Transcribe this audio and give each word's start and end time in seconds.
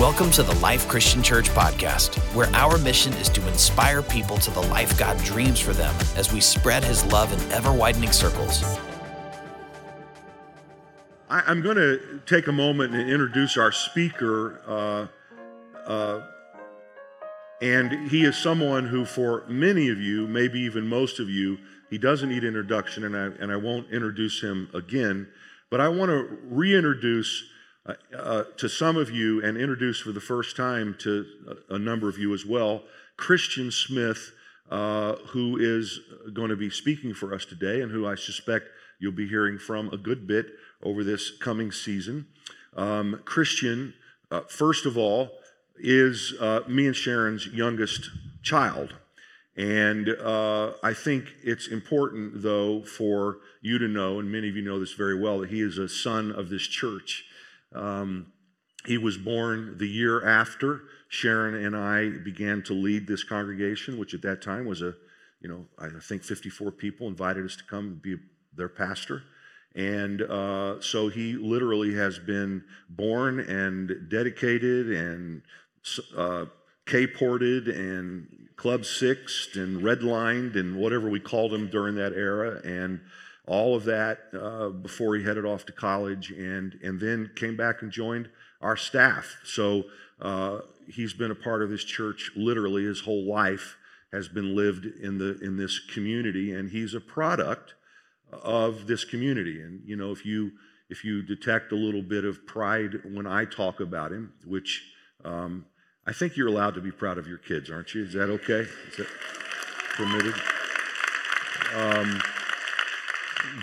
Welcome 0.00 0.30
to 0.30 0.42
the 0.42 0.54
Life 0.60 0.88
Christian 0.88 1.22
Church 1.22 1.50
podcast, 1.50 2.16
where 2.34 2.48
our 2.54 2.78
mission 2.78 3.12
is 3.12 3.28
to 3.28 3.46
inspire 3.46 4.00
people 4.00 4.38
to 4.38 4.50
the 4.50 4.62
life 4.62 4.98
God 4.98 5.22
dreams 5.24 5.60
for 5.60 5.74
them 5.74 5.94
as 6.16 6.32
we 6.32 6.40
spread 6.40 6.82
his 6.82 7.04
love 7.12 7.30
in 7.30 7.52
ever 7.52 7.70
widening 7.70 8.10
circles. 8.10 8.64
I, 11.28 11.42
am 11.50 11.60
going 11.60 11.76
to 11.76 12.22
take 12.24 12.46
a 12.46 12.52
moment 12.52 12.94
and 12.94 13.10
introduce 13.10 13.58
our 13.58 13.72
speaker. 13.72 14.62
Uh, 14.66 15.06
uh, 15.86 16.22
and 17.60 18.10
he 18.10 18.24
is 18.24 18.38
someone 18.38 18.86
who, 18.86 19.04
for 19.04 19.44
many 19.48 19.90
of 19.90 20.00
you, 20.00 20.26
maybe 20.26 20.60
even 20.60 20.86
most 20.86 21.20
of 21.20 21.28
you, 21.28 21.58
he 21.90 21.98
doesn't 21.98 22.30
need 22.30 22.42
introduction, 22.42 23.04
and 23.04 23.14
I, 23.14 23.24
and 23.38 23.52
I 23.52 23.56
won't 23.56 23.90
introduce 23.90 24.40
him 24.40 24.70
again. 24.72 25.28
But 25.68 25.82
I 25.82 25.88
want 25.88 26.08
to 26.08 26.38
reintroduce 26.44 27.50
uh, 28.16 28.44
to 28.56 28.68
some 28.68 28.96
of 28.96 29.10
you 29.10 29.42
and 29.42 29.56
introduce 29.56 30.00
for 30.00 30.12
the 30.12 30.20
first 30.20 30.56
time 30.56 30.96
to 31.00 31.26
a, 31.70 31.74
a 31.74 31.78
number 31.78 32.08
of 32.08 32.18
you 32.18 32.34
as 32.34 32.44
well 32.44 32.82
Christian 33.16 33.70
Smith, 33.70 34.32
uh, 34.70 35.16
who 35.28 35.58
is 35.58 36.00
going 36.32 36.48
to 36.48 36.56
be 36.56 36.70
speaking 36.70 37.12
for 37.12 37.34
us 37.34 37.44
today 37.44 37.82
and 37.82 37.92
who 37.92 38.06
I 38.06 38.14
suspect 38.14 38.68
you'll 38.98 39.12
be 39.12 39.28
hearing 39.28 39.58
from 39.58 39.88
a 39.90 39.96
good 39.96 40.26
bit 40.26 40.46
over 40.82 41.04
this 41.04 41.30
coming 41.38 41.70
season. 41.70 42.26
Um, 42.76 43.20
Christian, 43.24 43.94
uh, 44.30 44.42
first 44.48 44.86
of 44.86 44.96
all, 44.96 45.30
is 45.78 46.34
uh, 46.40 46.60
me 46.66 46.86
and 46.86 46.96
Sharon's 46.96 47.46
youngest 47.46 48.10
child. 48.42 48.94
And 49.56 50.08
uh, 50.08 50.72
I 50.82 50.94
think 50.94 51.26
it's 51.42 51.68
important, 51.68 52.42
though, 52.42 52.82
for 52.82 53.38
you 53.60 53.78
to 53.78 53.88
know, 53.88 54.18
and 54.18 54.30
many 54.30 54.48
of 54.48 54.56
you 54.56 54.62
know 54.62 54.80
this 54.80 54.94
very 54.94 55.18
well, 55.18 55.40
that 55.40 55.50
he 55.50 55.60
is 55.60 55.76
a 55.76 55.88
son 55.88 56.32
of 56.32 56.48
this 56.48 56.62
church. 56.62 57.24
Um, 57.74 58.32
he 58.86 58.98
was 58.98 59.16
born 59.16 59.76
the 59.78 59.88
year 59.88 60.26
after 60.26 60.82
Sharon 61.08 61.54
and 61.54 61.76
I 61.76 62.08
began 62.08 62.62
to 62.64 62.72
lead 62.72 63.06
this 63.06 63.24
congregation, 63.24 63.98
which 63.98 64.14
at 64.14 64.22
that 64.22 64.42
time 64.42 64.64
was 64.64 64.80
a, 64.80 64.94
you 65.40 65.48
know, 65.48 65.66
I 65.78 65.88
think 66.00 66.22
54 66.22 66.72
people 66.72 67.08
invited 67.08 67.44
us 67.44 67.56
to 67.56 67.64
come 67.64 68.00
be 68.02 68.16
their 68.56 68.68
pastor. 68.68 69.22
And 69.74 70.22
uh, 70.22 70.80
so 70.80 71.08
he 71.08 71.34
literally 71.34 71.94
has 71.94 72.18
been 72.18 72.64
born 72.88 73.38
and 73.40 74.08
dedicated 74.08 74.90
and 74.90 75.42
uh, 76.16 76.46
K-ported 76.86 77.68
and 77.68 78.48
club 78.56 78.84
sixed 78.84 79.56
and 79.56 79.80
redlined 79.80 80.56
and 80.56 80.76
whatever 80.76 81.08
we 81.08 81.20
called 81.20 81.54
him 81.54 81.68
during 81.68 81.94
that 81.96 82.12
era. 82.12 82.60
And 82.64 83.00
all 83.50 83.74
of 83.74 83.84
that 83.84 84.20
uh, 84.40 84.68
before 84.68 85.16
he 85.16 85.24
headed 85.24 85.44
off 85.44 85.66
to 85.66 85.72
college 85.72 86.30
and, 86.30 86.78
and 86.84 87.00
then 87.00 87.28
came 87.34 87.56
back 87.56 87.82
and 87.82 87.90
joined 87.90 88.28
our 88.60 88.76
staff. 88.76 89.40
So 89.42 89.86
uh, 90.22 90.60
he's 90.86 91.12
been 91.14 91.32
a 91.32 91.34
part 91.34 91.60
of 91.60 91.68
this 91.68 91.82
church 91.82 92.30
literally 92.36 92.84
his 92.84 93.00
whole 93.00 93.24
life 93.24 93.76
has 94.12 94.28
been 94.28 94.54
lived 94.54 94.86
in, 94.86 95.18
the, 95.18 95.36
in 95.40 95.56
this 95.56 95.80
community, 95.80 96.52
and 96.52 96.70
he's 96.70 96.94
a 96.94 97.00
product 97.00 97.74
of 98.30 98.86
this 98.86 99.04
community. 99.04 99.60
And, 99.60 99.82
you 99.84 99.96
know, 99.96 100.12
if 100.12 100.24
you, 100.24 100.52
if 100.88 101.04
you 101.04 101.20
detect 101.20 101.72
a 101.72 101.76
little 101.76 102.02
bit 102.02 102.24
of 102.24 102.46
pride 102.46 103.00
when 103.12 103.26
I 103.26 103.46
talk 103.46 103.80
about 103.80 104.12
him, 104.12 104.32
which 104.46 104.84
um, 105.24 105.66
I 106.06 106.12
think 106.12 106.36
you're 106.36 106.48
allowed 106.48 106.74
to 106.74 106.80
be 106.80 106.92
proud 106.92 107.18
of 107.18 107.26
your 107.26 107.38
kids, 107.38 107.68
aren't 107.68 107.94
you? 107.94 108.04
Is 108.04 108.12
that 108.12 108.30
okay? 108.30 108.68
Is 108.90 108.96
that 108.98 109.08
permitted? 109.96 110.34
Um, 111.74 112.22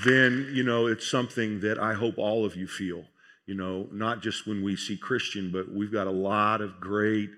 then, 0.06 0.52
you 0.54 0.64
know, 0.64 0.88
it's 0.88 1.10
something 1.10 1.60
that 1.62 1.80
I 1.80 1.94
hope 1.94 2.18
all 2.18 2.46
of 2.46 2.56
you 2.56 2.68
feel. 2.68 3.04
You 3.46 3.56
know, 3.56 3.88
not 3.92 4.22
just 4.22 4.46
when 4.46 4.62
we 4.64 4.76
see 4.76 4.98
Christian, 4.98 5.52
but 5.52 5.72
we've 5.72 5.92
got 5.92 6.08
a 6.08 6.12
lot 6.12 6.62
of 6.62 6.80
great 6.80 7.30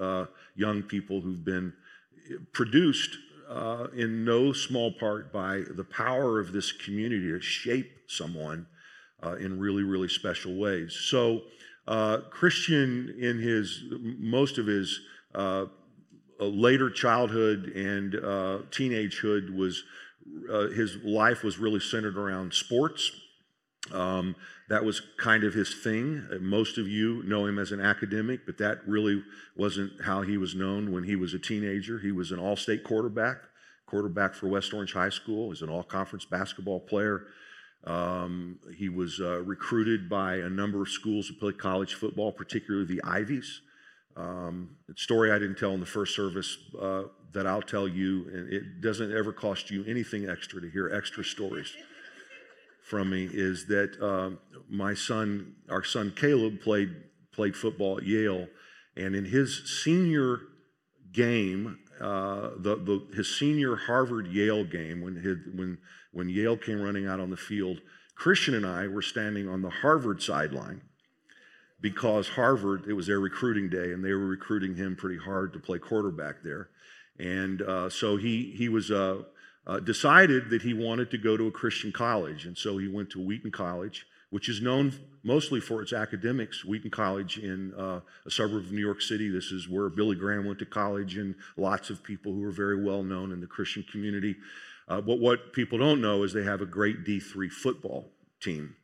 uh, 0.00 0.26
young 0.54 0.82
people 0.82 1.20
who've 1.20 1.44
been 1.44 1.72
produced 2.52 3.16
uh, 3.48 3.86
in 3.94 4.24
no 4.24 4.52
small 4.52 4.92
part 4.92 5.32
by 5.32 5.62
the 5.76 5.84
power 5.84 6.38
of 6.38 6.52
this 6.52 6.72
community 6.72 7.30
to 7.30 7.40
shape 7.40 7.90
someone 8.06 8.66
uh, 9.22 9.34
in 9.36 9.58
really, 9.58 9.82
really 9.82 10.08
special 10.08 10.56
ways. 10.56 10.94
So, 10.94 11.42
uh, 11.86 12.18
Christian, 12.30 13.14
in 13.18 13.38
his 13.38 13.84
most 13.90 14.58
of 14.58 14.66
his 14.66 15.00
uh, 15.34 15.66
later 16.38 16.90
childhood 16.90 17.72
and 17.74 18.14
uh, 18.14 18.58
teenagehood, 18.70 19.56
was 19.56 19.82
uh, 20.50 20.68
his 20.68 20.96
life 21.04 21.42
was 21.42 21.58
really 21.58 21.80
centered 21.80 22.16
around 22.16 22.52
sports. 22.52 23.10
Um, 23.92 24.36
that 24.68 24.84
was 24.84 25.00
kind 25.16 25.44
of 25.44 25.54
his 25.54 25.74
thing. 25.82 26.26
Uh, 26.30 26.36
most 26.40 26.78
of 26.78 26.86
you 26.88 27.22
know 27.24 27.46
him 27.46 27.58
as 27.58 27.72
an 27.72 27.80
academic, 27.80 28.44
but 28.44 28.58
that 28.58 28.86
really 28.86 29.22
wasn't 29.56 29.92
how 30.04 30.22
he 30.22 30.36
was 30.36 30.54
known 30.54 30.92
when 30.92 31.04
he 31.04 31.16
was 31.16 31.32
a 31.34 31.38
teenager. 31.38 31.98
He 31.98 32.12
was 32.12 32.30
an 32.32 32.38
all 32.38 32.56
state 32.56 32.84
quarterback, 32.84 33.38
quarterback 33.86 34.34
for 34.34 34.48
West 34.48 34.74
Orange 34.74 34.92
High 34.92 35.08
School. 35.08 35.44
He 35.44 35.50
was 35.50 35.62
an 35.62 35.70
all 35.70 35.82
conference 35.82 36.24
basketball 36.24 36.80
player. 36.80 37.26
Um, 37.84 38.58
he 38.76 38.88
was 38.88 39.20
uh, 39.20 39.40
recruited 39.42 40.08
by 40.08 40.36
a 40.36 40.50
number 40.50 40.82
of 40.82 40.88
schools 40.88 41.28
to 41.28 41.34
play 41.34 41.52
college 41.52 41.94
football, 41.94 42.32
particularly 42.32 42.86
the 42.86 43.02
Ivies. 43.04 43.62
Um, 44.16 44.70
story 44.96 45.30
I 45.30 45.38
didn't 45.38 45.58
tell 45.58 45.72
in 45.74 45.80
the 45.80 45.86
first 45.86 46.14
service 46.14 46.58
uh, 46.78 47.04
that 47.32 47.46
I'll 47.46 47.62
tell 47.62 47.86
you, 47.86 48.26
and 48.32 48.52
it 48.52 48.80
doesn't 48.80 49.14
ever 49.14 49.32
cost 49.32 49.70
you 49.70 49.84
anything 49.86 50.28
extra 50.28 50.60
to 50.60 50.68
hear 50.68 50.90
extra 50.94 51.24
stories 51.24 51.72
from 52.82 53.10
me, 53.10 53.28
is 53.30 53.66
that 53.66 54.00
um, 54.02 54.38
my 54.68 54.94
son, 54.94 55.54
our 55.68 55.84
son 55.84 56.12
Caleb, 56.16 56.60
played 56.60 56.94
played 57.32 57.54
football 57.54 57.98
at 57.98 58.04
Yale, 58.04 58.48
and 58.96 59.14
in 59.14 59.24
his 59.24 59.82
senior 59.84 60.40
game, 61.12 61.78
uh, 62.00 62.50
the, 62.58 62.76
the, 62.76 63.06
his 63.14 63.38
senior 63.38 63.76
Harvard 63.76 64.26
Yale 64.26 64.64
game, 64.64 65.00
when, 65.00 65.14
his, 65.14 65.36
when, 65.54 65.78
when 66.12 66.28
Yale 66.28 66.56
came 66.56 66.80
running 66.80 67.06
out 67.06 67.20
on 67.20 67.30
the 67.30 67.36
field, 67.36 67.80
Christian 68.16 68.54
and 68.54 68.66
I 68.66 68.88
were 68.88 69.02
standing 69.02 69.48
on 69.48 69.62
the 69.62 69.70
Harvard 69.70 70.20
sideline 70.20 70.82
because 71.80 72.30
Harvard, 72.30 72.86
it 72.88 72.94
was 72.94 73.06
their 73.06 73.20
recruiting 73.20 73.68
day, 73.68 73.92
and 73.92 74.04
they 74.04 74.12
were 74.12 74.26
recruiting 74.26 74.74
him 74.74 74.96
pretty 74.96 75.18
hard 75.18 75.52
to 75.52 75.60
play 75.60 75.78
quarterback 75.78 76.42
there. 76.42 76.70
And 77.18 77.62
uh, 77.62 77.90
so 77.90 78.16
he, 78.16 78.54
he 78.56 78.68
was 78.68 78.90
uh, 78.90 79.22
uh, 79.66 79.80
decided 79.80 80.50
that 80.50 80.62
he 80.62 80.72
wanted 80.72 81.10
to 81.10 81.18
go 81.18 81.36
to 81.36 81.46
a 81.46 81.50
Christian 81.50 81.92
college. 81.92 82.46
And 82.46 82.56
so 82.56 82.78
he 82.78 82.88
went 82.88 83.10
to 83.10 83.20
Wheaton 83.20 83.50
College, 83.50 84.06
which 84.30 84.48
is 84.48 84.62
known 84.62 84.92
mostly 85.22 85.60
for 85.60 85.82
its 85.82 85.92
academics. 85.92 86.64
Wheaton 86.64 86.90
College 86.90 87.38
in 87.38 87.74
uh, 87.74 88.00
a 88.24 88.30
suburb 88.30 88.64
of 88.64 88.72
New 88.72 88.80
York 88.80 89.02
City. 89.02 89.28
This 89.28 89.52
is 89.52 89.68
where 89.68 89.88
Billy 89.88 90.16
Graham 90.16 90.46
went 90.46 90.58
to 90.60 90.66
college, 90.66 91.16
and 91.16 91.34
lots 91.56 91.90
of 91.90 92.02
people 92.02 92.32
who 92.32 92.44
are 92.44 92.52
very 92.52 92.82
well 92.82 93.02
known 93.02 93.32
in 93.32 93.40
the 93.40 93.46
Christian 93.46 93.84
community. 93.90 94.36
Uh, 94.88 95.00
but 95.00 95.18
what 95.18 95.52
people 95.52 95.78
don't 95.78 96.00
know 96.00 96.22
is 96.22 96.32
they 96.32 96.44
have 96.44 96.62
a 96.62 96.66
great 96.66 97.04
D3 97.04 97.50
football 97.50 98.10
team 98.40 98.74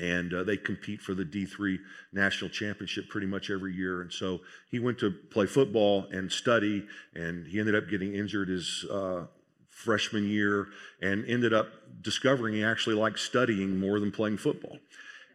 and 0.00 0.34
uh, 0.34 0.42
they 0.42 0.56
compete 0.56 1.00
for 1.00 1.14
the 1.14 1.24
D3 1.24 1.78
national 2.12 2.50
championship 2.50 3.08
pretty 3.08 3.26
much 3.26 3.50
every 3.50 3.74
year. 3.74 4.02
And 4.02 4.12
so 4.12 4.40
he 4.70 4.78
went 4.78 4.98
to 4.98 5.10
play 5.10 5.46
football 5.46 6.06
and 6.10 6.30
study, 6.30 6.86
and 7.14 7.46
he 7.46 7.60
ended 7.60 7.74
up 7.74 7.88
getting 7.88 8.14
injured 8.14 8.48
his 8.48 8.84
uh, 8.90 9.26
freshman 9.70 10.28
year 10.28 10.68
and 11.00 11.24
ended 11.26 11.52
up 11.52 11.68
discovering 12.02 12.54
he 12.54 12.64
actually 12.64 12.96
liked 12.96 13.18
studying 13.18 13.78
more 13.78 14.00
than 14.00 14.10
playing 14.10 14.38
football. 14.38 14.78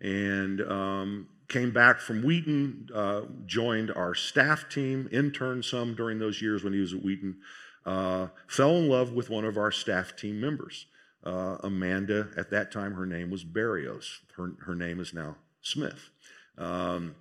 And 0.02 0.62
um, 0.62 1.28
came 1.48 1.72
back 1.72 2.00
from 2.00 2.22
Wheaton, 2.22 2.90
uh, 2.94 3.22
joined 3.46 3.92
our 3.92 4.16
staff 4.16 4.69
team, 4.69 5.09
interned 5.12 5.66
some 5.66 5.96
during 5.96 6.19
those 6.19 6.42
years 6.42 6.64
when 6.64 6.74
he 6.74 6.80
was 6.80 6.94
at 6.94 7.03
Wheaton, 7.03 7.38
uh, 7.86 8.28
fell 8.48 8.78
in 8.78 8.88
love 8.88 9.14
with 9.14 9.30
one 9.30 9.46
of 9.46 9.58
our 9.58 9.72
staff 9.72 10.16
team 10.16 10.40
members 10.40 10.86
uh, 11.24 11.57
Amanda, 11.63 12.30
at 12.38 12.50
that 12.52 12.72
time 12.72 12.94
her 12.94 13.06
name 13.06 13.30
was 13.30 13.44
Barrios. 13.44 14.22
Her, 14.38 14.53
her 14.66 14.75
name 14.75 15.00
is 15.00 15.13
now 15.13 15.35
Smith. 15.62 16.09
Um, 16.57 17.16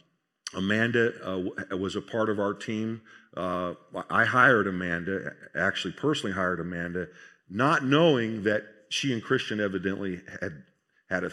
Amanda 0.54 1.12
uh, 1.22 1.76
was 1.76 1.96
a 1.96 2.00
part 2.00 2.30
of 2.30 2.38
our 2.38 2.54
team. 2.54 3.02
Uh, 3.36 3.74
I 4.08 4.24
hired 4.24 4.66
Amanda, 4.66 5.32
actually 5.54 5.92
personally 5.92 6.34
hired 6.34 6.60
Amanda, 6.60 7.08
not 7.50 7.84
knowing 7.84 8.44
that 8.44 8.62
she 8.88 9.12
and 9.12 9.22
Christian 9.22 9.60
evidently 9.60 10.20
had 10.40 10.62
had 11.10 11.24
a 11.24 11.30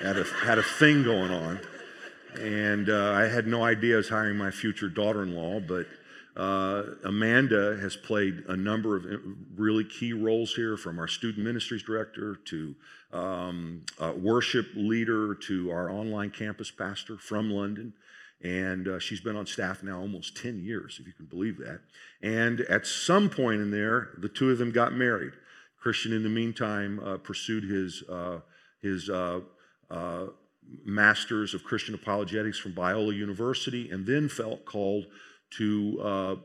had 0.00 0.18
a 0.18 0.24
had 0.24 0.58
a 0.58 0.62
thing 0.62 1.02
going 1.02 1.30
on, 1.30 1.60
and 2.38 2.90
uh, 2.90 3.12
I 3.12 3.22
had 3.22 3.46
no 3.46 3.64
idea 3.64 3.94
I 3.94 3.96
was 3.98 4.08
hiring 4.08 4.36
my 4.36 4.50
future 4.50 4.88
daughter-in-law, 4.88 5.60
but 5.60 5.86
uh, 6.36 6.82
Amanda 7.04 7.76
has 7.80 7.96
played 7.96 8.42
a 8.48 8.56
number 8.56 8.96
of 8.96 9.04
uh, 9.04 9.18
really 9.56 9.84
key 9.84 10.12
roles 10.12 10.54
here, 10.54 10.76
from 10.76 10.98
our 10.98 11.06
student 11.06 11.44
ministries 11.44 11.82
director 11.82 12.36
to 12.46 12.74
um, 13.12 13.82
worship 14.16 14.66
leader 14.74 15.34
to 15.34 15.70
our 15.70 15.90
online 15.90 16.30
campus 16.30 16.70
pastor 16.70 17.16
from 17.16 17.50
London. 17.50 17.92
And 18.42 18.88
uh, 18.88 18.98
she's 18.98 19.20
been 19.20 19.36
on 19.36 19.46
staff 19.46 19.82
now 19.82 20.00
almost 20.00 20.36
10 20.36 20.62
years, 20.64 20.98
if 21.00 21.06
you 21.06 21.12
can 21.12 21.26
believe 21.26 21.56
that. 21.58 21.80
And 22.20 22.60
at 22.62 22.86
some 22.86 23.30
point 23.30 23.60
in 23.60 23.70
there, 23.70 24.10
the 24.18 24.28
two 24.28 24.50
of 24.50 24.58
them 24.58 24.72
got 24.72 24.92
married. 24.92 25.32
Christian, 25.80 26.12
in 26.12 26.22
the 26.22 26.28
meantime, 26.28 26.98
uh, 26.98 27.16
pursued 27.18 27.64
his, 27.64 28.02
uh, 28.08 28.40
his 28.82 29.08
Masters 30.84 31.54
of 31.54 31.64
Christian 31.64 31.94
Apologetics 31.94 32.58
from 32.58 32.72
Biola 32.72 33.14
University, 33.14 33.90
and 33.90 34.06
then 34.06 34.28
felt 34.28 34.64
called 34.64 35.06
to 35.58 36.00
uh, 36.02 36.36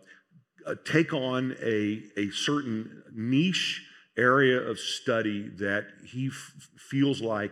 uh, 0.66 0.76
take 0.86 1.14
on 1.14 1.56
a, 1.62 2.04
a 2.18 2.30
certain 2.32 3.04
niche 3.14 3.86
area 4.18 4.60
of 4.60 4.80
study 4.80 5.50
that 5.58 5.88
he 6.06 6.28
f- 6.28 6.54
feels 6.78 7.22
like 7.22 7.52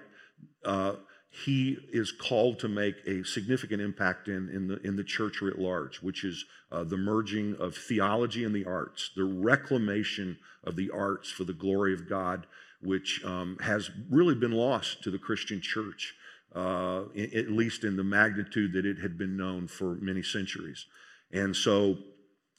uh, 0.66 0.94
he 1.46 1.78
is 1.92 2.12
called 2.12 2.60
to 2.60 2.68
make 2.68 2.96
a 3.06 3.24
significant 3.24 3.82
impact 3.82 4.28
in, 4.28 4.50
in, 4.50 4.68
the, 4.68 4.82
in 4.82 4.96
the 4.96 5.04
church 5.04 5.42
writ 5.42 5.60
large, 5.60 5.98
which 6.02 6.24
is 6.24 6.46
uh, 6.72 6.84
the 6.84 6.98
merging 6.98 7.56
of 7.60 7.76
theology 7.76 8.44
and 8.44 8.56
the 8.56 8.66
arts, 8.66 9.12
the 9.16 9.24
reclamation 9.24 10.38
of 10.64 10.76
the 10.76 10.90
arts 10.92 11.30
for 11.30 11.44
the 11.44 11.54
glory 11.54 11.94
of 11.94 12.10
God, 12.10 12.46
which 12.82 13.24
um, 13.24 13.58
has 13.62 13.90
really 14.10 14.36
been 14.36 14.52
lost 14.52 15.04
to 15.04 15.12
the 15.12 15.18
Christian 15.20 15.62
church, 15.62 16.16
uh, 16.56 17.04
at 17.16 17.52
least 17.52 17.84
in 17.84 17.96
the 17.96 18.04
magnitude 18.04 18.74
that 18.74 18.86
it 18.86 19.00
had 19.00 19.18
been 19.18 19.38
known 19.38 19.68
for 19.68 19.96
many 19.96 20.24
centuries. 20.24 20.86
And 21.32 21.56
so 21.56 21.98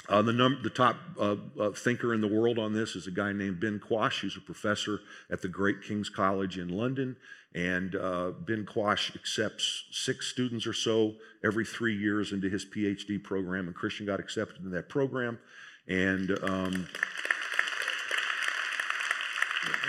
uh, 0.09 0.23
the, 0.23 0.33
num- 0.33 0.61
the, 0.63 0.71
top 0.71 0.97
uh, 1.19 1.37
uh, 1.61 1.71
thinker 1.71 2.15
in 2.15 2.21
the 2.21 2.29
world 2.29 2.59
on 2.59 2.73
this 2.73 2.97
is 2.97 3.07
a 3.07 3.11
guy 3.11 3.33
named 3.33 3.61
Ben 3.61 3.79
Quash, 3.79 4.21
who's 4.21 4.37
a 4.37 4.41
professor 4.41 5.01
at 5.31 5.43
the 5.43 5.49
Great 5.49 5.83
King's 5.83 6.09
College 6.09 6.59
in 6.59 6.69
London. 6.69 7.17
And 7.55 7.95
uh, 7.97 8.33
Ben 8.47 8.67
Quash 8.67 9.15
accepts 9.15 9.85
six 9.91 10.27
students 10.27 10.67
or 10.67 10.73
so 10.73 11.15
every 11.45 11.65
three 11.65 11.97
years 11.97 12.33
into 12.33 12.49
his 12.49 12.65
PhD 12.65 13.23
program, 13.23 13.67
and 13.67 13.75
Christian 13.75 14.07
got 14.07 14.21
accepted 14.21 14.65
in 14.65 14.71
that 14.73 14.89
program. 14.89 15.39
And 15.89 16.39
um, 16.43 16.89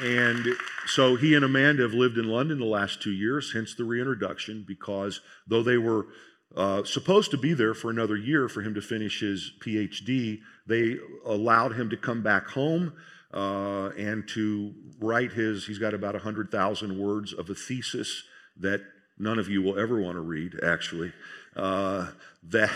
and 0.02 0.48
so 0.86 1.16
he 1.16 1.36
and 1.36 1.44
Amanda 1.44 1.84
have 1.84 1.94
lived 1.94 2.18
in 2.18 2.30
London 2.30 2.60
the 2.60 2.66
last 2.66 3.02
two 3.02 3.12
years, 3.12 3.52
hence 3.54 3.76
the 3.76 3.84
reintroduction, 3.84 4.64
because 4.66 5.20
though 5.46 5.64
they 5.64 5.78
were 5.78 6.08
uh, 6.56 6.84
supposed 6.84 7.32
to 7.32 7.38
be 7.38 7.54
there 7.54 7.74
for 7.74 7.90
another 7.90 8.18
year 8.18 8.50
for 8.50 8.62
him 8.62 8.74
to 8.74 8.82
finish 8.82 9.20
his 9.20 9.52
PhD, 9.60 10.40
they 10.66 10.98
allowed 11.26 11.74
him 11.74 11.90
to 11.90 11.98
come 11.98 12.24
back 12.24 12.48
home 12.48 12.94
uh, 13.34 13.90
and 13.98 14.28
to 14.30 14.74
write 15.00 15.32
his, 15.32 15.68
he's 15.68 15.78
got 15.78 15.94
about 15.94 16.14
100,000 16.14 16.98
words 16.98 17.34
of 17.34 17.50
a 17.50 17.56
thesis 17.56 18.24
that 18.58 18.82
none 19.18 19.38
of 19.38 19.48
you 19.48 19.62
will 19.62 19.78
ever 19.78 20.02
want 20.02 20.16
to 20.16 20.22
read, 20.22 20.60
actually. 20.64 21.14
Uh, 21.56 22.08
that, 22.44 22.72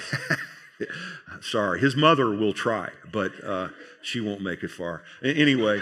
sorry, 1.42 1.80
his 1.80 1.96
mother 1.96 2.30
will 2.30 2.54
try, 2.54 2.90
but 3.12 3.32
uh, 3.44 3.70
she 4.02 4.20
won't 4.20 4.42
make 4.42 4.64
it 4.64 4.70
far. 4.70 5.04
Anyway, 5.24 5.82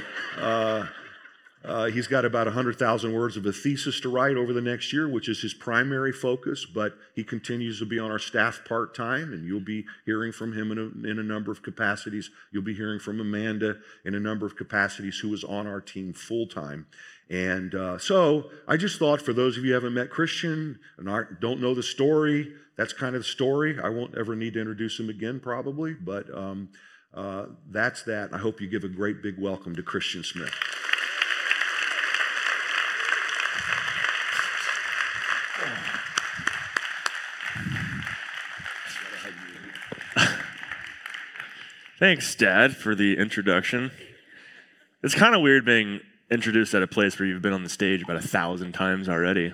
uh, 1.64 1.86
he's 1.86 2.08
got 2.08 2.26
about 2.26 2.48
100,000 2.48 3.14
words 3.14 3.38
of 3.38 3.46
a 3.46 3.52
thesis 3.52 4.00
to 4.00 4.10
write 4.10 4.36
over 4.36 4.52
the 4.52 4.62
next 4.62 4.92
year, 4.92 5.08
which 5.08 5.30
is 5.30 5.42
his 5.42 5.54
primary 5.54 6.12
focus, 6.12 6.66
but 6.66 6.96
he 7.16 7.24
continues 7.24 7.78
to 7.80 7.86
be 7.86 8.00
on 8.00 8.10
our 8.10 8.20
staff 8.20 8.62
part 8.68 8.96
time, 8.96 9.32
and 9.32 9.46
you'll 9.46 9.60
be 9.60 9.86
hearing 10.06 10.32
from 10.32 10.54
him 10.54 10.72
in 10.72 10.78
a, 10.80 11.10
in 11.10 11.20
a, 11.20 11.24
number 11.24 11.52
of 11.52 11.62
capacities. 11.62 12.32
You'll 12.52 12.64
be 12.64 12.74
hearing 12.74 13.00
from 13.00 13.20
Amanda 13.20 13.78
in 14.04 14.16
a 14.16 14.20
number 14.20 14.48
of 14.48 14.56
capacities, 14.56 15.20
who 15.20 15.32
is 15.36 15.44
on 15.44 15.68
our 15.68 15.82
team 15.82 16.14
full 16.14 16.48
time. 16.48 16.88
And 17.30 17.76
uh, 17.76 18.00
so 18.00 18.50
I 18.68 18.76
just 18.76 18.98
thought 18.98 19.22
for 19.22 19.32
those 19.32 19.56
of 19.56 19.64
you 19.64 19.70
who 19.70 19.76
haven't 19.76 19.94
met 19.94 20.10
Christian 20.10 20.80
and 20.98 21.28
don't 21.40 21.62
know 21.62 21.76
the 21.76 21.84
story, 21.84 22.54
that's 22.76 22.92
kind 22.92 23.16
of 23.16 23.22
the 23.22 23.28
story. 23.28 23.78
I 23.82 23.90
won't 23.90 24.18
ever 24.18 24.36
need 24.36 24.56
to 24.56 24.60
introduce 24.60 25.00
him 25.00 25.10
again, 25.10 25.40
probably, 25.40 25.94
but 25.94 26.26
um, 26.36 26.70
uh, 27.14 27.46
that's 27.70 28.02
that. 28.04 28.34
I 28.34 28.40
hope 28.40 28.60
you 28.60 28.68
give 28.68 28.84
a 28.84 28.90
great 28.90 29.22
big 29.22 29.40
welcome 29.40 29.76
to 29.76 29.84
Christian 29.84 30.24
Smith. 30.24 30.52
Thanks, 42.02 42.34
Dad, 42.34 42.76
for 42.76 42.96
the 42.96 43.16
introduction. 43.16 43.92
It's 45.04 45.14
kind 45.14 45.36
of 45.36 45.42
weird 45.42 45.66
being 45.66 46.00
introduced 46.32 46.74
at 46.74 46.82
a 46.82 46.88
place 46.88 47.20
where 47.20 47.28
you've 47.28 47.44
been 47.44 47.54
on 47.54 47.62
the 47.62 47.70
stage 47.70 48.02
about 48.02 48.18
a 48.18 48.28
thousand 48.28 48.72
times 48.72 49.08
already, 49.08 49.54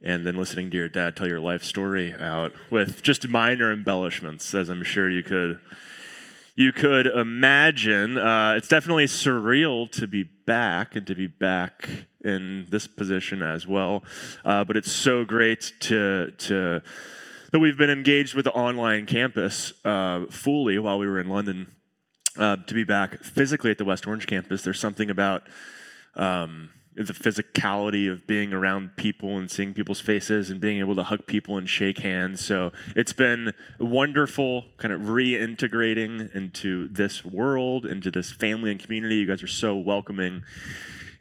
and 0.00 0.24
then 0.24 0.36
listening 0.36 0.70
to 0.70 0.76
your 0.76 0.88
dad 0.88 1.16
tell 1.16 1.26
your 1.26 1.40
life 1.40 1.64
story 1.64 2.14
out 2.14 2.52
with 2.70 3.02
just 3.02 3.26
minor 3.26 3.72
embellishments, 3.72 4.54
as 4.54 4.68
I'm 4.68 4.84
sure 4.84 5.10
you 5.10 5.24
could 5.24 5.58
you 6.54 6.70
could 6.70 7.08
imagine. 7.08 8.16
Uh, 8.16 8.54
it's 8.56 8.68
definitely 8.68 9.06
surreal 9.06 9.90
to 9.90 10.06
be 10.06 10.22
back 10.22 10.94
and 10.94 11.04
to 11.08 11.16
be 11.16 11.26
back 11.26 11.88
in 12.24 12.66
this 12.68 12.86
position 12.86 13.42
as 13.42 13.66
well. 13.66 14.04
Uh, 14.44 14.62
but 14.62 14.76
it's 14.76 14.92
so 14.92 15.24
great 15.24 15.72
to 15.80 16.30
to 16.30 16.80
that 17.50 17.58
we've 17.58 17.76
been 17.76 17.90
engaged 17.90 18.34
with 18.34 18.44
the 18.44 18.52
online 18.52 19.06
campus 19.06 19.72
uh, 19.84 20.26
fully 20.30 20.78
while 20.78 20.98
we 20.98 21.06
were 21.06 21.20
in 21.20 21.28
London. 21.28 21.74
Uh, 22.38 22.56
to 22.56 22.74
be 22.74 22.84
back 22.84 23.22
physically 23.24 23.72
at 23.72 23.78
the 23.78 23.84
West 23.84 24.06
Orange 24.06 24.26
campus, 24.26 24.62
there's 24.62 24.78
something 24.78 25.10
about 25.10 25.42
um, 26.14 26.70
the 26.94 27.12
physicality 27.12 28.10
of 28.10 28.24
being 28.26 28.52
around 28.52 28.96
people 28.96 29.36
and 29.36 29.50
seeing 29.50 29.74
people's 29.74 30.00
faces 30.00 30.48
and 30.48 30.60
being 30.60 30.78
able 30.78 30.94
to 30.94 31.02
hug 31.02 31.26
people 31.26 31.58
and 31.58 31.68
shake 31.68 31.98
hands. 31.98 32.44
So 32.44 32.72
it's 32.94 33.12
been 33.12 33.52
wonderful 33.80 34.66
kind 34.76 34.94
of 34.94 35.02
reintegrating 35.02 36.34
into 36.34 36.88
this 36.88 37.24
world, 37.24 37.84
into 37.84 38.12
this 38.12 38.30
family 38.30 38.70
and 38.70 38.80
community. 38.80 39.16
You 39.16 39.26
guys 39.26 39.42
are 39.42 39.48
so 39.48 39.76
welcoming 39.76 40.44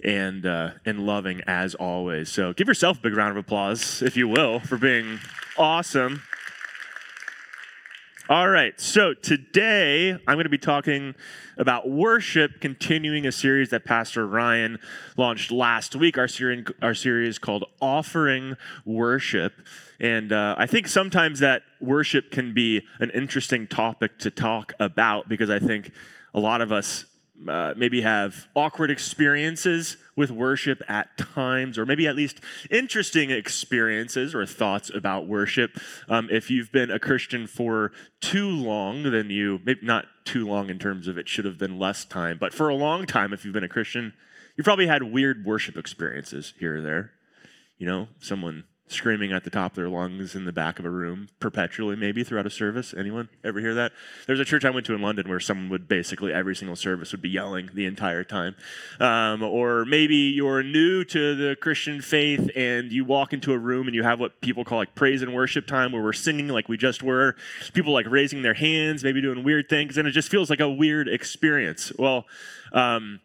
and 0.04 0.46
uh, 0.46 0.72
and 0.86 1.06
loving 1.06 1.42
as 1.48 1.76
always. 1.76 2.30
So 2.30 2.54
give 2.54 2.68
yourself 2.68 3.00
a 3.00 3.02
big 3.02 3.16
round 3.16 3.32
of 3.32 3.38
applause, 3.38 4.02
if 4.02 4.16
you 4.16 4.28
will, 4.28 4.60
for 4.60 4.78
being 4.78 5.20
awesome. 5.58 6.24
All 8.30 8.48
right, 8.48 8.80
so 8.80 9.16
today 9.16 10.12
I'm 10.12 10.36
going 10.36 10.44
to 10.44 10.50
be 10.50 10.60
talking 10.60 11.16
about 11.58 11.90
worship, 11.90 12.62
continuing 12.62 13.26
a 13.26 13.32
series 13.32 13.72
that 13.72 13.86
Pastor 13.86 14.28
Ryan 14.28 14.78
launched 15.18 15.52
last 15.52 15.96
week, 15.96 16.16
our 16.16 16.28
series, 16.28 16.68
our 16.80 16.94
series 16.94 17.40
called 17.40 17.66
Offering 17.82 18.56
Worship. 18.86 19.54
And 20.00 20.32
uh, 20.32 20.54
I 20.60 20.68
think 20.68 20.88
sometimes 20.88 21.40
that 21.40 21.64
worship 21.82 22.30
can 22.30 22.54
be 22.54 22.86
an 23.00 23.10
interesting 23.16 23.66
topic 23.66 24.20
to 24.20 24.30
talk 24.30 24.74
about 24.80 25.28
because 25.28 25.50
I 25.50 25.58
think 25.58 25.92
a 26.32 26.40
lot 26.40 26.62
of 26.62 26.72
us 26.72 27.06
uh, 27.48 27.74
maybe 27.78 28.02
have 28.02 28.48
awkward 28.56 28.92
experiences 28.92 29.98
with 30.16 30.32
worship 30.32 30.82
at 30.90 31.18
times, 31.18 31.78
or 31.78 31.86
maybe 31.86 32.08
at 32.08 32.16
least 32.16 32.42
interesting 32.70 33.32
experiences 33.32 34.36
or 34.36 34.46
thoughts 34.46 34.92
about 34.94 35.28
worship. 35.28 35.72
Um, 36.10 36.28
if 36.32 36.50
you've 36.52 36.72
been 36.72 36.92
a 36.92 37.00
Christian 37.00 37.48
for 37.48 37.92
too 38.20 38.50
long, 38.50 39.04
then 39.04 39.30
you, 39.30 39.60
maybe 39.64 39.86
not 39.86 40.06
too 40.26 40.46
long 40.46 40.70
in 40.70 40.80
terms 40.80 41.08
of 41.08 41.18
it 41.18 41.30
should 41.30 41.46
have 41.46 41.58
been 41.58 41.80
less 41.80 42.06
time, 42.06 42.38
but 42.40 42.54
for 42.54 42.70
a 42.70 42.76
long 42.76 43.06
time, 43.06 43.32
if 43.34 43.46
you've 43.46 43.54
been 43.54 43.64
a 43.64 43.70
Christian, 43.70 44.14
you've 44.58 44.66
probably 44.66 44.88
had 44.88 45.04
weird 45.04 45.46
worship 45.46 45.78
experiences 45.78 46.54
here 46.60 46.78
or 46.78 46.82
there. 46.82 47.12
You 47.78 47.88
know, 47.88 48.08
someone 48.20 48.66
screaming 48.90 49.32
at 49.32 49.44
the 49.44 49.50
top 49.50 49.74
of 49.74 49.76
their 49.76 49.88
lungs 49.88 50.36
in 50.36 50.46
the 50.46 50.52
back 50.52 50.80
of 50.80 50.86
a 50.86 50.90
room 50.90 51.30
perpetually, 51.40 51.96
maybe 51.96 52.24
throughout 52.24 52.48
a 52.48 52.50
service. 52.50 52.94
Anyone 52.98 53.30
ever 53.44 53.60
hear 53.60 53.76
that? 53.76 53.92
There's 54.26 54.40
a 54.40 54.46
church 54.46 54.66
I 54.66 54.72
went 54.72 54.86
to 54.88 54.96
in 54.96 55.02
London 55.02 55.30
where 55.30 55.40
someone 55.40 55.70
would 55.70 55.88
basically 55.88 56.34
every 56.34 56.56
single 56.56 56.76
service 56.76 57.12
would 57.12 57.22
be 57.22 57.30
yelling 57.30 57.70
the 57.74 57.86
entire 57.86 58.24
time. 58.24 58.56
Um, 59.00 59.44
or 59.44 59.86
maybe 59.86 60.16
you're 60.16 60.64
new 60.64 61.04
to 61.06 61.36
the 61.36 61.56
Christian 61.56 62.02
faith 62.02 62.50
and 62.56 62.92
you 62.92 63.06
walk 63.06 63.32
into 63.32 63.54
a 63.54 63.58
room 63.58 63.88
and 63.88 63.96
you 63.96 64.04
have 64.04 64.20
what 64.20 64.42
people 64.42 64.66
call 64.66 64.80
like 64.80 64.96
praise 64.96 65.22
and 65.22 65.34
worship 65.36 65.68
time 65.68 65.92
where 65.92 66.02
we're 66.02 66.12
singing 66.12 66.48
like 66.48 66.68
we 66.68 66.76
just 66.76 67.04
were. 67.04 67.36
People 67.74 67.94
like 67.94 68.08
raising 68.10 68.42
their 68.42 68.56
hands, 68.56 69.04
maybe 69.04 69.22
doing 69.22 69.44
weird 69.44 69.70
things, 69.70 69.98
and 69.98 70.08
it 70.08 70.12
just 70.12 70.30
feels 70.30 70.50
like 70.50 70.60
a 70.60 70.70
weird 70.70 71.08
experience. 71.08 71.92
Well, 71.98 72.26
um, 72.74 73.20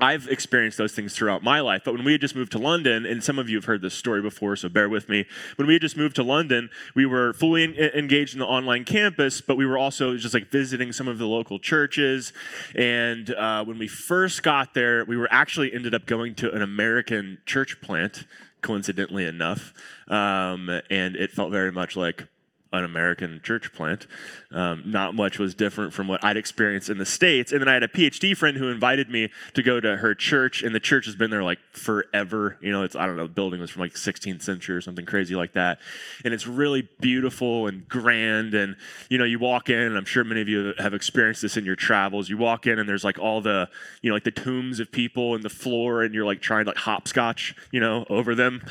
I've 0.00 0.28
experienced 0.28 0.78
those 0.78 0.92
things 0.92 1.14
throughout 1.14 1.42
my 1.42 1.60
life. 1.60 1.82
But 1.84 1.94
when 1.94 2.04
we 2.04 2.12
had 2.12 2.20
just 2.20 2.34
moved 2.34 2.52
to 2.52 2.58
London, 2.58 3.04
and 3.04 3.22
some 3.22 3.38
of 3.38 3.48
you 3.48 3.56
have 3.56 3.66
heard 3.66 3.82
this 3.82 3.94
story 3.94 4.22
before, 4.22 4.56
so 4.56 4.68
bear 4.68 4.88
with 4.88 5.08
me. 5.08 5.26
When 5.56 5.68
we 5.68 5.74
had 5.74 5.82
just 5.82 5.96
moved 5.96 6.16
to 6.16 6.22
London, 6.22 6.70
we 6.94 7.04
were 7.04 7.32
fully 7.34 7.64
engaged 7.94 8.34
in 8.34 8.40
the 8.40 8.46
online 8.46 8.84
campus, 8.84 9.40
but 9.40 9.56
we 9.56 9.66
were 9.66 9.76
also 9.78 10.16
just 10.16 10.34
like 10.34 10.50
visiting 10.50 10.92
some 10.92 11.06
of 11.06 11.18
the 11.18 11.26
local 11.26 11.58
churches. 11.58 12.32
And 12.74 13.30
uh, 13.34 13.64
when 13.64 13.78
we 13.78 13.88
first 13.88 14.42
got 14.42 14.74
there, 14.74 15.04
we 15.04 15.16
were 15.16 15.28
actually 15.30 15.72
ended 15.72 15.94
up 15.94 16.06
going 16.06 16.34
to 16.36 16.52
an 16.52 16.62
American 16.62 17.38
church 17.44 17.80
plant, 17.80 18.24
coincidentally 18.62 19.26
enough. 19.26 19.74
Um, 20.08 20.68
and 20.90 21.16
it 21.16 21.30
felt 21.30 21.50
very 21.50 21.72
much 21.72 21.96
like 21.96 22.26
an 22.72 22.84
American 22.84 23.40
church 23.42 23.72
plant. 23.72 24.06
Um, 24.52 24.82
not 24.86 25.14
much 25.14 25.38
was 25.38 25.54
different 25.54 25.92
from 25.92 26.06
what 26.06 26.24
I'd 26.24 26.36
experienced 26.36 26.88
in 26.88 26.98
the 26.98 27.06
States. 27.06 27.50
And 27.52 27.60
then 27.60 27.68
I 27.68 27.74
had 27.74 27.82
a 27.82 27.88
PhD 27.88 28.36
friend 28.36 28.56
who 28.56 28.68
invited 28.68 29.10
me 29.10 29.30
to 29.54 29.62
go 29.62 29.80
to 29.80 29.96
her 29.96 30.14
church, 30.14 30.62
and 30.62 30.74
the 30.74 30.80
church 30.80 31.06
has 31.06 31.16
been 31.16 31.30
there 31.30 31.42
like 31.42 31.58
forever. 31.72 32.58
You 32.60 32.70
know, 32.70 32.82
it's, 32.84 32.94
I 32.94 33.06
don't 33.06 33.16
know, 33.16 33.26
the 33.26 33.32
building 33.32 33.60
was 33.60 33.70
from 33.70 33.80
like 33.80 33.94
16th 33.94 34.42
century 34.42 34.76
or 34.76 34.80
something 34.80 35.04
crazy 35.04 35.34
like 35.34 35.52
that. 35.54 35.80
And 36.24 36.32
it's 36.32 36.46
really 36.46 36.88
beautiful 37.00 37.66
and 37.66 37.88
grand. 37.88 38.54
And, 38.54 38.76
you 39.08 39.18
know, 39.18 39.24
you 39.24 39.38
walk 39.38 39.68
in, 39.68 39.78
and 39.78 39.96
I'm 39.96 40.04
sure 40.04 40.22
many 40.22 40.40
of 40.40 40.48
you 40.48 40.74
have 40.78 40.94
experienced 40.94 41.42
this 41.42 41.56
in 41.56 41.64
your 41.64 41.76
travels. 41.76 42.28
You 42.28 42.38
walk 42.38 42.66
in, 42.66 42.78
and 42.78 42.88
there's 42.88 43.04
like 43.04 43.18
all 43.18 43.40
the, 43.40 43.68
you 44.02 44.10
know, 44.10 44.14
like 44.14 44.24
the 44.24 44.30
tombs 44.30 44.78
of 44.78 44.92
people 44.92 45.34
and 45.34 45.42
the 45.42 45.50
floor, 45.50 46.02
and 46.02 46.14
you're 46.14 46.26
like 46.26 46.40
trying 46.40 46.64
to 46.64 46.70
like 46.70 46.78
hopscotch, 46.78 47.56
you 47.72 47.80
know, 47.80 48.06
over 48.08 48.34
them 48.34 48.62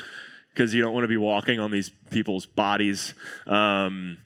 because 0.59 0.73
you 0.73 0.81
don't 0.81 0.93
want 0.93 1.05
to 1.05 1.07
be 1.07 1.15
walking 1.15 1.57
on 1.57 1.71
these 1.71 1.89
people's 2.09 2.45
bodies. 2.45 3.13
Um, 3.47 4.17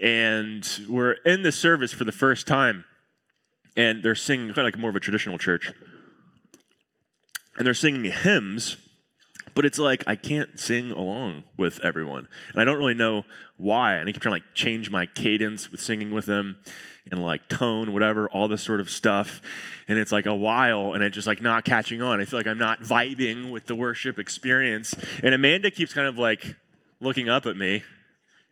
and 0.00 0.66
we're 0.88 1.12
in 1.26 1.42
the 1.42 1.52
service 1.52 1.92
for 1.92 2.04
the 2.04 2.12
first 2.12 2.46
time, 2.46 2.86
and 3.76 4.02
they're 4.02 4.14
singing 4.14 4.46
kind 4.46 4.60
of 4.60 4.64
like 4.64 4.78
more 4.78 4.88
of 4.88 4.96
a 4.96 5.00
traditional 5.00 5.36
church, 5.36 5.70
and 7.58 7.66
they're 7.66 7.74
singing 7.74 8.10
hymns. 8.10 8.78
But 9.54 9.66
it's 9.66 9.78
like 9.78 10.02
I 10.06 10.16
can't 10.16 10.58
sing 10.58 10.92
along 10.92 11.44
with 11.58 11.78
everyone, 11.80 12.26
and 12.52 12.62
I 12.62 12.64
don't 12.64 12.78
really 12.78 12.94
know 12.94 13.24
why. 13.58 13.96
And 13.96 14.08
I 14.08 14.12
keep 14.12 14.22
trying 14.22 14.30
to 14.30 14.36
like 14.36 14.54
change 14.54 14.90
my 14.90 15.04
cadence 15.04 15.70
with 15.70 15.82
singing 15.82 16.10
with 16.10 16.24
them, 16.24 16.56
and 17.10 17.22
like 17.22 17.48
tone, 17.48 17.92
whatever, 17.92 18.28
all 18.28 18.48
this 18.48 18.62
sort 18.62 18.80
of 18.80 18.88
stuff. 18.90 19.42
And 19.88 19.98
it's 19.98 20.12
like 20.12 20.26
a 20.26 20.34
while, 20.34 20.94
and 20.94 21.02
it's 21.02 21.14
just 21.14 21.26
like 21.26 21.42
not 21.42 21.64
catching 21.64 22.00
on. 22.00 22.20
I 22.20 22.24
feel 22.24 22.38
like 22.38 22.46
I'm 22.46 22.58
not 22.58 22.80
vibing 22.80 23.50
with 23.50 23.66
the 23.66 23.74
worship 23.74 24.18
experience. 24.18 24.94
And 25.22 25.34
Amanda 25.34 25.70
keeps 25.70 25.92
kind 25.92 26.06
of 26.06 26.18
like 26.18 26.56
looking 27.00 27.28
up 27.28 27.46
at 27.46 27.56
me. 27.56 27.82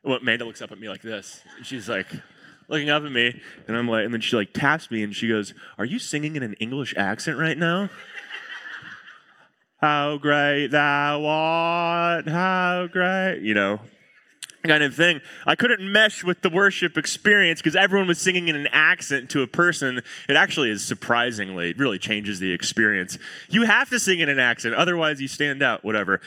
Well, 0.02 0.18
Amanda 0.18 0.44
looks 0.44 0.62
up 0.62 0.72
at 0.72 0.78
me 0.78 0.88
like 0.88 1.02
this. 1.02 1.42
She's 1.62 1.88
like 1.88 2.08
looking 2.68 2.90
up 2.90 3.02
at 3.02 3.12
me, 3.12 3.40
and 3.68 3.76
I'm 3.76 3.88
like, 3.88 4.04
and 4.04 4.14
then 4.14 4.20
she 4.20 4.36
like 4.36 4.52
taps 4.52 4.90
me, 4.90 5.02
and 5.02 5.14
she 5.14 5.28
goes, 5.28 5.54
"Are 5.78 5.84
you 5.84 5.98
singing 5.98 6.36
in 6.36 6.42
an 6.42 6.54
English 6.54 6.94
accent 6.96 7.38
right 7.38 7.58
now?" 7.58 7.90
how 9.80 10.18
great 10.18 10.68
thou 10.68 11.24
art, 11.24 12.28
how 12.28 12.86
great, 12.86 13.40
you 13.40 13.54
know, 13.54 13.80
kind 14.62 14.82
of 14.82 14.94
thing. 14.94 15.20
I 15.46 15.54
couldn't 15.54 15.80
mesh 15.90 16.22
with 16.22 16.42
the 16.42 16.50
worship 16.50 16.98
experience 16.98 17.60
because 17.60 17.76
everyone 17.76 18.08
was 18.08 18.20
singing 18.20 18.48
in 18.48 18.56
an 18.56 18.68
accent 18.68 19.30
to 19.30 19.42
a 19.42 19.46
person. 19.46 20.02
It 20.28 20.36
actually 20.36 20.70
is 20.70 20.84
surprisingly, 20.84 21.70
it 21.70 21.78
really 21.78 21.98
changes 21.98 22.40
the 22.40 22.52
experience. 22.52 23.18
You 23.48 23.62
have 23.62 23.88
to 23.90 23.98
sing 23.98 24.20
in 24.20 24.28
an 24.28 24.38
accent, 24.38 24.74
otherwise, 24.74 25.20
you 25.20 25.28
stand 25.28 25.62
out, 25.62 25.84
whatever. 25.84 26.20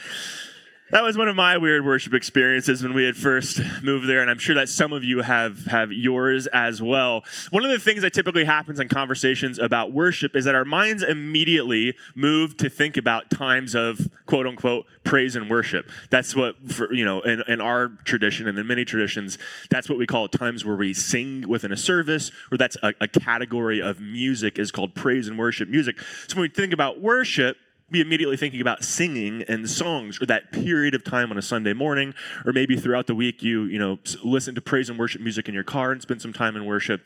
That 0.94 1.02
was 1.02 1.18
one 1.18 1.26
of 1.26 1.34
my 1.34 1.58
weird 1.58 1.84
worship 1.84 2.14
experiences 2.14 2.80
when 2.80 2.94
we 2.94 3.02
had 3.04 3.16
first 3.16 3.60
moved 3.82 4.08
there, 4.08 4.20
and 4.20 4.30
I'm 4.30 4.38
sure 4.38 4.54
that 4.54 4.68
some 4.68 4.92
of 4.92 5.02
you 5.02 5.22
have 5.22 5.66
have 5.66 5.90
yours 5.90 6.46
as 6.46 6.80
well. 6.80 7.24
One 7.50 7.64
of 7.64 7.70
the 7.72 7.80
things 7.80 8.02
that 8.02 8.12
typically 8.12 8.44
happens 8.44 8.78
in 8.78 8.88
conversations 8.88 9.58
about 9.58 9.90
worship 9.90 10.36
is 10.36 10.44
that 10.44 10.54
our 10.54 10.64
minds 10.64 11.02
immediately 11.02 11.96
move 12.14 12.56
to 12.58 12.70
think 12.70 12.96
about 12.96 13.28
times 13.28 13.74
of 13.74 14.08
quote 14.26 14.46
unquote 14.46 14.86
praise 15.02 15.34
and 15.34 15.50
worship. 15.50 15.90
That's 16.10 16.36
what 16.36 16.54
for, 16.70 16.94
you 16.94 17.04
know 17.04 17.22
in, 17.22 17.42
in 17.48 17.60
our 17.60 17.88
tradition 18.04 18.46
and 18.46 18.56
in 18.56 18.64
many 18.64 18.84
traditions, 18.84 19.36
that's 19.70 19.88
what 19.88 19.98
we 19.98 20.06
call 20.06 20.28
times 20.28 20.64
where 20.64 20.76
we 20.76 20.94
sing 20.94 21.48
within 21.48 21.72
a 21.72 21.76
service, 21.76 22.30
or 22.52 22.56
that's 22.56 22.76
a, 22.84 22.94
a 23.00 23.08
category 23.08 23.82
of 23.82 23.98
music 23.98 24.60
is 24.60 24.70
called 24.70 24.94
praise 24.94 25.26
and 25.26 25.40
worship 25.40 25.68
music. 25.68 25.98
So 26.28 26.36
when 26.36 26.42
we 26.42 26.48
think 26.50 26.72
about 26.72 27.00
worship 27.00 27.56
be 27.90 28.00
immediately 28.00 28.36
thinking 28.36 28.60
about 28.60 28.82
singing 28.82 29.42
and 29.46 29.68
songs 29.68 30.20
or 30.20 30.26
that 30.26 30.50
period 30.52 30.94
of 30.94 31.04
time 31.04 31.30
on 31.30 31.36
a 31.36 31.42
Sunday 31.42 31.74
morning, 31.74 32.14
or 32.44 32.52
maybe 32.52 32.76
throughout 32.76 33.06
the 33.06 33.14
week 33.14 33.42
you, 33.42 33.64
you 33.64 33.78
know, 33.78 33.98
listen 34.22 34.54
to 34.54 34.60
praise 34.60 34.88
and 34.88 34.98
worship 34.98 35.20
music 35.20 35.48
in 35.48 35.54
your 35.54 35.64
car 35.64 35.92
and 35.92 36.00
spend 36.00 36.22
some 36.22 36.32
time 36.32 36.56
in 36.56 36.64
worship. 36.64 37.02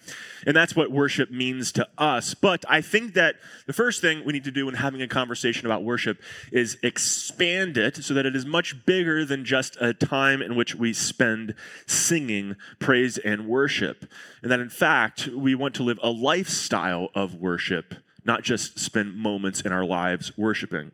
And 0.46 0.56
that's 0.56 0.76
what 0.76 0.90
worship 0.90 1.30
means 1.30 1.72
to 1.72 1.88
us. 1.98 2.34
But 2.34 2.64
I 2.68 2.80
think 2.80 3.14
that 3.14 3.36
the 3.66 3.72
first 3.72 4.00
thing 4.00 4.24
we 4.24 4.32
need 4.32 4.44
to 4.44 4.50
do 4.52 4.66
when 4.66 4.76
having 4.76 5.02
a 5.02 5.08
conversation 5.08 5.66
about 5.66 5.82
worship 5.82 6.22
is 6.52 6.78
expand 6.82 7.76
it 7.76 7.96
so 7.96 8.14
that 8.14 8.24
it 8.24 8.36
is 8.36 8.46
much 8.46 8.86
bigger 8.86 9.24
than 9.24 9.44
just 9.44 9.76
a 9.80 9.92
time 9.92 10.40
in 10.40 10.54
which 10.54 10.76
we 10.76 10.92
spend 10.92 11.54
singing 11.86 12.56
praise 12.78 13.18
and 13.18 13.48
worship. 13.48 14.06
And 14.42 14.50
that 14.52 14.60
in 14.60 14.70
fact, 14.70 15.26
we 15.26 15.54
want 15.56 15.74
to 15.74 15.82
live 15.82 15.98
a 16.02 16.10
lifestyle 16.10 17.08
of 17.14 17.34
worship 17.34 17.94
not 18.28 18.42
just 18.42 18.78
spend 18.78 19.16
moments 19.16 19.62
in 19.62 19.72
our 19.72 19.84
lives 19.84 20.30
worshiping. 20.36 20.92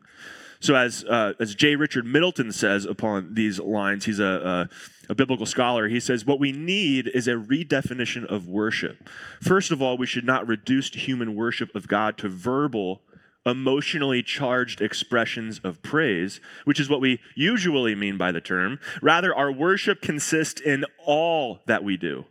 So, 0.61 0.73
as, 0.73 1.03
uh, 1.03 1.33
as 1.39 1.53
J. 1.53 1.75
Richard 1.75 2.05
Middleton 2.05 2.51
says 2.51 2.85
upon 2.85 3.35
these 3.35 3.59
lines, 3.59 4.05
he's 4.05 4.19
a, 4.19 4.69
a, 5.07 5.11
a, 5.11 5.15
biblical 5.15 5.45
scholar. 5.45 5.89
He 5.89 5.99
says, 5.99 6.25
What 6.25 6.39
we 6.39 6.51
need 6.53 7.07
is 7.13 7.27
a 7.27 7.33
redefinition 7.33 8.25
of 8.25 8.47
worship. 8.47 9.07
First 9.41 9.71
of 9.71 9.81
all, 9.81 9.97
we 9.97 10.07
should 10.07 10.25
not 10.25 10.47
reduce 10.47 10.89
human 10.89 11.35
worship 11.35 11.75
of 11.75 11.87
God 11.87 12.17
to 12.19 12.29
verbal, 12.29 13.01
emotionally 13.45 14.23
charged 14.23 14.81
expressions 14.81 15.59
of 15.59 15.83
praise, 15.83 16.39
which 16.63 16.79
is 16.79 16.89
what 16.89 17.01
we 17.01 17.19
usually 17.35 17.93
mean 17.93 18.17
by 18.17 18.31
the 18.31 18.41
term. 18.41 18.79
Rather, 19.01 19.35
our 19.35 19.51
worship 19.51 20.01
consists 20.01 20.61
in 20.61 20.85
all 21.05 21.59
that 21.67 21.83
we 21.83 21.97
do. 21.97 22.25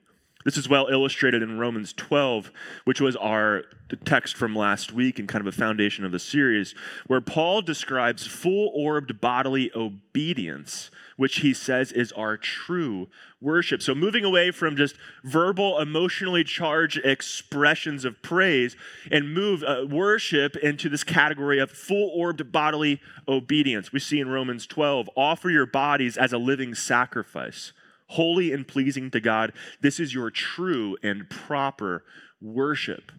This 0.45 0.59
is 0.59 0.69
well 0.69 0.89
illustrated 0.89 1.43
in 1.43 1.59
Romans 1.59 1.95
12, 1.95 2.53
which 2.85 3.01
was 3.01 3.17
our 3.17 3.65
text 4.05 4.37
from 4.37 4.55
last 4.55 4.93
week 4.93 5.19
and 5.19 5.27
kind 5.27 5.41
of 5.41 5.47
a 5.47 5.57
foundation 5.57 6.05
of 6.05 6.13
the 6.13 6.19
series, 6.19 6.75
where 7.07 7.23
Paul 7.23 7.63
describes 7.63 8.27
full 8.27 8.71
orbed 8.75 9.23
bodily 9.23 9.71
obedience, 9.75 10.91
which 11.17 11.37
he 11.37 11.55
says 11.55 11.93
is 11.93 12.13
our 12.13 12.37
true 12.37 13.09
worship. 13.41 13.81
So, 13.81 13.95
moving 13.95 14.23
away 14.23 14.51
from 14.51 14.77
just 14.77 14.97
verbal, 15.23 15.81
emotionally 15.81 16.45
charged 16.45 16.99
expressions 17.05 18.05
of 18.05 18.21
praise 18.21 18.77
and 19.11 19.33
move 19.33 19.63
uh, 19.63 19.87
worship 19.89 20.57
into 20.57 20.91
this 20.91 21.05
category 21.05 21.59
of 21.59 21.71
full 21.71 22.11
orbed 22.15 22.53
bodily 22.53 23.01
obedience. 23.27 23.93
We 23.93 24.01
see 24.01 24.21
in 24.21 24.29
Romans 24.29 24.67
12 24.67 25.09
offer 25.17 25.49
your 25.49 25.67
bodies 25.67 26.19
as 26.19 26.35
a 26.35 26.39
living 26.39 26.75
sacrifice 26.75 27.73
holy 28.09 28.53
and 28.53 28.67
pleasing 28.67 29.11
to 29.11 29.21
God. 29.21 29.53
This 29.81 29.99
is 29.99 30.15
your 30.15 30.31
true 30.31 30.97
and 31.03 31.29
proper 31.29 32.05
worship. 32.41 33.13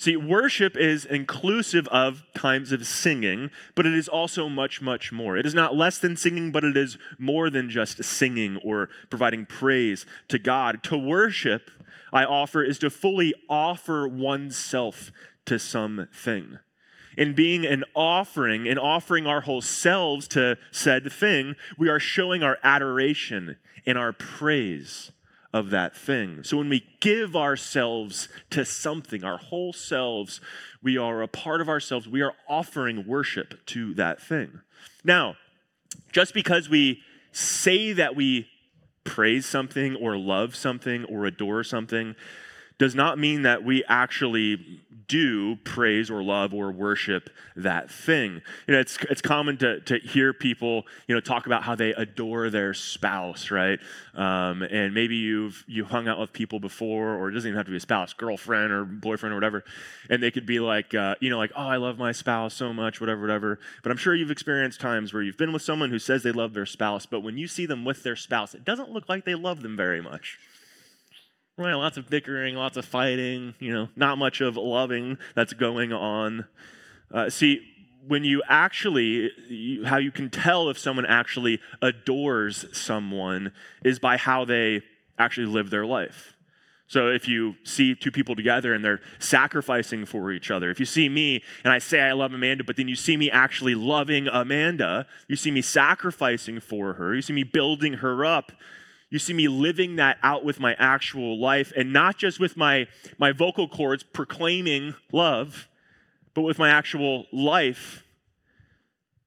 See, 0.00 0.16
worship 0.16 0.76
is 0.76 1.04
inclusive 1.04 1.88
of 1.88 2.22
times 2.32 2.70
of 2.70 2.86
singing, 2.86 3.50
but 3.74 3.84
it 3.84 3.94
is 3.94 4.06
also 4.06 4.48
much, 4.48 4.80
much 4.80 5.10
more. 5.10 5.36
It 5.36 5.44
is 5.44 5.54
not 5.54 5.74
less 5.74 5.98
than 5.98 6.16
singing, 6.16 6.52
but 6.52 6.62
it 6.62 6.76
is 6.76 6.98
more 7.18 7.50
than 7.50 7.68
just 7.68 8.04
singing 8.04 8.58
or 8.64 8.90
providing 9.10 9.44
praise 9.44 10.06
to 10.28 10.38
God. 10.38 10.84
To 10.84 10.96
worship, 10.96 11.72
I 12.12 12.24
offer, 12.24 12.62
is 12.62 12.78
to 12.78 12.90
fully 12.90 13.34
offer 13.50 14.06
oneself 14.06 15.10
to 15.46 15.58
something 15.58 16.60
in 17.18 17.34
being 17.34 17.66
an 17.66 17.82
offering, 17.96 18.66
in 18.66 18.78
offering 18.78 19.26
our 19.26 19.40
whole 19.40 19.60
selves 19.60 20.28
to 20.28 20.56
said 20.70 21.12
thing, 21.12 21.56
we 21.76 21.88
are 21.88 21.98
showing 21.98 22.44
our 22.44 22.58
adoration 22.62 23.56
and 23.84 23.98
our 23.98 24.12
praise 24.12 25.10
of 25.52 25.70
that 25.70 25.96
thing. 25.96 26.44
So 26.44 26.56
when 26.56 26.68
we 26.68 26.86
give 27.00 27.34
ourselves 27.34 28.28
to 28.50 28.64
something, 28.64 29.24
our 29.24 29.38
whole 29.38 29.72
selves, 29.72 30.40
we 30.80 30.96
are 30.96 31.20
a 31.20 31.26
part 31.26 31.60
of 31.60 31.68
ourselves, 31.68 32.06
we 32.06 32.22
are 32.22 32.34
offering 32.48 33.04
worship 33.04 33.66
to 33.66 33.94
that 33.94 34.22
thing. 34.22 34.60
Now, 35.02 35.34
just 36.12 36.32
because 36.32 36.68
we 36.68 37.00
say 37.32 37.92
that 37.94 38.14
we 38.14 38.46
praise 39.02 39.44
something 39.44 39.96
or 39.96 40.16
love 40.16 40.54
something 40.54 41.04
or 41.06 41.26
adore 41.26 41.64
something 41.64 42.14
does 42.78 42.94
not 42.94 43.18
mean 43.18 43.42
that 43.42 43.64
we 43.64 43.84
actually 43.84 44.80
do 45.08 45.56
praise 45.56 46.10
or 46.10 46.22
love 46.22 46.52
or 46.52 46.70
worship 46.70 47.30
that 47.56 47.90
thing. 47.90 48.42
You 48.66 48.74
know, 48.74 48.80
it's, 48.80 48.98
it's 49.10 49.22
common 49.22 49.56
to, 49.58 49.80
to 49.80 49.98
hear 49.98 50.34
people, 50.34 50.86
you 51.06 51.14
know, 51.14 51.20
talk 51.20 51.46
about 51.46 51.62
how 51.62 51.74
they 51.74 51.90
adore 51.94 52.50
their 52.50 52.74
spouse, 52.74 53.50
right? 53.50 53.80
Um, 54.14 54.62
and 54.62 54.92
maybe 54.92 55.16
you've 55.16 55.64
you 55.66 55.86
hung 55.86 56.08
out 56.08 56.20
with 56.20 56.32
people 56.32 56.60
before, 56.60 57.14
or 57.14 57.30
it 57.30 57.32
doesn't 57.32 57.48
even 57.48 57.56
have 57.56 57.66
to 57.66 57.70
be 57.70 57.78
a 57.78 57.80
spouse, 57.80 58.12
girlfriend 58.12 58.70
or 58.70 58.84
boyfriend 58.84 59.32
or 59.32 59.36
whatever, 59.36 59.64
and 60.10 60.22
they 60.22 60.30
could 60.30 60.46
be 60.46 60.60
like, 60.60 60.94
uh, 60.94 61.14
you 61.20 61.30
know, 61.30 61.38
like, 61.38 61.52
oh, 61.56 61.66
I 61.66 61.78
love 61.78 61.98
my 61.98 62.12
spouse 62.12 62.52
so 62.52 62.72
much, 62.74 63.00
whatever, 63.00 63.22
whatever. 63.22 63.58
But 63.82 63.90
I'm 63.90 63.98
sure 63.98 64.14
you've 64.14 64.30
experienced 64.30 64.80
times 64.80 65.14
where 65.14 65.22
you've 65.22 65.38
been 65.38 65.52
with 65.52 65.62
someone 65.62 65.90
who 65.90 65.98
says 65.98 66.22
they 66.22 66.32
love 66.32 66.52
their 66.52 66.66
spouse, 66.66 67.06
but 67.06 67.20
when 67.20 67.38
you 67.38 67.48
see 67.48 67.64
them 67.64 67.84
with 67.84 68.02
their 68.02 68.16
spouse, 68.16 68.54
it 68.54 68.64
doesn't 68.64 68.90
look 68.90 69.08
like 69.08 69.24
they 69.24 69.34
love 69.34 69.62
them 69.62 69.76
very 69.76 70.02
much 70.02 70.38
Right, 71.58 71.74
lots 71.74 71.96
of 71.96 72.08
bickering, 72.08 72.54
lots 72.54 72.76
of 72.76 72.84
fighting, 72.84 73.52
you 73.58 73.72
know, 73.72 73.88
not 73.96 74.16
much 74.16 74.40
of 74.40 74.56
loving 74.56 75.18
that's 75.34 75.52
going 75.52 75.92
on. 75.92 76.46
Uh, 77.12 77.28
see, 77.30 77.60
when 78.06 78.22
you 78.22 78.44
actually, 78.48 79.32
you, 79.48 79.84
how 79.84 79.96
you 79.96 80.12
can 80.12 80.30
tell 80.30 80.70
if 80.70 80.78
someone 80.78 81.04
actually 81.04 81.58
adores 81.82 82.64
someone 82.70 83.50
is 83.82 83.98
by 83.98 84.16
how 84.16 84.44
they 84.44 84.82
actually 85.18 85.48
live 85.48 85.70
their 85.70 85.84
life. 85.84 86.36
So 86.86 87.08
if 87.08 87.26
you 87.26 87.56
see 87.64 87.96
two 87.96 88.12
people 88.12 88.36
together 88.36 88.72
and 88.72 88.84
they're 88.84 89.00
sacrificing 89.18 90.06
for 90.06 90.30
each 90.30 90.52
other, 90.52 90.70
if 90.70 90.78
you 90.78 90.86
see 90.86 91.08
me 91.08 91.42
and 91.64 91.72
I 91.72 91.80
say 91.80 92.00
I 92.00 92.12
love 92.12 92.32
Amanda, 92.32 92.62
but 92.62 92.76
then 92.76 92.86
you 92.86 92.94
see 92.94 93.16
me 93.16 93.32
actually 93.32 93.74
loving 93.74 94.28
Amanda, 94.28 95.08
you 95.26 95.34
see 95.34 95.50
me 95.50 95.62
sacrificing 95.62 96.60
for 96.60 96.92
her, 96.92 97.16
you 97.16 97.20
see 97.20 97.32
me 97.32 97.42
building 97.42 97.94
her 97.94 98.24
up, 98.24 98.52
you 99.10 99.18
see 99.18 99.32
me 99.32 99.48
living 99.48 99.96
that 99.96 100.18
out 100.22 100.44
with 100.44 100.60
my 100.60 100.74
actual 100.78 101.40
life 101.40 101.72
and 101.76 101.92
not 101.92 102.18
just 102.18 102.38
with 102.38 102.56
my, 102.56 102.86
my 103.18 103.32
vocal 103.32 103.68
cords 103.68 104.02
proclaiming 104.02 104.94
love, 105.12 105.68
but 106.34 106.42
with 106.42 106.58
my 106.58 106.68
actual 106.68 107.26
life. 107.32 108.04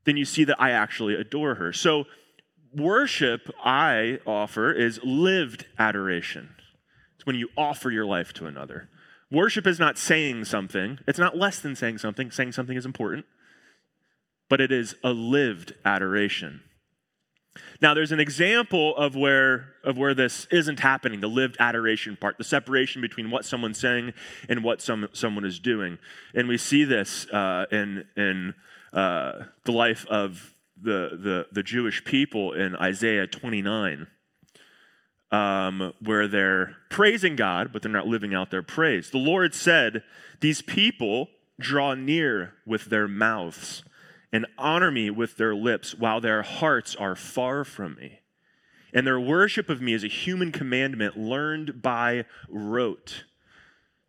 Then 0.05 0.17
you 0.17 0.25
see 0.25 0.43
that 0.43 0.61
I 0.61 0.71
actually 0.71 1.15
adore 1.15 1.55
her. 1.55 1.73
So, 1.73 2.05
worship 2.73 3.53
I 3.63 4.19
offer 4.25 4.71
is 4.71 5.00
lived 5.03 5.65
adoration. 5.77 6.55
It's 7.15 7.25
when 7.25 7.35
you 7.35 7.50
offer 7.57 7.91
your 7.91 8.05
life 8.05 8.33
to 8.33 8.45
another. 8.45 8.89
Worship 9.31 9.67
is 9.67 9.79
not 9.79 9.97
saying 9.97 10.45
something, 10.45 11.00
it's 11.07 11.19
not 11.19 11.38
less 11.38 11.59
than 11.59 11.75
saying 11.75 12.00
something. 12.00 12.31
Saying 12.31 12.51
something 12.51 12.77
is 12.77 12.85
important, 12.85 13.25
but 14.50 14.61
it 14.61 14.71
is 14.71 14.95
a 15.03 15.11
lived 15.11 15.73
adoration. 15.85 16.61
Now, 17.81 17.93
there's 17.93 18.12
an 18.12 18.20
example 18.20 18.96
of 18.96 19.15
where, 19.15 19.74
of 19.84 19.98
where 19.98 20.13
this 20.13 20.48
isn't 20.51 20.79
happening 20.79 21.20
the 21.20 21.27
lived 21.27 21.58
adoration 21.60 22.15
part, 22.15 22.38
the 22.38 22.43
separation 22.43 23.01
between 23.01 23.29
what 23.29 23.43
someone's 23.43 23.79
saying 23.79 24.13
and 24.48 24.63
what 24.63 24.81
some, 24.81 25.10
someone 25.13 25.43
is 25.43 25.60
doing. 25.60 25.98
And 26.34 26.48
we 26.48 26.58
see 26.58 26.86
this 26.86 27.27
uh, 27.27 27.65
in, 27.72 28.05
in 28.15 28.53
uh, 28.93 29.46
the 29.65 29.72
life 29.72 30.05
of 30.08 30.53
the, 30.81 31.17
the, 31.22 31.48
the 31.51 31.63
Jewish 31.63 32.05
people 32.05 32.53
in 32.53 32.75
Isaiah 32.75 33.27
29 33.27 34.08
um, 35.31 35.93
where 36.01 36.27
they're 36.27 36.75
praising 36.89 37.36
God, 37.36 37.72
but 37.72 37.81
they're 37.81 37.91
not 37.91 38.08
living 38.08 38.34
out 38.34 38.51
their 38.51 38.63
praise. 38.63 39.10
The 39.10 39.17
Lord 39.17 39.53
said, 39.53 40.03
These 40.41 40.62
people 40.62 41.29
draw 41.60 41.93
near 41.93 42.53
with 42.65 42.86
their 42.86 43.08
mouths 43.08 43.84
and 44.31 44.45
honor 44.57 44.91
me 44.91 45.09
with 45.09 45.38
their 45.38 45.53
lips, 45.53 45.95
while 45.95 46.21
their 46.21 46.41
hearts 46.41 46.95
are 46.95 47.15
far 47.15 47.63
from 47.63 47.95
me. 47.95 48.19
And 48.93 49.05
their 49.07 49.19
worship 49.19 49.69
of 49.69 49.81
me 49.81 49.93
is 49.93 50.03
a 50.03 50.07
human 50.07 50.51
commandment 50.51 51.17
learned 51.17 51.81
by 51.81 52.25
rote. 52.50 53.23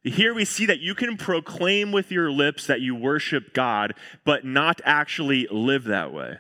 Here 0.02 0.35
we 0.35 0.45
see 0.45 0.67
that 0.67 0.81
you 0.81 0.95
can 0.95 1.17
proclaim 1.17 1.93
with 1.93 2.11
your 2.11 2.31
lips 2.31 2.67
that 2.67 2.81
you 2.81 2.95
worship 2.95 3.55
God, 3.55 3.95
but 4.25 4.45
not 4.45 4.81
actually 4.85 5.47
live 5.50 5.85
that 5.85 6.12
way. 6.12 6.38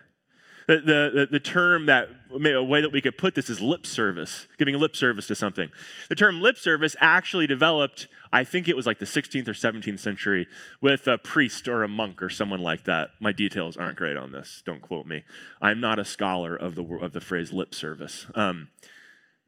The, 0.66 1.10
the, 1.14 1.28
the 1.30 1.40
term 1.40 1.86
that, 1.86 2.08
a 2.32 2.62
way 2.62 2.80
that 2.80 2.92
we 2.92 3.00
could 3.00 3.18
put 3.18 3.34
this 3.34 3.50
is 3.50 3.60
lip 3.60 3.86
service, 3.86 4.46
giving 4.58 4.78
lip 4.78 4.96
service 4.96 5.26
to 5.28 5.34
something. 5.34 5.70
The 6.08 6.14
term 6.14 6.40
lip 6.40 6.56
service 6.56 6.96
actually 7.00 7.46
developed, 7.46 8.08
I 8.32 8.44
think 8.44 8.68
it 8.68 8.76
was 8.76 8.86
like 8.86 8.98
the 8.98 9.06
16th 9.06 9.48
or 9.48 9.52
17th 9.52 9.98
century, 9.98 10.46
with 10.80 11.06
a 11.06 11.18
priest 11.18 11.68
or 11.68 11.82
a 11.82 11.88
monk 11.88 12.22
or 12.22 12.30
someone 12.30 12.60
like 12.60 12.84
that. 12.84 13.10
My 13.20 13.32
details 13.32 13.76
aren't 13.76 13.96
great 13.96 14.16
on 14.16 14.32
this, 14.32 14.62
don't 14.64 14.82
quote 14.82 15.06
me. 15.06 15.24
I'm 15.60 15.80
not 15.80 15.98
a 15.98 16.04
scholar 16.04 16.54
of 16.54 16.74
the, 16.74 16.84
of 16.84 17.12
the 17.12 17.20
phrase 17.20 17.52
lip 17.52 17.74
service. 17.74 18.26
Um, 18.34 18.68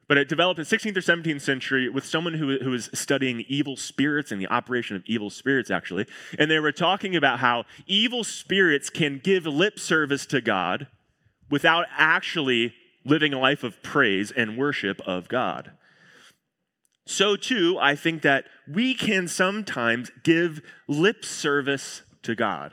but 0.07 0.19
it 0.19 0.29
developed 0.29 0.59
in 0.59 0.67
16th 0.67 0.97
or 0.97 1.01
17th 1.01 1.41
century 1.41 1.89
with 1.89 2.05
someone 2.05 2.35
who, 2.35 2.59
who 2.59 2.71
was 2.71 2.91
studying 2.93 3.45
evil 3.49 3.77
spirits 3.77 4.31
and 4.31 4.41
the 4.41 4.47
operation 4.49 4.97
of 4.97 5.03
evil 5.07 5.31
spirits, 5.31 5.71
actually. 5.71 6.07
And 6.39 6.51
they 6.51 6.59
were 6.59 6.73
talking 6.73 7.17
about 7.17 7.39
how 7.39 7.65
evil 7.87 8.23
spirits 8.23 8.91
can 8.91 9.19
give 9.23 9.47
lip 9.47 9.79
service 9.79 10.27
to 10.27 10.41
God 10.41 10.89
without 11.51 11.87
actually 11.97 12.75
living 13.05 13.33
a 13.33 13.39
life 13.39 13.63
of 13.63 13.83
praise 13.83 14.31
and 14.31 14.57
worship 14.57 15.01
of 15.07 15.29
God. 15.29 15.73
So, 17.07 17.37
too, 17.37 17.79
I 17.79 17.97
think 17.97 18.23
that 18.23 18.47
we 18.67 18.95
can 18.95 19.29
sometimes 19.29 20.11
give 20.23 20.63
lip 20.89 21.25
service 21.25 22.03
to 22.23 22.35
God, 22.35 22.73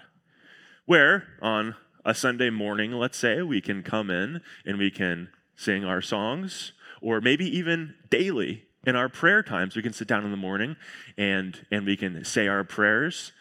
where 0.86 1.28
on 1.42 1.76
a 2.06 2.16
Sunday 2.16 2.50
morning, 2.50 2.94
let's 2.94 3.18
say, 3.18 3.42
we 3.42 3.60
can 3.60 3.84
come 3.84 4.10
in 4.10 4.42
and 4.66 4.78
we 4.78 4.90
can 4.90 5.30
sing 5.56 5.84
our 5.84 6.02
songs, 6.02 6.72
or 7.02 7.20
maybe 7.20 7.46
even 7.46 7.94
daily 8.10 8.64
in 8.86 8.96
our 8.96 9.10
prayer 9.10 9.44
times, 9.44 9.76
we 9.76 9.82
can 9.82 9.94
sit 9.94 10.08
down 10.08 10.26
in 10.26 10.32
the 10.32 10.38
morning 10.38 10.76
and, 11.18 11.66
and 11.70 11.86
we 11.86 11.96
can 11.96 12.24
say 12.26 12.48
our 12.48 12.64
prayers 12.64 13.32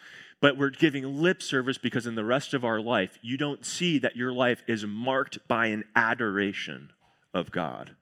but 0.41 0.57
we're 0.57 0.71
giving 0.71 1.21
lip 1.21 1.43
service 1.43 1.79
because 1.79 2.07
in 2.07 2.15
the 2.15 2.25
rest 2.25 2.55
of 2.55 2.65
our 2.65 2.81
life, 2.81 3.19
you 3.23 3.37
don't 3.37 3.65
see 3.65 3.99
that 3.99 4.17
your 4.17 4.33
life 4.33 4.63
is 4.67 4.85
marked 4.87 5.39
by 5.47 5.67
an 5.67 5.85
adoration 5.95 6.91
of 7.35 7.51
God. 7.51 7.95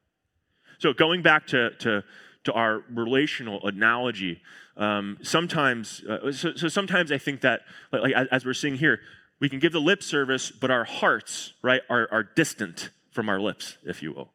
So, 0.78 0.92
going 0.92 1.22
back 1.22 1.48
to, 1.48 1.70
to, 1.78 2.04
to 2.44 2.52
our 2.52 2.84
relational 2.88 3.66
analogy, 3.66 4.40
um, 4.76 5.18
sometimes, 5.22 6.04
uh, 6.04 6.30
so, 6.30 6.54
so, 6.54 6.68
sometimes 6.68 7.10
I 7.10 7.18
think 7.18 7.40
that, 7.40 7.62
like, 7.92 8.02
like, 8.02 8.28
as 8.30 8.44
we're 8.44 8.54
seeing 8.54 8.76
here, 8.76 9.00
we 9.40 9.48
can 9.48 9.58
give 9.58 9.72
the 9.72 9.80
lip 9.80 10.02
service, 10.04 10.52
but 10.52 10.70
our 10.70 10.84
hearts, 10.84 11.54
right, 11.62 11.82
are, 11.90 12.08
are 12.12 12.22
distant 12.22 12.90
from 13.10 13.28
our 13.28 13.40
lips, 13.40 13.76
if 13.84 14.02
you 14.02 14.12
will. 14.12 14.30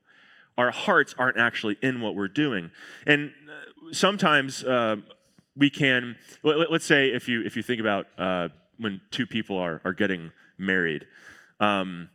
Our 0.57 0.71
hearts 0.71 1.15
aren't 1.17 1.37
actually 1.37 1.77
in 1.81 2.01
what 2.01 2.15
we're 2.15 2.27
doing. 2.27 2.71
And 3.07 3.31
uh, 3.49 3.93
sometimes, 3.93 4.63
uh, 4.63 4.97
we 5.55 5.69
can 5.69 6.15
let, 6.43 6.71
us 6.71 6.83
say 6.83 7.09
if 7.09 7.27
you 7.27 7.41
if 7.43 7.55
you 7.55 7.63
think 7.63 7.79
about 7.79 8.07
uh, 8.17 8.49
when 8.77 9.01
two 9.11 9.25
people 9.25 9.57
are 9.57 9.81
are 9.85 9.93
getting 9.93 10.31
married 10.57 11.05
um, 11.59 12.09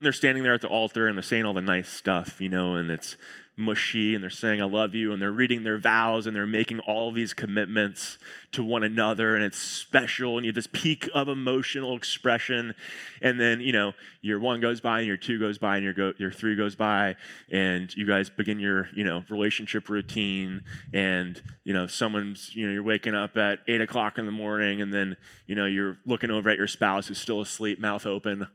they're 0.00 0.12
standing 0.12 0.42
there 0.42 0.54
at 0.54 0.60
the 0.60 0.68
altar 0.68 1.08
and 1.08 1.16
they're 1.16 1.22
saying 1.22 1.44
all 1.44 1.54
the 1.54 1.60
nice 1.60 1.88
stuff 1.88 2.40
you 2.40 2.48
know 2.48 2.76
and 2.76 2.90
it's 2.90 3.16
mushy 3.60 4.14
and 4.14 4.22
they're 4.22 4.30
saying, 4.30 4.60
I 4.60 4.64
love 4.64 4.94
you, 4.94 5.12
and 5.12 5.22
they're 5.22 5.30
reading 5.30 5.62
their 5.62 5.78
vows 5.78 6.26
and 6.26 6.34
they're 6.34 6.46
making 6.46 6.80
all 6.80 7.12
these 7.12 7.32
commitments 7.32 8.18
to 8.52 8.64
one 8.64 8.82
another, 8.82 9.36
and 9.36 9.44
it's 9.44 9.58
special, 9.58 10.36
and 10.36 10.44
you 10.44 10.48
have 10.50 10.56
this 10.56 10.66
peak 10.66 11.08
of 11.14 11.28
emotional 11.28 11.96
expression. 11.96 12.74
And 13.22 13.38
then, 13.38 13.60
you 13.60 13.72
know, 13.72 13.92
your 14.22 14.40
one 14.40 14.60
goes 14.60 14.80
by, 14.80 14.98
and 14.98 15.06
your 15.06 15.16
two 15.16 15.38
goes 15.38 15.58
by, 15.58 15.76
and 15.76 15.84
your, 15.84 15.92
go, 15.92 16.12
your 16.18 16.32
three 16.32 16.56
goes 16.56 16.74
by, 16.74 17.14
and 17.52 17.94
you 17.94 18.06
guys 18.06 18.28
begin 18.28 18.58
your, 18.58 18.88
you 18.94 19.04
know, 19.04 19.22
relationship 19.28 19.88
routine. 19.88 20.62
And, 20.92 21.40
you 21.62 21.72
know, 21.72 21.86
someone's, 21.86 22.56
you 22.56 22.66
know, 22.66 22.72
you're 22.72 22.82
waking 22.82 23.14
up 23.14 23.36
at 23.36 23.60
eight 23.68 23.80
o'clock 23.80 24.18
in 24.18 24.26
the 24.26 24.32
morning, 24.32 24.82
and 24.82 24.92
then, 24.92 25.16
you 25.46 25.54
know, 25.54 25.66
you're 25.66 25.98
looking 26.04 26.32
over 26.32 26.50
at 26.50 26.58
your 26.58 26.66
spouse 26.66 27.06
who's 27.06 27.18
still 27.18 27.40
asleep, 27.40 27.78
mouth 27.78 28.04
open, 28.04 28.48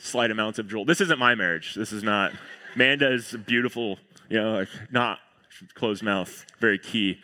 slight 0.00 0.32
amounts 0.32 0.58
of 0.58 0.66
drool. 0.66 0.84
This 0.84 1.00
isn't 1.00 1.20
my 1.20 1.36
marriage. 1.36 1.76
This 1.76 1.92
is 1.92 2.02
not. 2.02 2.32
Manda 2.74 3.12
is 3.12 3.36
beautiful, 3.46 3.98
you 4.28 4.40
know, 4.40 4.52
like 4.52 4.68
not 4.90 5.18
closed 5.74 6.02
mouth, 6.02 6.44
very 6.60 6.78
key. 6.78 7.20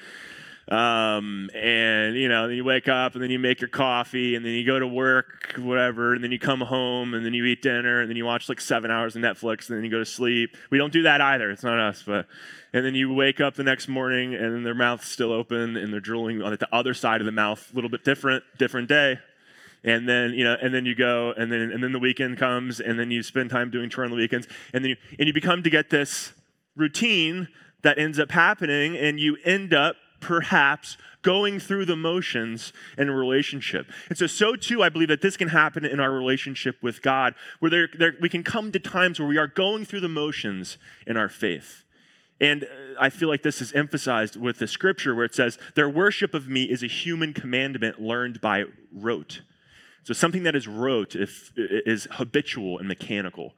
Um, 0.70 1.48
and 1.54 2.14
you 2.14 2.28
know, 2.28 2.46
then 2.46 2.56
you 2.56 2.64
wake 2.64 2.88
up 2.88 3.14
and 3.14 3.22
then 3.22 3.30
you 3.30 3.38
make 3.38 3.62
your 3.62 3.68
coffee 3.68 4.34
and 4.34 4.44
then 4.44 4.52
you 4.52 4.66
go 4.66 4.78
to 4.78 4.87
work, 4.87 5.54
whatever, 5.56 6.12
and 6.12 6.22
then 6.22 6.30
you 6.30 6.38
come 6.38 6.61
home 6.61 7.14
and 7.14 7.24
then 7.24 7.32
you 7.32 7.46
eat 7.46 7.62
dinner 7.62 8.02
and 8.02 8.11
then 8.11 8.18
you 8.18 8.26
watch 8.26 8.50
like 8.50 8.61
seven 8.61 8.90
hours 8.90 9.16
of 9.16 9.22
Netflix 9.22 9.68
and 9.68 9.78
then 9.78 9.84
you 9.84 9.90
go 9.90 9.98
to 9.98 10.04
sleep. 10.04 10.56
We 10.70 10.76
don't 10.76 10.92
do 10.92 11.02
that 11.02 11.22
either. 11.22 11.50
It's 11.50 11.62
not 11.62 11.78
us, 11.78 12.02
but 12.06 12.26
and 12.74 12.84
then 12.84 12.94
you 12.94 13.14
wake 13.14 13.40
up 13.40 13.54
the 13.54 13.64
next 13.64 13.88
morning 13.88 14.34
and 14.34 14.66
their 14.66 14.74
mouth's 14.74 15.08
still 15.08 15.32
open 15.32 15.78
and 15.78 15.90
they're 15.90 16.00
drooling 16.00 16.42
on 16.42 16.50
the 16.52 16.68
other 16.70 16.92
side 16.92 17.22
of 17.22 17.24
the 17.24 17.32
mouth, 17.32 17.66
a 17.72 17.74
little 17.74 17.90
bit 17.90 18.04
different, 18.04 18.44
different 18.58 18.88
day 18.88 19.18
and 19.85 20.09
then 20.09 20.33
you 20.33 20.45
know 20.45 20.57
and 20.61 20.75
then 20.75 20.85
you 20.85 20.95
go 20.95 21.33
and 21.37 21.51
then 21.51 21.71
and 21.73 21.83
then 21.83 21.93
the 21.93 21.99
weekend 21.99 22.38
comes 22.38 22.81
and 22.81 22.99
then 22.99 23.11
you 23.11 23.23
spend 23.23 23.51
time 23.51 23.71
doing 23.71 23.88
chore 23.91 24.05
on 24.05 24.11
the 24.11 24.17
weekends 24.17 24.47
and 24.73 24.85
then 24.85 24.91
you 24.91 24.97
and 25.19 25.27
you 25.27 25.33
become 25.33 25.62
to 25.62 25.71
get 25.71 25.91
this 25.91 26.33
routine 26.77 27.49
that 27.83 27.99
ends 27.99 28.19
up 28.19 28.31
happening 28.31 28.97
and 28.97 29.21
you 29.21 29.37
end 29.45 29.73
up 29.73 29.97
perhaps 30.21 30.97
going 31.23 31.61
through 31.61 31.85
the 31.85 31.97
motions 31.97 32.73
in 32.97 33.09
a 33.09 33.14
relationship. 33.14 33.91
And 34.09 34.17
so, 34.17 34.27
so 34.27 34.57
too, 34.57 34.83
I 34.83 34.88
believe 34.88 35.09
that 35.09 35.21
this 35.21 35.37
can 35.37 35.49
happen 35.49 35.85
in 35.85 36.01
our 36.01 36.11
relationship 36.11 36.77
with 36.83 37.03
God, 37.03 37.35
where 37.61 37.71
there, 37.71 37.88
there, 37.99 38.14
we 38.21 38.29
can 38.29 38.43
come 38.43 38.73
to 38.73 38.79
times 38.79 39.19
where 39.19 39.29
we 39.29 39.38
are 39.38 39.47
going 39.47 39.85
through 39.85 40.01
the 40.01 40.09
motions 40.09 40.79
in 41.07 41.17
our 41.17 41.29
faith. 41.29 41.85
And 42.41 42.64
uh, 42.64 42.67
I 43.01 43.11
feel 43.11 43.29
like 43.29 43.43
this 43.43 43.61
is 43.61 43.73
emphasized 43.73 44.37
with 44.37 44.59
the 44.59 44.69
scripture 44.69 45.14
where 45.14 45.25
it 45.25 45.35
says, 45.35 45.59
Their 45.75 45.88
worship 45.88 46.35
of 46.35 46.49
me 46.49 46.64
is 46.64 46.83
a 46.83 46.87
human 46.87 47.33
commandment 47.33 48.01
learned 48.01 48.41
by 48.41 48.64
rote. 48.93 49.43
So 50.09 50.14
something 50.14 50.44
that 50.44 50.57
is 50.57 50.66
rote 50.66 51.14
if, 51.14 51.53
is 51.55 52.09
habitual 52.12 52.79
and 52.79 52.88
mechanical. 52.88 53.53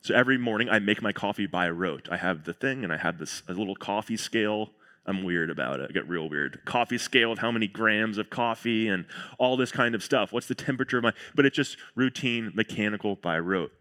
So 0.00 0.14
every 0.14 0.38
morning 0.38 0.70
I 0.70 0.78
make 0.78 1.02
my 1.02 1.12
coffee 1.12 1.44
by 1.44 1.68
rote. 1.68 2.08
I 2.10 2.16
have 2.16 2.44
the 2.44 2.54
thing 2.54 2.84
and 2.84 2.90
I 2.90 2.96
have 2.96 3.18
this 3.18 3.42
a 3.46 3.52
little 3.52 3.76
coffee 3.76 4.16
scale. 4.16 4.70
I'm 5.04 5.22
weird 5.22 5.50
about 5.50 5.80
it. 5.80 5.90
I 5.90 5.92
get 5.92 6.08
real 6.08 6.26
weird. 6.26 6.64
Coffee 6.64 6.96
scale 6.96 7.30
of 7.30 7.40
how 7.40 7.52
many 7.52 7.66
grams 7.66 8.16
of 8.16 8.30
coffee 8.30 8.88
and 8.88 9.04
all 9.36 9.58
this 9.58 9.72
kind 9.72 9.94
of 9.94 10.02
stuff. 10.02 10.32
What's 10.32 10.46
the 10.46 10.54
temperature 10.54 10.96
of 10.96 11.04
my 11.04 11.12
but 11.34 11.44
it's 11.44 11.54
just 11.54 11.76
routine, 11.94 12.50
mechanical 12.54 13.16
by 13.16 13.38
rote. 13.38 13.72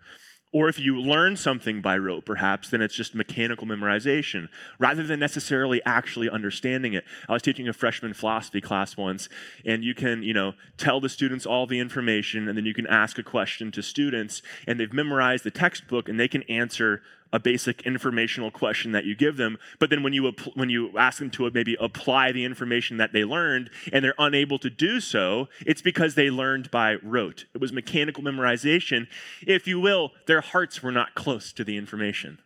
Or 0.52 0.68
if 0.68 0.80
you 0.80 1.00
learn 1.00 1.36
something 1.36 1.80
by 1.80 1.98
rote, 1.98 2.26
perhaps, 2.26 2.70
then 2.70 2.82
it's 2.82 2.96
just 2.96 3.14
mechanical 3.14 3.68
memorization 3.68 4.50
rather 4.80 5.04
than 5.04 5.20
necessarily 5.20 5.80
actually 5.86 6.28
understanding 6.28 6.94
it. 6.94 7.04
I 7.28 7.34
was 7.34 7.44
teaching 7.44 7.68
a 7.68 7.74
freshman 7.74 8.14
philosophy 8.14 8.60
class 8.60 8.98
once, 8.98 9.30
and 9.64 9.84
you 9.84 9.94
can, 9.94 10.24
you 10.24 10.34
know, 10.34 10.54
tell 10.76 11.00
the 11.00 11.10
students 11.10 11.46
all 11.46 11.68
the 11.68 11.80
information, 11.80 12.48
and 12.48 12.58
then 12.58 12.66
you 12.66 12.74
can 12.74 12.88
ask 12.88 13.20
a 13.20 13.24
question 13.24 13.72
to 13.74 13.84
students, 13.84 14.42
and 14.66 14.80
they've 14.80 14.92
memorized 14.92 15.44
the 15.44 15.52
textbook, 15.52 16.10
and 16.10 16.20
they 16.20 16.28
can 16.28 16.42
answer 16.44 17.04
a 17.32 17.40
basic 17.40 17.82
informational 17.84 18.52
question 18.52 18.92
that 18.92 19.06
you 19.06 19.16
give 19.16 19.38
them 19.38 19.58
but 19.78 19.90
then 19.90 20.04
when 20.04 20.14
you 20.14 20.32
when 20.56 20.70
you 20.70 20.98
ask 20.98 21.20
them 21.20 21.30
to 21.30 21.50
maybe 21.52 21.78
apply 21.80 22.32
the 22.32 22.44
information 22.44 22.98
that 22.98 23.14
they 23.14 23.24
learned 23.24 23.70
and 23.94 24.04
they're 24.04 24.16
unable 24.18 24.58
to 24.58 24.70
do 24.70 25.00
so 25.00 25.48
it's 25.66 25.82
because 25.82 26.16
they 26.16 26.30
learned 26.30 26.72
by 26.72 26.96
rote. 26.96 27.46
It 27.54 27.62
was 27.62 27.72
mechanical 27.72 28.24
memorization. 28.24 29.08
If 29.46 29.68
you 29.68 29.80
will 29.80 30.12
their 30.26 30.42
hearts 30.42 30.82
were 30.82 30.92
not 30.92 31.16
close 31.16 31.54
to 31.54 31.64
the 31.64 31.78
information. 31.78 32.40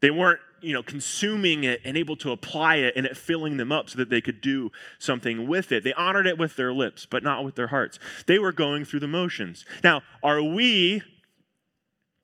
They 0.00 0.10
weren't 0.10 0.40
you 0.60 0.72
know 0.72 0.82
consuming 0.82 1.64
it 1.64 1.80
and 1.84 1.96
able 1.96 2.16
to 2.16 2.32
apply 2.32 2.76
it 2.76 2.94
and 2.96 3.06
it 3.06 3.16
filling 3.16 3.56
them 3.56 3.70
up 3.70 3.90
so 3.90 3.98
that 3.98 4.10
they 4.10 4.20
could 4.20 4.40
do 4.40 4.70
something 4.98 5.46
with 5.46 5.72
it. 5.72 5.84
They 5.84 5.92
honored 5.94 6.26
it 6.26 6.38
with 6.38 6.56
their 6.56 6.72
lips 6.72 7.06
but 7.06 7.22
not 7.22 7.44
with 7.44 7.54
their 7.54 7.68
hearts. 7.68 7.98
They 8.26 8.38
were 8.38 8.52
going 8.52 8.84
through 8.84 9.00
the 9.00 9.08
motions. 9.08 9.64
Now 9.84 10.02
are 10.22 10.42
we 10.42 11.02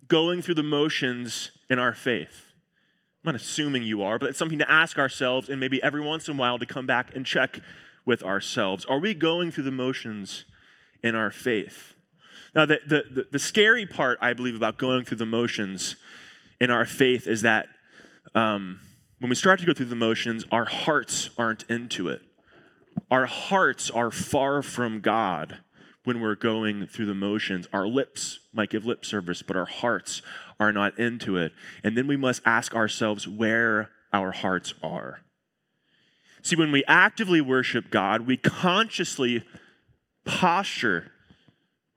going 0.08 0.42
through 0.42 0.56
the 0.56 0.62
motions 0.62 1.52
in 1.72 1.78
our 1.78 1.94
faith? 1.94 2.52
I'm 3.24 3.32
not 3.32 3.40
assuming 3.40 3.82
you 3.82 4.02
are, 4.02 4.18
but 4.18 4.28
it's 4.28 4.38
something 4.38 4.58
to 4.58 4.70
ask 4.70 4.98
ourselves 4.98 5.48
and 5.48 5.58
maybe 5.58 5.82
every 5.82 6.00
once 6.00 6.28
in 6.28 6.36
a 6.36 6.38
while 6.38 6.58
to 6.58 6.66
come 6.66 6.86
back 6.86 7.14
and 7.16 7.24
check 7.24 7.60
with 8.04 8.22
ourselves. 8.22 8.84
Are 8.84 8.98
we 8.98 9.14
going 9.14 9.50
through 9.50 9.64
the 9.64 9.70
motions 9.70 10.44
in 11.02 11.14
our 11.14 11.30
faith? 11.30 11.94
Now, 12.54 12.66
the, 12.66 12.80
the, 12.86 13.26
the, 13.30 13.38
scary 13.38 13.86
part, 13.86 14.18
I 14.20 14.34
believe, 14.34 14.54
about 14.54 14.76
going 14.76 15.04
through 15.04 15.16
the 15.16 15.26
motions 15.26 15.96
in 16.60 16.70
our 16.70 16.84
faith 16.84 17.26
is 17.26 17.42
that 17.42 17.68
um, 18.34 18.80
when 19.20 19.30
we 19.30 19.34
start 19.34 19.60
to 19.60 19.66
go 19.66 19.72
through 19.72 19.86
the 19.86 19.96
motions, 19.96 20.44
our 20.52 20.66
hearts 20.66 21.30
aren't 21.38 21.62
into 21.70 22.08
it. 22.08 22.20
Our 23.10 23.26
hearts 23.26 23.88
are 23.88 24.10
far 24.10 24.62
from 24.62 25.00
God 25.00 25.58
when 26.04 26.20
we're 26.20 26.34
going 26.34 26.86
through 26.86 27.06
the 27.06 27.14
motions. 27.14 27.68
Our 27.72 27.86
lips 27.86 28.40
might 28.52 28.68
give 28.68 28.84
lip 28.84 29.04
service, 29.04 29.42
but 29.42 29.56
our 29.56 29.64
hearts 29.64 30.20
are 30.62 30.72
not 30.72 30.96
into 30.96 31.36
it. 31.36 31.52
And 31.82 31.96
then 31.96 32.06
we 32.06 32.16
must 32.16 32.40
ask 32.44 32.72
ourselves 32.72 33.26
where 33.26 33.90
our 34.12 34.30
hearts 34.30 34.74
are. 34.80 35.20
See, 36.42 36.54
when 36.54 36.70
we 36.70 36.84
actively 36.86 37.40
worship 37.40 37.90
God, 37.90 38.26
we 38.26 38.36
consciously 38.36 39.44
posture 40.24 41.10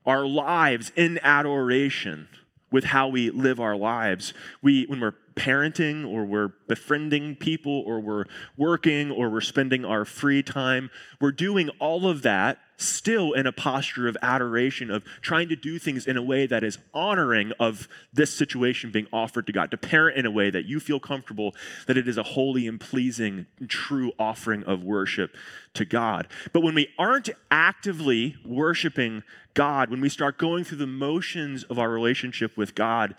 our 0.04 0.26
lives 0.26 0.90
in 0.96 1.20
adoration 1.22 2.28
with 2.72 2.84
how 2.84 3.06
we 3.08 3.30
live 3.30 3.60
our 3.60 3.76
lives. 3.76 4.34
We, 4.62 4.84
when 4.86 5.00
we're 5.00 5.14
parenting 5.36 6.04
or 6.04 6.24
we're 6.24 6.52
befriending 6.66 7.36
people 7.36 7.84
or 7.86 8.00
we're 8.00 8.24
working 8.56 9.12
or 9.12 9.30
we're 9.30 9.40
spending 9.40 9.84
our 9.84 10.04
free 10.04 10.42
time, 10.42 10.90
we're 11.20 11.32
doing 11.32 11.68
all 11.78 12.08
of 12.08 12.22
that 12.22 12.58
still 12.76 13.32
in 13.32 13.46
a 13.46 13.52
posture 13.52 14.06
of 14.06 14.16
adoration, 14.22 14.90
of 14.90 15.04
trying 15.20 15.48
to 15.48 15.56
do 15.56 15.78
things 15.78 16.06
in 16.06 16.16
a 16.16 16.22
way 16.22 16.46
that 16.46 16.62
is 16.62 16.78
honoring 16.92 17.52
of 17.58 17.88
this 18.12 18.32
situation 18.32 18.90
being 18.90 19.06
offered 19.12 19.46
to 19.46 19.52
God, 19.52 19.70
to 19.70 19.76
parent 19.76 20.16
in 20.16 20.26
a 20.26 20.30
way 20.30 20.50
that 20.50 20.66
you 20.66 20.80
feel 20.80 21.00
comfortable 21.00 21.54
that 21.86 21.96
it 21.96 22.06
is 22.06 22.18
a 22.18 22.22
holy 22.22 22.66
and 22.66 22.80
pleasing, 22.80 23.46
true 23.68 24.12
offering 24.18 24.62
of 24.64 24.84
worship 24.84 25.34
to 25.74 25.84
God. 25.84 26.28
But 26.52 26.62
when 26.62 26.74
we 26.74 26.88
aren't 26.98 27.30
actively 27.50 28.36
worshiping 28.44 29.22
God, 29.54 29.90
when 29.90 30.00
we 30.00 30.08
start 30.08 30.38
going 30.38 30.64
through 30.64 30.78
the 30.78 30.86
motions 30.86 31.64
of 31.64 31.78
our 31.78 31.90
relationship 31.90 32.56
with 32.56 32.74
God, 32.74 33.14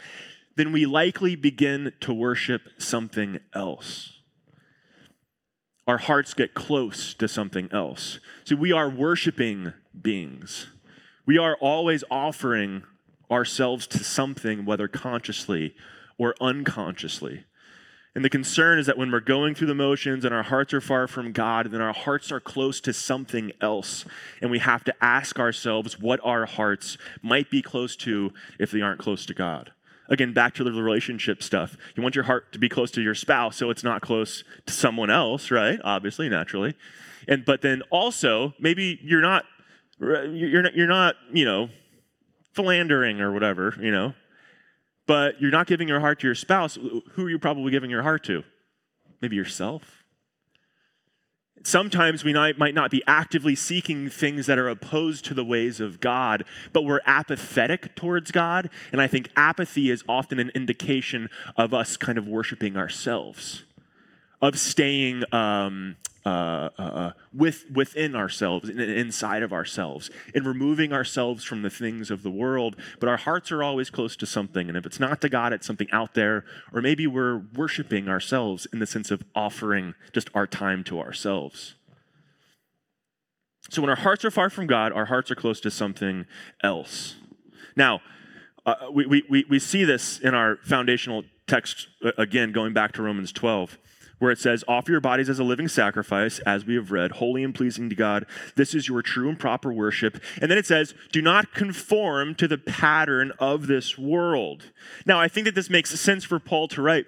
then 0.56 0.72
we 0.72 0.86
likely 0.86 1.36
begin 1.36 1.94
to 2.02 2.14
worship 2.14 2.64
something 2.78 3.40
else. 3.54 4.17
Our 5.88 5.98
hearts 5.98 6.34
get 6.34 6.54
close 6.54 7.14
to 7.14 7.28
something 7.28 7.70
else. 7.72 8.20
See, 8.44 8.56
we 8.56 8.74
are 8.74 8.90
worshiping 8.90 9.74
beings. 10.00 10.68
We 11.26 11.38
are 11.38 11.56
always 11.62 12.04
offering 12.12 12.84
ourselves 13.32 13.88
to 13.88 14.04
something, 14.04 14.66
whether 14.66 14.88
consciously 14.88 15.76
or 16.18 16.36
unconsciously. 16.42 17.46
And 18.16 18.26
the 18.26 18.30
concern 18.30 18.80
is 18.80 18.88
that 18.88 18.98
when 18.98 19.12
we're 19.12 19.20
going 19.20 19.54
through 19.54 19.68
the 19.68 19.76
motions 19.76 20.26
and 20.26 20.34
our 20.34 20.44
hearts 20.44 20.74
are 20.74 20.82
far 20.82 21.08
from 21.08 21.32
God, 21.32 21.70
then 21.72 21.82
our 21.82 21.94
hearts 21.94 22.32
are 22.32 22.40
close 22.40 22.82
to 22.82 22.92
something 22.92 23.52
else. 23.62 24.06
And 24.42 24.50
we 24.50 24.60
have 24.60 24.84
to 24.86 24.94
ask 25.00 25.40
ourselves 25.40 26.00
what 26.00 26.20
our 26.24 26.48
hearts 26.48 26.98
might 27.22 27.52
be 27.52 27.62
close 27.62 27.96
to 27.98 28.34
if 28.60 28.72
they 28.72 28.82
aren't 28.82 29.00
close 29.00 29.26
to 29.28 29.36
God. 29.36 29.72
Again, 30.10 30.34
back 30.34 30.54
to 30.56 30.64
the 30.64 30.72
relationship 30.72 31.44
stuff. 31.44 31.76
You 31.96 32.04
want 32.04 32.16
your 32.16 32.24
heart 32.26 32.54
to 32.54 32.60
be 32.60 32.70
close 32.70 32.92
to 32.92 33.02
your 33.02 33.16
spouse 33.16 33.58
so 33.58 33.70
it's 33.70 33.84
not 33.84 34.02
close 34.02 34.44
to 34.66 34.74
someone 34.74 35.10
else, 35.10 35.52
right? 35.52 35.80
Obviously, 35.84 36.30
naturally. 36.30 36.76
And 37.28 37.44
but 37.46 37.62
then 37.62 37.82
also, 37.92 38.54
maybe 38.60 39.00
you're 39.04 39.22
not 39.22 39.46
you're 40.00 40.62
not, 40.62 40.76
you're 40.76 40.88
not, 40.88 41.16
you 41.34 41.44
know, 41.44 41.70
philandering 42.54 43.20
or 43.20 43.32
whatever, 43.32 43.76
you 43.80 43.92
know 43.92 44.14
but 45.08 45.42
you're 45.42 45.52
not 45.52 45.66
giving 45.66 45.88
your 45.88 46.02
heart 46.02 46.20
to 46.20 46.28
your 46.28 46.36
spouse, 46.36 46.76
who 46.76 47.26
are 47.26 47.30
you 47.30 47.40
probably 47.40 47.72
giving 47.72 47.90
your 47.90 48.04
heart 48.04 48.24
to? 48.26 48.44
Maybe 49.22 49.36
yourself. 49.36 49.97
Sometimes 51.64 52.24
we 52.24 52.34
might 52.34 52.74
not 52.74 52.92
be 52.92 53.04
actively 53.08 53.56
seeking 53.56 54.10
things 54.10 54.46
that 54.46 54.58
are 54.58 54.70
opposed 54.70 55.26
to 55.26 55.34
the 55.34 55.44
ways 55.44 55.80
of 55.80 56.00
God, 56.00 56.46
but 56.72 56.84
we're 56.84 57.02
apathetic 57.06 57.94
towards 57.96 58.32
God. 58.32 58.70
And 58.92 59.02
I 59.02 59.08
think 59.08 59.30
apathy 59.36 59.90
is 59.90 60.04
often 60.08 60.40
an 60.40 60.52
indication 60.56 61.30
of 61.58 61.74
us 61.74 61.98
kind 61.98 62.18
of 62.18 62.28
worshiping 62.28 62.78
ourselves, 62.78 63.64
of 64.42 64.58
staying 64.58 65.24
um, 65.34 65.98
uh, 66.28 66.70
uh, 66.78 66.82
uh, 66.82 67.12
with, 67.34 67.64
within 67.74 68.14
ourselves, 68.14 68.68
inside 68.68 69.44
of 69.44 69.54
ourselves, 69.54 70.10
in 70.36 70.44
removing 70.44 70.92
ourselves 70.92 71.46
from 71.46 71.62
the 71.62 71.70
things 71.70 72.12
of 72.12 72.22
the 72.22 72.30
world. 72.30 72.76
But 73.00 73.08
our 73.08 73.16
hearts 73.16 73.50
are 73.50 73.64
always 73.64 73.90
close 73.90 74.18
to 74.18 74.26
something. 74.26 74.68
And 74.68 74.78
if 74.78 74.86
it's 74.86 75.00
not 75.00 75.22
to 75.22 75.30
God, 75.30 75.54
it's 75.54 75.66
something 75.66 75.88
out 75.94 76.16
there. 76.16 76.44
Or 76.74 76.82
maybe 76.82 77.08
we're 77.08 77.44
worshiping 77.56 78.10
ourselves 78.10 78.68
in 78.74 78.80
the 78.80 78.86
sense 78.86 79.10
of 79.10 79.24
offering 79.36 79.96
just 80.12 80.30
our 80.34 80.46
time 80.46 80.84
to 80.86 81.00
ourselves. 81.00 81.76
So 83.70 83.82
when 83.82 83.90
our 83.90 83.96
hearts 83.96 84.26
are 84.26 84.32
far 84.32 84.50
from 84.50 84.68
God, 84.68 84.92
our 84.92 85.06
hearts 85.06 85.32
are 85.32 85.36
close 85.36 85.62
to 85.62 85.72
something 85.72 86.26
else. 86.62 87.16
Now, 87.78 88.02
uh, 88.66 88.92
we, 88.92 89.24
we, 89.30 89.46
we 89.50 89.60
see 89.60 89.86
this 89.86 90.20
in 90.20 90.34
our 90.34 90.58
foundational 90.66 91.24
text, 91.48 91.88
uh, 92.04 92.12
again, 92.18 92.52
going 92.52 92.74
back 92.74 92.92
to 92.94 93.02
Romans 93.02 93.32
12 93.32 93.78
where 94.20 94.32
it 94.32 94.40
says, 94.40 94.64
Offer 94.68 94.92
your 94.92 95.02
bodies 95.02 95.30
as 95.30 95.40
a 95.40 95.44
living 95.44 95.68
sacrifice, 95.68 96.40
as 96.40 96.66
we 96.66 96.76
have 96.76 96.92
read, 96.92 97.14
holy 97.14 97.44
and 97.44 97.54
pleasing 97.54 97.90
to 97.90 97.96
God. 97.96 98.26
This 98.56 98.74
is 98.74 98.88
your 98.88 99.02
true 99.02 99.30
and 99.30 99.40
proper 99.40 99.72
worship. 99.72 100.22
And 100.42 100.50
then 100.50 100.58
it 100.58 100.66
says, 100.66 100.94
Do 101.12 101.22
not 101.22 101.54
conform 101.54 102.36
to 102.36 102.48
the 102.48 102.58
pattern 102.58 103.32
of 103.40 103.68
this 103.68 103.98
world. 103.98 104.72
Now, 105.06 105.20
I 105.20 105.28
think 105.28 105.46
that 105.46 105.56
this 105.56 105.70
makes 105.70 105.98
sense 106.00 106.24
for 106.24 106.40
Paul 106.40 106.68
to 106.70 106.82
write, 106.82 107.06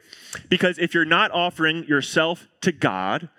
because 0.50 0.78
if 0.78 0.94
you're 0.94 1.06
not 1.06 1.32
offering 1.32 1.86
yourself 1.86 2.48
to 2.62 2.72
God, 2.72 3.30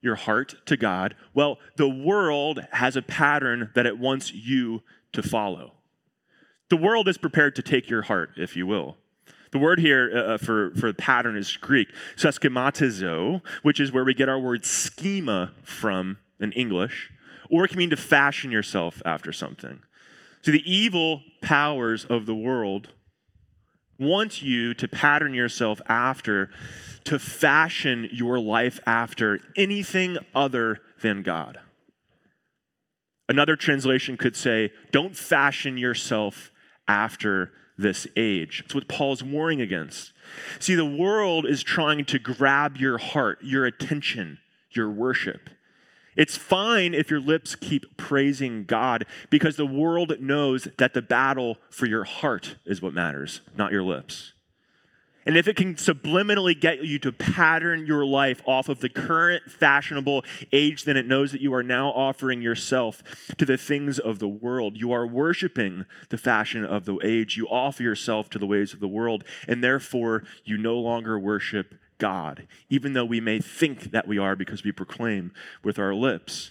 your 0.00 0.16
heart 0.16 0.56
to 0.66 0.76
God, 0.76 1.14
well, 1.32 1.58
the 1.76 1.88
world 1.88 2.66
has 2.72 2.96
a 2.96 3.02
pattern 3.02 3.70
that 3.74 3.86
it 3.86 3.98
wants 3.98 4.32
you 4.32 4.82
to 5.12 5.22
follow. 5.22 5.74
The 6.70 6.76
world 6.76 7.06
is 7.06 7.18
prepared 7.18 7.54
to 7.56 7.62
take 7.62 7.88
your 7.88 8.02
heart, 8.02 8.30
if 8.36 8.56
you 8.56 8.66
will. 8.66 8.96
The 9.52 9.58
word 9.58 9.80
here 9.80 10.10
uh, 10.14 10.18
uh, 10.18 10.38
for, 10.38 10.72
for 10.74 10.92
pattern 10.94 11.36
is 11.36 11.56
Greek, 11.58 11.88
schematizo, 12.16 13.42
which 13.62 13.80
is 13.80 13.92
where 13.92 14.04
we 14.04 14.14
get 14.14 14.28
our 14.28 14.38
word 14.38 14.64
schema 14.64 15.52
from 15.62 16.18
in 16.40 16.52
English, 16.52 17.10
or 17.50 17.64
it 17.64 17.68
can 17.68 17.78
mean 17.78 17.90
to 17.90 17.96
fashion 17.96 18.50
yourself 18.50 19.02
after 19.04 19.30
something. 19.30 19.80
So 20.40 20.50
the 20.50 20.70
evil 20.70 21.22
powers 21.42 22.06
of 22.06 22.24
the 22.24 22.34
world 22.34 22.88
want 23.98 24.42
you 24.42 24.72
to 24.74 24.88
pattern 24.88 25.34
yourself 25.34 25.80
after, 25.86 26.50
to 27.04 27.18
fashion 27.18 28.08
your 28.10 28.38
life 28.38 28.80
after 28.86 29.38
anything 29.54 30.16
other 30.34 30.78
than 31.02 31.22
God. 31.22 31.60
Another 33.28 33.54
translation 33.54 34.16
could 34.16 34.34
say, 34.34 34.72
don't 34.90 35.14
fashion 35.14 35.76
yourself 35.76 36.50
after 36.88 37.52
this 37.82 38.06
age. 38.16 38.62
It's 38.64 38.74
what 38.74 38.88
Paul's 38.88 39.22
warning 39.22 39.60
against. 39.60 40.12
See, 40.58 40.74
the 40.74 40.84
world 40.84 41.46
is 41.46 41.62
trying 41.62 42.04
to 42.06 42.18
grab 42.18 42.76
your 42.76 42.98
heart, 42.98 43.38
your 43.42 43.66
attention, 43.66 44.38
your 44.70 44.90
worship. 44.90 45.50
It's 46.16 46.36
fine 46.36 46.94
if 46.94 47.10
your 47.10 47.20
lips 47.20 47.54
keep 47.54 47.96
praising 47.96 48.64
God 48.64 49.06
because 49.30 49.56
the 49.56 49.66
world 49.66 50.20
knows 50.20 50.68
that 50.78 50.94
the 50.94 51.02
battle 51.02 51.56
for 51.70 51.86
your 51.86 52.04
heart 52.04 52.56
is 52.66 52.82
what 52.82 52.92
matters, 52.92 53.40
not 53.56 53.72
your 53.72 53.82
lips. 53.82 54.34
And 55.24 55.36
if 55.36 55.46
it 55.46 55.56
can 55.56 55.76
subliminally 55.76 56.58
get 56.58 56.84
you 56.84 56.98
to 57.00 57.12
pattern 57.12 57.86
your 57.86 58.04
life 58.04 58.42
off 58.46 58.68
of 58.68 58.80
the 58.80 58.88
current 58.88 59.50
fashionable 59.50 60.24
age, 60.52 60.84
then 60.84 60.96
it 60.96 61.06
knows 61.06 61.30
that 61.32 61.40
you 61.40 61.54
are 61.54 61.62
now 61.62 61.90
offering 61.90 62.42
yourself 62.42 63.02
to 63.38 63.44
the 63.44 63.56
things 63.56 63.98
of 63.98 64.18
the 64.18 64.28
world. 64.28 64.76
You 64.76 64.92
are 64.92 65.06
worshiping 65.06 65.86
the 66.08 66.18
fashion 66.18 66.64
of 66.64 66.84
the 66.86 66.98
age. 67.04 67.36
You 67.36 67.46
offer 67.48 67.82
yourself 67.82 68.30
to 68.30 68.38
the 68.38 68.46
ways 68.46 68.72
of 68.72 68.80
the 68.80 68.88
world, 68.88 69.24
and 69.46 69.62
therefore 69.62 70.24
you 70.44 70.56
no 70.56 70.76
longer 70.76 71.18
worship 71.18 71.74
God, 71.98 72.48
even 72.68 72.94
though 72.94 73.04
we 73.04 73.20
may 73.20 73.38
think 73.38 73.92
that 73.92 74.08
we 74.08 74.18
are 74.18 74.34
because 74.34 74.64
we 74.64 74.72
proclaim 74.72 75.32
with 75.62 75.78
our 75.78 75.94
lips. 75.94 76.50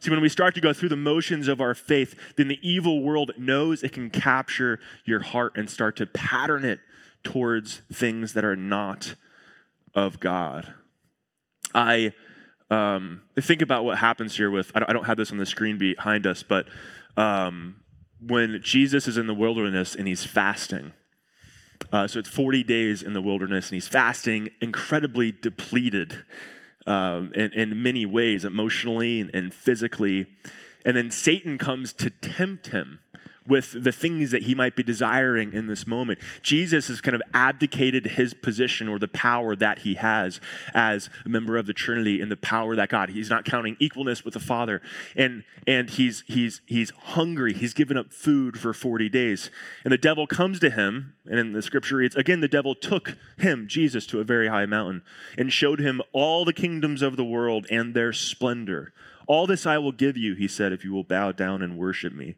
See, 0.00 0.10
when 0.10 0.20
we 0.20 0.28
start 0.28 0.54
to 0.56 0.60
go 0.60 0.74
through 0.74 0.90
the 0.90 0.96
motions 0.96 1.48
of 1.48 1.62
our 1.62 1.74
faith, 1.74 2.14
then 2.36 2.48
the 2.48 2.58
evil 2.60 3.02
world 3.02 3.32
knows 3.38 3.82
it 3.82 3.94
can 3.94 4.10
capture 4.10 4.78
your 5.06 5.20
heart 5.20 5.56
and 5.56 5.70
start 5.70 5.96
to 5.96 6.06
pattern 6.06 6.66
it 6.66 6.80
towards 7.24 7.82
things 7.92 8.34
that 8.34 8.44
are 8.44 8.56
not 8.56 9.14
of 9.94 10.20
God. 10.20 10.74
I 11.74 12.12
um, 12.70 13.22
think 13.40 13.62
about 13.62 13.84
what 13.84 13.98
happens 13.98 14.36
here 14.36 14.50
with, 14.50 14.70
I 14.74 14.80
don't, 14.92 15.04
have 15.04 15.16
this 15.16 15.32
on 15.32 15.38
the 15.38 15.46
screen 15.46 15.78
behind 15.78 16.26
us, 16.26 16.42
but 16.42 16.66
um, 17.16 17.76
when 18.20 18.60
Jesus 18.62 19.08
is 19.08 19.16
in 19.16 19.26
the 19.26 19.34
wilderness 19.34 19.94
and 19.94 20.06
he's 20.06 20.24
fasting, 20.24 20.92
uh, 21.92 22.06
so 22.06 22.18
it's 22.18 22.28
40 22.28 22.62
days 22.64 23.02
in 23.02 23.12
the 23.12 23.20
wilderness 23.20 23.68
and 23.68 23.74
he's 23.74 23.88
fasting, 23.88 24.50
incredibly 24.60 25.32
depleted 25.32 26.24
um, 26.86 27.32
in, 27.34 27.52
in, 27.52 27.82
many 27.82 28.06
ways, 28.06 28.44
emotionally 28.44 29.20
and 29.20 29.52
physically. 29.52 30.26
And 30.84 30.96
then 30.96 31.10
Satan 31.10 31.58
comes 31.58 31.92
to 31.94 32.10
tempt 32.10 32.68
him 32.68 33.00
with 33.46 33.82
the 33.84 33.92
things 33.92 34.30
that 34.30 34.44
he 34.44 34.54
might 34.54 34.74
be 34.74 34.82
desiring 34.82 35.52
in 35.52 35.66
this 35.66 35.86
moment. 35.86 36.18
Jesus 36.42 36.88
has 36.88 37.00
kind 37.00 37.14
of 37.14 37.22
abdicated 37.34 38.06
his 38.06 38.32
position 38.32 38.88
or 38.88 38.98
the 38.98 39.08
power 39.08 39.54
that 39.54 39.80
he 39.80 39.94
has 39.94 40.40
as 40.72 41.10
a 41.24 41.28
member 41.28 41.56
of 41.56 41.66
the 41.66 41.74
Trinity 41.74 42.20
and 42.20 42.30
the 42.30 42.36
power 42.36 42.74
that 42.76 42.88
God. 42.88 43.10
He's 43.10 43.30
not 43.30 43.44
counting 43.44 43.76
equalness 43.76 44.24
with 44.24 44.34
the 44.34 44.40
Father. 44.40 44.80
And 45.14 45.44
and 45.66 45.90
he's 45.90 46.24
he's 46.26 46.60
he's 46.66 46.90
hungry. 46.90 47.52
He's 47.52 47.74
given 47.74 47.96
up 47.96 48.12
food 48.12 48.58
for 48.58 48.72
40 48.72 49.08
days. 49.08 49.50
And 49.84 49.92
the 49.92 49.98
devil 49.98 50.26
comes 50.26 50.58
to 50.60 50.70
him, 50.70 51.14
and 51.26 51.38
in 51.38 51.52
the 51.52 51.62
scripture 51.62 51.96
reads, 51.96 52.16
again, 52.16 52.40
the 52.40 52.48
devil 52.48 52.74
took 52.74 53.16
him, 53.38 53.66
Jesus, 53.68 54.06
to 54.06 54.20
a 54.20 54.24
very 54.24 54.48
high 54.48 54.66
mountain 54.66 55.02
and 55.36 55.52
showed 55.52 55.80
him 55.80 56.00
all 56.12 56.44
the 56.44 56.52
kingdoms 56.52 57.02
of 57.02 57.16
the 57.16 57.24
world 57.24 57.66
and 57.70 57.94
their 57.94 58.12
splendor. 58.12 58.92
All 59.26 59.46
this 59.46 59.66
I 59.66 59.78
will 59.78 59.92
give 59.92 60.16
you, 60.16 60.34
he 60.34 60.48
said, 60.48 60.72
if 60.72 60.84
you 60.84 60.92
will 60.92 61.04
bow 61.04 61.32
down 61.32 61.62
and 61.62 61.78
worship 61.78 62.12
me. 62.12 62.36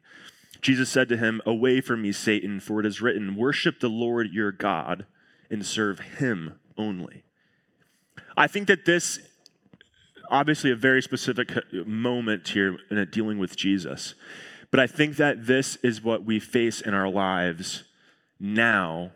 Jesus 0.61 0.89
said 0.89 1.09
to 1.09 1.17
him, 1.17 1.41
Away 1.45 1.81
from 1.81 2.01
me, 2.01 2.11
Satan, 2.11 2.59
for 2.59 2.79
it 2.79 2.85
is 2.85 3.01
written, 3.01 3.35
Worship 3.35 3.79
the 3.79 3.89
Lord 3.89 4.31
your 4.31 4.51
God 4.51 5.05
and 5.49 5.65
serve 5.65 5.99
him 5.99 6.59
only. 6.77 7.23
I 8.35 8.47
think 8.47 8.67
that 8.67 8.85
this, 8.85 9.19
obviously, 10.29 10.71
a 10.71 10.75
very 10.75 11.01
specific 11.01 11.51
moment 11.85 12.47
here 12.49 12.77
in 12.89 13.07
dealing 13.11 13.37
with 13.39 13.55
Jesus, 13.55 14.15
but 14.69 14.79
I 14.79 14.87
think 14.87 15.15
that 15.17 15.47
this 15.47 15.77
is 15.77 16.03
what 16.03 16.25
we 16.25 16.39
face 16.39 16.81
in 16.81 16.93
our 16.93 17.09
lives 17.09 17.83
now, 18.39 19.11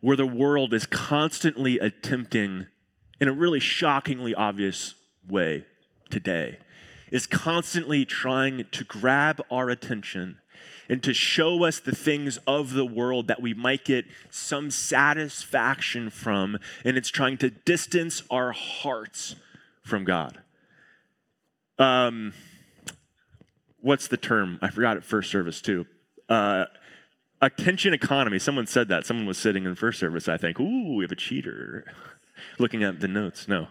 where 0.00 0.16
the 0.16 0.26
world 0.26 0.72
is 0.72 0.86
constantly 0.86 1.78
attempting, 1.78 2.66
in 3.20 3.28
a 3.28 3.32
really 3.32 3.60
shockingly 3.60 4.34
obvious 4.34 4.94
way 5.28 5.64
today, 6.10 6.58
is 7.12 7.26
constantly 7.26 8.04
trying 8.04 8.64
to 8.72 8.84
grab 8.84 9.40
our 9.50 9.68
attention 9.68 10.38
and 10.88 11.02
to 11.02 11.14
show 11.14 11.62
us 11.64 11.78
the 11.78 11.94
things 11.94 12.38
of 12.46 12.72
the 12.72 12.84
world 12.84 13.28
that 13.28 13.40
we 13.40 13.54
might 13.54 13.84
get 13.84 14.06
some 14.30 14.70
satisfaction 14.70 16.10
from, 16.10 16.58
and 16.84 16.96
it's 16.96 17.10
trying 17.10 17.36
to 17.36 17.50
distance 17.50 18.22
our 18.30 18.52
hearts 18.52 19.36
from 19.84 20.04
God. 20.04 20.42
Um, 21.78 22.32
what's 23.80 24.08
the 24.08 24.16
term? 24.16 24.58
I 24.62 24.70
forgot 24.70 24.96
it 24.96 25.04
first 25.04 25.30
service 25.30 25.60
too. 25.60 25.86
Uh, 26.28 26.64
attention 27.40 27.92
economy. 27.92 28.38
Someone 28.38 28.66
said 28.66 28.88
that. 28.88 29.04
Someone 29.04 29.26
was 29.26 29.38
sitting 29.38 29.64
in 29.64 29.74
first 29.74 29.98
service. 29.98 30.28
I 30.28 30.38
think, 30.38 30.58
ooh, 30.58 30.96
we 30.96 31.04
have 31.04 31.12
a 31.12 31.16
cheater. 31.16 31.84
Looking 32.58 32.82
at 32.82 33.00
the 33.00 33.08
notes. 33.08 33.46
No, 33.46 33.68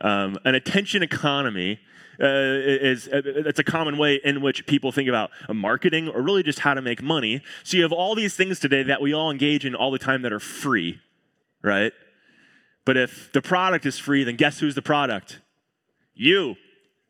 um, 0.00 0.38
an 0.44 0.54
attention 0.54 1.02
economy 1.02 1.80
uh, 2.20 2.26
is 2.26 3.08
uh, 3.08 3.22
it's 3.24 3.58
a 3.58 3.64
common 3.64 3.96
way 3.96 4.20
in 4.24 4.40
which 4.40 4.66
people 4.66 4.90
think 4.92 5.08
about 5.08 5.30
marketing 5.48 6.08
or 6.08 6.20
really 6.20 6.42
just 6.42 6.60
how 6.60 6.74
to 6.74 6.82
make 6.82 7.02
money. 7.02 7.42
So 7.62 7.76
you 7.76 7.82
have 7.84 7.92
all 7.92 8.14
these 8.14 8.34
things 8.34 8.58
today 8.58 8.82
that 8.84 9.00
we 9.00 9.12
all 9.12 9.30
engage 9.30 9.64
in 9.64 9.74
all 9.74 9.90
the 9.90 9.98
time 9.98 10.22
that 10.22 10.32
are 10.32 10.40
free, 10.40 11.00
right? 11.62 11.92
But 12.84 12.96
if 12.96 13.32
the 13.32 13.42
product 13.42 13.86
is 13.86 13.98
free, 13.98 14.24
then 14.24 14.36
guess 14.36 14.58
who's 14.60 14.74
the 14.74 14.82
product? 14.82 15.40
You, 16.14 16.56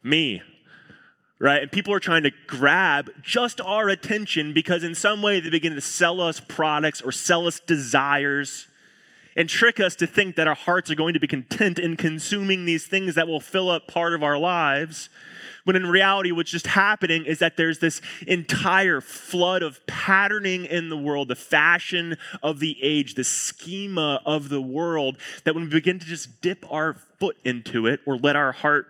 me, 0.02 0.42
right? 1.38 1.62
And 1.62 1.72
people 1.72 1.94
are 1.94 2.00
trying 2.00 2.24
to 2.24 2.32
grab 2.46 3.10
just 3.22 3.60
our 3.60 3.88
attention 3.88 4.52
because 4.52 4.84
in 4.84 4.94
some 4.94 5.22
way 5.22 5.40
they 5.40 5.50
begin 5.50 5.74
to 5.74 5.80
sell 5.80 6.20
us 6.20 6.40
products 6.40 7.00
or 7.00 7.12
sell 7.12 7.46
us 7.46 7.60
desires 7.60 8.66
and 9.38 9.48
trick 9.48 9.78
us 9.78 9.94
to 9.94 10.04
think 10.04 10.34
that 10.34 10.48
our 10.48 10.56
hearts 10.56 10.90
are 10.90 10.96
going 10.96 11.14
to 11.14 11.20
be 11.20 11.28
content 11.28 11.78
in 11.78 11.96
consuming 11.96 12.64
these 12.64 12.88
things 12.88 13.14
that 13.14 13.28
will 13.28 13.38
fill 13.38 13.70
up 13.70 13.86
part 13.86 14.12
of 14.12 14.24
our 14.24 14.36
lives. 14.36 15.08
When 15.62 15.76
in 15.76 15.86
reality, 15.86 16.32
what's 16.32 16.50
just 16.50 16.66
happening 16.66 17.24
is 17.24 17.38
that 17.38 17.56
there's 17.56 17.78
this 17.78 18.02
entire 18.26 19.00
flood 19.00 19.62
of 19.62 19.78
patterning 19.86 20.64
in 20.64 20.88
the 20.88 20.96
world, 20.96 21.28
the 21.28 21.36
fashion 21.36 22.16
of 22.42 22.58
the 22.58 22.76
age, 22.82 23.14
the 23.14 23.22
schema 23.22 24.20
of 24.26 24.48
the 24.48 24.60
world, 24.60 25.18
that 25.44 25.54
when 25.54 25.64
we 25.64 25.70
begin 25.70 26.00
to 26.00 26.06
just 26.06 26.40
dip 26.40 26.66
our 26.68 26.94
foot 27.20 27.36
into 27.44 27.86
it 27.86 28.00
or 28.06 28.16
let 28.16 28.34
our 28.34 28.50
heart, 28.50 28.86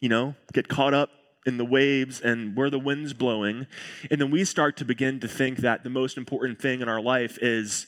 you 0.00 0.08
know, 0.08 0.34
get 0.54 0.66
caught 0.66 0.94
up 0.94 1.10
in 1.44 1.58
the 1.58 1.64
waves 1.66 2.22
and 2.22 2.56
where 2.56 2.70
the 2.70 2.78
wind's 2.78 3.12
blowing, 3.12 3.66
and 4.10 4.18
then 4.18 4.30
we 4.30 4.46
start 4.46 4.78
to 4.78 4.84
begin 4.86 5.20
to 5.20 5.28
think 5.28 5.58
that 5.58 5.84
the 5.84 5.90
most 5.90 6.16
important 6.16 6.58
thing 6.58 6.80
in 6.80 6.88
our 6.88 7.02
life 7.02 7.38
is 7.42 7.86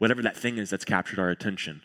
whatever 0.00 0.22
that 0.22 0.34
thing 0.34 0.56
is 0.56 0.70
that's 0.70 0.86
captured 0.86 1.18
our 1.18 1.28
attention. 1.28 1.82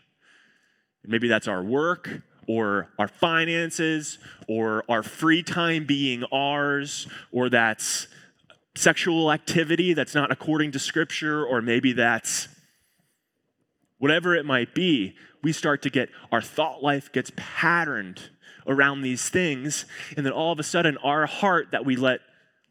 Maybe 1.06 1.28
that's 1.28 1.50
our 1.50 1.62
work 1.62 2.22
or 2.48 2.88
our 2.98 3.10
finances 3.10 4.18
or 4.48 4.86
our 4.88 5.04
free 5.04 5.44
time 5.44 5.86
being 5.86 6.24
ours 6.32 7.08
or 7.34 7.50
that's 7.50 8.08
sexual 8.74 9.34
activity 9.34 9.94
that's 9.94 10.16
not 10.16 10.32
according 10.32 10.72
to 10.72 10.80
scripture 10.80 11.46
or 11.46 11.62
maybe 11.62 11.92
that's 11.92 12.48
whatever 13.98 14.34
it 14.34 14.46
might 14.46 14.74
be. 14.74 15.14
We 15.44 15.52
start 15.52 15.82
to 15.82 15.90
get 15.90 16.08
our 16.32 16.42
thought 16.42 16.82
life 16.82 17.12
gets 17.12 17.34
patterned 17.36 18.30
around 18.66 19.02
these 19.02 19.28
things 19.28 19.86
and 20.16 20.26
then 20.26 20.32
all 20.32 20.54
of 20.54 20.60
a 20.60 20.64
sudden 20.64 20.98
our 21.00 21.26
heart 21.26 21.72
that 21.72 21.84
we 21.84 21.98
let 21.98 22.22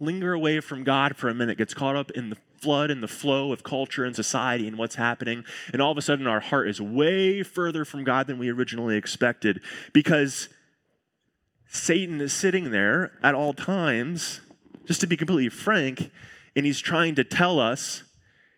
linger 0.00 0.32
away 0.32 0.60
from 0.60 0.84
God 0.84 1.16
for 1.16 1.28
a 1.28 1.34
minute 1.34 1.58
gets 1.58 1.74
caught 1.74 1.96
up 1.96 2.10
in 2.12 2.30
the 2.30 2.36
flood 2.64 2.90
and 2.90 3.02
the 3.02 3.08
flow 3.08 3.52
of 3.52 3.62
culture 3.62 4.06
and 4.06 4.16
society 4.16 4.66
and 4.66 4.78
what's 4.78 4.94
happening. 4.94 5.44
And 5.70 5.82
all 5.82 5.92
of 5.92 5.98
a 5.98 6.02
sudden, 6.02 6.26
our 6.26 6.40
heart 6.40 6.66
is 6.66 6.80
way 6.80 7.42
further 7.42 7.84
from 7.84 8.04
God 8.04 8.26
than 8.26 8.38
we 8.38 8.50
originally 8.50 8.96
expected 8.96 9.60
because 9.92 10.48
Satan 11.68 12.22
is 12.22 12.32
sitting 12.32 12.70
there 12.70 13.12
at 13.22 13.34
all 13.34 13.52
times, 13.52 14.40
just 14.86 15.02
to 15.02 15.06
be 15.06 15.16
completely 15.16 15.50
frank, 15.50 16.10
and 16.56 16.64
he's 16.64 16.80
trying 16.80 17.14
to 17.16 17.24
tell 17.24 17.60
us 17.60 18.02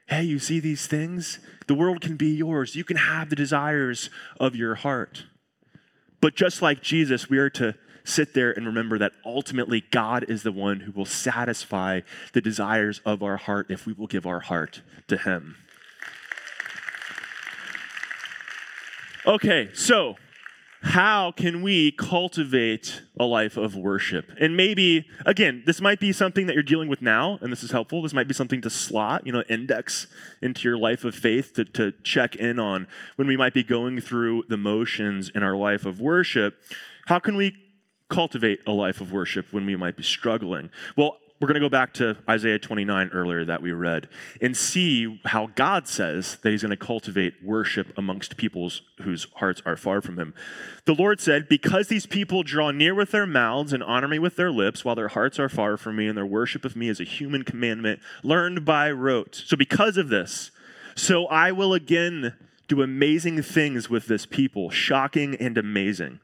hey, 0.08 0.22
you 0.22 0.38
see 0.38 0.60
these 0.60 0.86
things? 0.86 1.40
The 1.66 1.74
world 1.74 2.00
can 2.00 2.14
be 2.14 2.28
yours. 2.28 2.76
You 2.76 2.84
can 2.84 2.96
have 2.96 3.28
the 3.28 3.34
desires 3.34 4.08
of 4.38 4.54
your 4.54 4.76
heart. 4.76 5.24
But 6.20 6.36
just 6.36 6.62
like 6.62 6.80
Jesus, 6.80 7.28
we 7.28 7.38
are 7.38 7.50
to 7.50 7.74
sit 8.06 8.34
there 8.34 8.52
and 8.52 8.66
remember 8.66 8.98
that 8.98 9.12
ultimately 9.24 9.82
God 9.90 10.24
is 10.28 10.42
the 10.42 10.52
one 10.52 10.80
who 10.80 10.92
will 10.92 11.06
satisfy 11.06 12.00
the 12.32 12.40
desires 12.40 13.00
of 13.04 13.22
our 13.22 13.36
heart 13.36 13.66
if 13.70 13.86
we 13.86 13.92
will 13.92 14.06
give 14.06 14.26
our 14.26 14.40
heart 14.40 14.82
to 15.08 15.16
Him. 15.16 15.56
Okay, 19.26 19.70
so 19.74 20.14
how 20.82 21.32
can 21.32 21.62
we 21.62 21.90
cultivate 21.90 23.02
a 23.18 23.24
life 23.24 23.56
of 23.56 23.74
worship? 23.74 24.30
And 24.40 24.56
maybe, 24.56 25.08
again, 25.24 25.64
this 25.66 25.80
might 25.80 25.98
be 25.98 26.12
something 26.12 26.46
that 26.46 26.54
you're 26.54 26.62
dealing 26.62 26.88
with 26.88 27.02
now, 27.02 27.38
and 27.40 27.50
this 27.50 27.64
is 27.64 27.72
helpful. 27.72 28.02
This 28.02 28.14
might 28.14 28.28
be 28.28 28.34
something 28.34 28.60
to 28.62 28.70
slot, 28.70 29.26
you 29.26 29.32
know, 29.32 29.42
index 29.48 30.06
into 30.40 30.68
your 30.68 30.78
life 30.78 31.04
of 31.04 31.14
faith 31.14 31.54
to, 31.54 31.64
to 31.64 31.92
check 32.04 32.36
in 32.36 32.60
on 32.60 32.86
when 33.16 33.26
we 33.26 33.36
might 33.36 33.52
be 33.52 33.64
going 33.64 34.00
through 34.00 34.44
the 34.48 34.56
motions 34.56 35.28
in 35.34 35.42
our 35.42 35.56
life 35.56 35.86
of 35.86 36.00
worship. 36.00 36.62
How 37.06 37.18
can 37.18 37.36
we 37.36 37.56
cultivate 38.08 38.60
a 38.66 38.72
life 38.72 39.00
of 39.00 39.12
worship 39.12 39.52
when 39.52 39.66
we 39.66 39.76
might 39.76 39.96
be 39.96 40.02
struggling? 40.02 40.70
Well, 40.96 41.18
we're 41.38 41.48
going 41.48 41.60
to 41.60 41.60
go 41.60 41.68
back 41.68 41.92
to 41.94 42.16
Isaiah 42.28 42.58
29 42.58 43.10
earlier 43.12 43.44
that 43.44 43.60
we 43.60 43.70
read 43.72 44.08
and 44.40 44.56
see 44.56 45.20
how 45.26 45.48
God 45.48 45.86
says 45.86 46.38
that 46.42 46.50
He's 46.50 46.62
going 46.62 46.70
to 46.70 46.78
cultivate 46.78 47.34
worship 47.44 47.92
amongst 47.98 48.38
peoples 48.38 48.80
whose 49.02 49.26
hearts 49.34 49.60
are 49.66 49.76
far 49.76 50.00
from 50.00 50.18
Him. 50.18 50.32
The 50.86 50.94
Lord 50.94 51.20
said, 51.20 51.46
Because 51.46 51.88
these 51.88 52.06
people 52.06 52.42
draw 52.42 52.70
near 52.70 52.94
with 52.94 53.10
their 53.10 53.26
mouths 53.26 53.74
and 53.74 53.82
honor 53.82 54.08
me 54.08 54.18
with 54.18 54.36
their 54.36 54.50
lips, 54.50 54.82
while 54.82 54.94
their 54.94 55.08
hearts 55.08 55.38
are 55.38 55.50
far 55.50 55.76
from 55.76 55.96
me, 55.96 56.06
and 56.08 56.16
their 56.16 56.24
worship 56.24 56.64
of 56.64 56.74
me 56.74 56.88
is 56.88 57.00
a 57.00 57.04
human 57.04 57.42
commandment 57.42 58.00
learned 58.22 58.64
by 58.64 58.90
rote. 58.90 59.34
So, 59.34 59.58
because 59.58 59.98
of 59.98 60.08
this, 60.08 60.50
so 60.94 61.26
I 61.26 61.52
will 61.52 61.74
again 61.74 62.34
do 62.66 62.80
amazing 62.80 63.42
things 63.42 63.90
with 63.90 64.06
this 64.06 64.24
people, 64.24 64.70
shocking 64.70 65.34
and 65.34 65.58
amazing. 65.58 66.20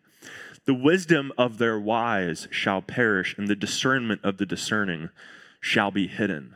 The 0.64 0.74
wisdom 0.74 1.32
of 1.36 1.58
their 1.58 1.78
wise 1.78 2.46
shall 2.50 2.82
perish, 2.82 3.36
and 3.36 3.48
the 3.48 3.56
discernment 3.56 4.20
of 4.22 4.38
the 4.38 4.46
discerning 4.46 5.10
shall 5.60 5.90
be 5.90 6.06
hidden. 6.06 6.54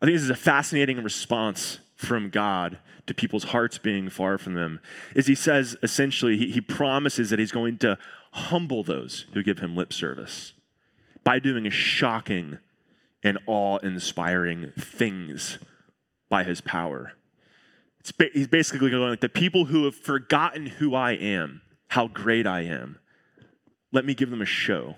I 0.00 0.06
think 0.06 0.16
this 0.16 0.22
is 0.22 0.30
a 0.30 0.36
fascinating 0.36 1.02
response 1.02 1.80
from 1.94 2.30
God 2.30 2.78
to 3.06 3.14
people's 3.14 3.44
hearts 3.44 3.78
being 3.78 4.08
far 4.08 4.38
from 4.38 4.54
them. 4.54 4.80
Is 5.14 5.26
he 5.26 5.34
says 5.34 5.76
essentially, 5.82 6.36
he, 6.36 6.50
he 6.52 6.60
promises 6.60 7.30
that 7.30 7.38
he's 7.38 7.52
going 7.52 7.78
to 7.78 7.98
humble 8.32 8.82
those 8.82 9.26
who 9.32 9.42
give 9.42 9.58
him 9.58 9.74
lip 9.74 9.92
service 9.92 10.52
by 11.24 11.38
doing 11.38 11.68
shocking 11.70 12.58
and 13.22 13.38
awe 13.46 13.78
inspiring 13.78 14.72
things 14.78 15.58
by 16.28 16.44
his 16.44 16.60
power. 16.60 17.12
Ba- 18.16 18.30
he's 18.32 18.46
basically 18.46 18.90
going 18.90 19.10
like 19.10 19.20
the 19.20 19.28
people 19.28 19.66
who 19.66 19.84
have 19.84 19.94
forgotten 19.94 20.66
who 20.66 20.94
I 20.94 21.12
am 21.12 21.60
how 21.88 22.08
great 22.08 22.46
I 22.46 22.62
am. 22.62 22.98
Let 23.92 24.04
me 24.04 24.14
give 24.14 24.30
them 24.30 24.42
a 24.42 24.46
show. 24.46 24.96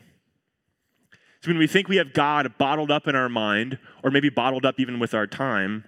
So 1.42 1.50
when 1.50 1.58
we 1.58 1.66
think 1.66 1.88
we 1.88 1.96
have 1.96 2.12
God 2.12 2.58
bottled 2.58 2.90
up 2.90 3.08
in 3.08 3.16
our 3.16 3.28
mind, 3.28 3.78
or 4.04 4.10
maybe 4.10 4.28
bottled 4.28 4.66
up 4.66 4.78
even 4.78 4.98
with 4.98 5.14
our 5.14 5.26
time, 5.26 5.84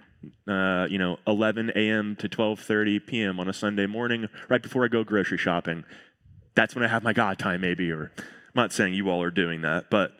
uh, 0.47 0.87
you 0.89 0.97
know, 0.97 1.17
11 1.27 1.71
a.m. 1.75 2.15
to 2.15 2.29
12:30 2.29 3.05
p.m. 3.05 3.39
on 3.39 3.47
a 3.47 3.53
Sunday 3.53 3.85
morning, 3.85 4.27
right 4.49 4.63
before 4.63 4.83
I 4.85 4.87
go 4.87 5.03
grocery 5.03 5.37
shopping, 5.37 5.83
that's 6.55 6.73
when 6.75 6.83
I 6.83 6.87
have 6.87 7.03
my 7.03 7.13
God 7.13 7.37
time, 7.37 7.61
maybe. 7.61 7.91
Or 7.91 8.11
I'm 8.17 8.23
not 8.55 8.71
saying 8.73 8.93
you 8.93 9.09
all 9.09 9.21
are 9.21 9.31
doing 9.31 9.61
that, 9.61 9.89
but 9.89 10.13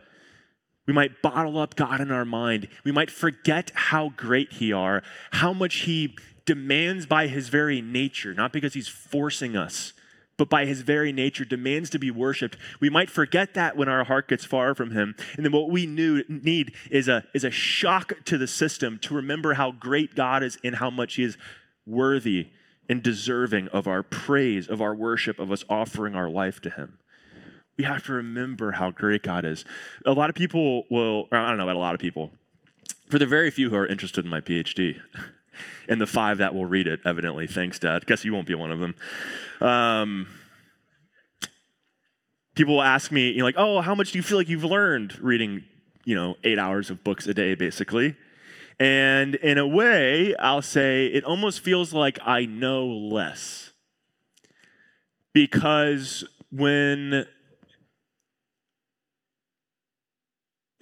We 0.85 0.93
might 0.93 1.21
bottle 1.21 1.57
up 1.57 1.75
God 1.75 2.01
in 2.01 2.11
our 2.11 2.25
mind. 2.25 2.67
We 2.83 2.91
might 2.91 3.09
forget 3.09 3.71
how 3.73 4.09
great 4.09 4.53
He 4.53 4.73
are, 4.73 5.01
how 5.31 5.53
much 5.53 5.81
He 5.81 6.15
demands 6.45 7.05
by 7.05 7.27
His 7.27 7.47
very 7.49 7.81
nature, 7.81 8.33
not 8.33 8.51
because 8.51 8.73
He's 8.73 8.89
forcing 8.89 9.55
us, 9.55 9.92
but 10.37 10.49
by 10.49 10.65
His 10.65 10.81
very 10.81 11.11
nature 11.11 11.45
demands 11.45 11.89
to 11.91 11.99
be 11.99 12.11
worshiped. 12.11 12.57
We 12.79 12.89
might 12.89 13.09
forget 13.09 13.53
that 13.53 13.77
when 13.77 13.89
our 13.89 14.03
heart 14.03 14.27
gets 14.27 14.45
far 14.45 14.75
from 14.75 14.91
Him. 14.91 15.15
And 15.35 15.45
then 15.45 15.51
what 15.51 15.69
we 15.69 15.85
need 15.85 16.73
is 16.89 17.07
a, 17.07 17.23
is 17.33 17.43
a 17.43 17.51
shock 17.51 18.13
to 18.25 18.37
the 18.37 18.47
system 18.47 18.99
to 18.99 19.13
remember 19.13 19.53
how 19.53 19.71
great 19.71 20.15
God 20.15 20.43
is 20.43 20.57
and 20.63 20.75
how 20.75 20.89
much 20.89 21.15
He 21.15 21.23
is 21.23 21.37
worthy 21.85 22.49
and 22.89 23.01
deserving 23.01 23.69
of 23.69 23.87
our 23.87 24.03
praise, 24.03 24.67
of 24.67 24.81
our 24.81 24.95
worship, 24.95 25.39
of 25.39 25.51
us 25.51 25.63
offering 25.69 26.15
our 26.15 26.29
life 26.29 26.59
to 26.61 26.69
Him 26.69 26.97
we 27.77 27.83
have 27.83 28.05
to 28.05 28.13
remember 28.13 28.71
how 28.71 28.91
great 28.91 29.23
God 29.23 29.45
is. 29.45 29.65
A 30.05 30.11
lot 30.11 30.29
of 30.29 30.35
people 30.35 30.83
will, 30.89 31.27
I 31.31 31.47
don't 31.49 31.57
know 31.57 31.63
about 31.63 31.75
a 31.75 31.79
lot 31.79 31.95
of 31.95 32.01
people, 32.01 32.31
for 33.09 33.17
the 33.17 33.25
very 33.25 33.51
few 33.51 33.69
who 33.69 33.75
are 33.75 33.87
interested 33.87 34.25
in 34.25 34.31
my 34.31 34.41
PhD, 34.41 34.99
and 35.87 35.99
the 35.99 36.07
five 36.07 36.37
that 36.39 36.53
will 36.53 36.65
read 36.65 36.87
it, 36.87 36.99
evidently, 37.05 37.47
thanks, 37.47 37.79
Dad. 37.79 38.05
Guess 38.05 38.25
you 38.25 38.33
won't 38.33 38.47
be 38.47 38.55
one 38.55 38.71
of 38.71 38.79
them. 38.79 38.95
Um, 39.61 40.27
people 42.55 42.75
will 42.75 42.83
ask 42.83 43.11
me, 43.11 43.29
you 43.29 43.39
know, 43.39 43.45
like, 43.45 43.55
oh, 43.57 43.81
how 43.81 43.95
much 43.95 44.11
do 44.11 44.19
you 44.19 44.23
feel 44.23 44.37
like 44.37 44.49
you've 44.49 44.63
learned 44.63 45.19
reading, 45.19 45.63
you 46.05 46.15
know, 46.15 46.35
eight 46.43 46.59
hours 46.59 46.89
of 46.89 47.03
books 47.03 47.27
a 47.27 47.33
day, 47.33 47.55
basically? 47.55 48.15
And 48.79 49.35
in 49.35 49.57
a 49.57 49.67
way, 49.67 50.35
I'll 50.35 50.61
say 50.61 51.07
it 51.07 51.23
almost 51.23 51.61
feels 51.61 51.93
like 51.93 52.19
I 52.25 52.45
know 52.45 52.85
less. 52.85 53.71
Because 55.33 56.23
when 56.51 57.25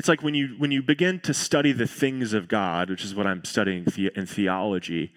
it's 0.01 0.09
like 0.09 0.23
when 0.23 0.33
you 0.33 0.55
when 0.57 0.71
you 0.71 0.81
begin 0.81 1.19
to 1.19 1.31
study 1.31 1.73
the 1.73 1.85
things 1.85 2.33
of 2.33 2.47
God, 2.47 2.89
which 2.89 3.05
is 3.05 3.13
what 3.13 3.27
I'm 3.27 3.45
studying 3.45 3.85
in 4.15 4.25
theology, 4.25 5.13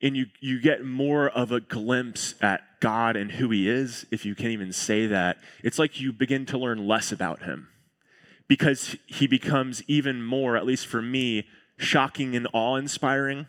and 0.00 0.16
you 0.16 0.28
you 0.40 0.62
get 0.62 0.82
more 0.82 1.28
of 1.28 1.52
a 1.52 1.60
glimpse 1.60 2.36
at 2.40 2.62
God 2.80 3.16
and 3.16 3.32
who 3.32 3.50
He 3.50 3.68
is, 3.68 4.06
if 4.10 4.24
you 4.24 4.34
can't 4.34 4.52
even 4.52 4.72
say 4.72 5.06
that. 5.08 5.36
It's 5.62 5.78
like 5.78 6.00
you 6.00 6.10
begin 6.10 6.46
to 6.46 6.56
learn 6.56 6.88
less 6.88 7.12
about 7.12 7.42
Him 7.42 7.68
because 8.48 8.96
He 9.06 9.26
becomes 9.26 9.82
even 9.86 10.22
more, 10.22 10.56
at 10.56 10.64
least 10.64 10.86
for 10.86 11.02
me, 11.02 11.46
shocking 11.76 12.34
and 12.34 12.48
awe-inspiring. 12.54 13.46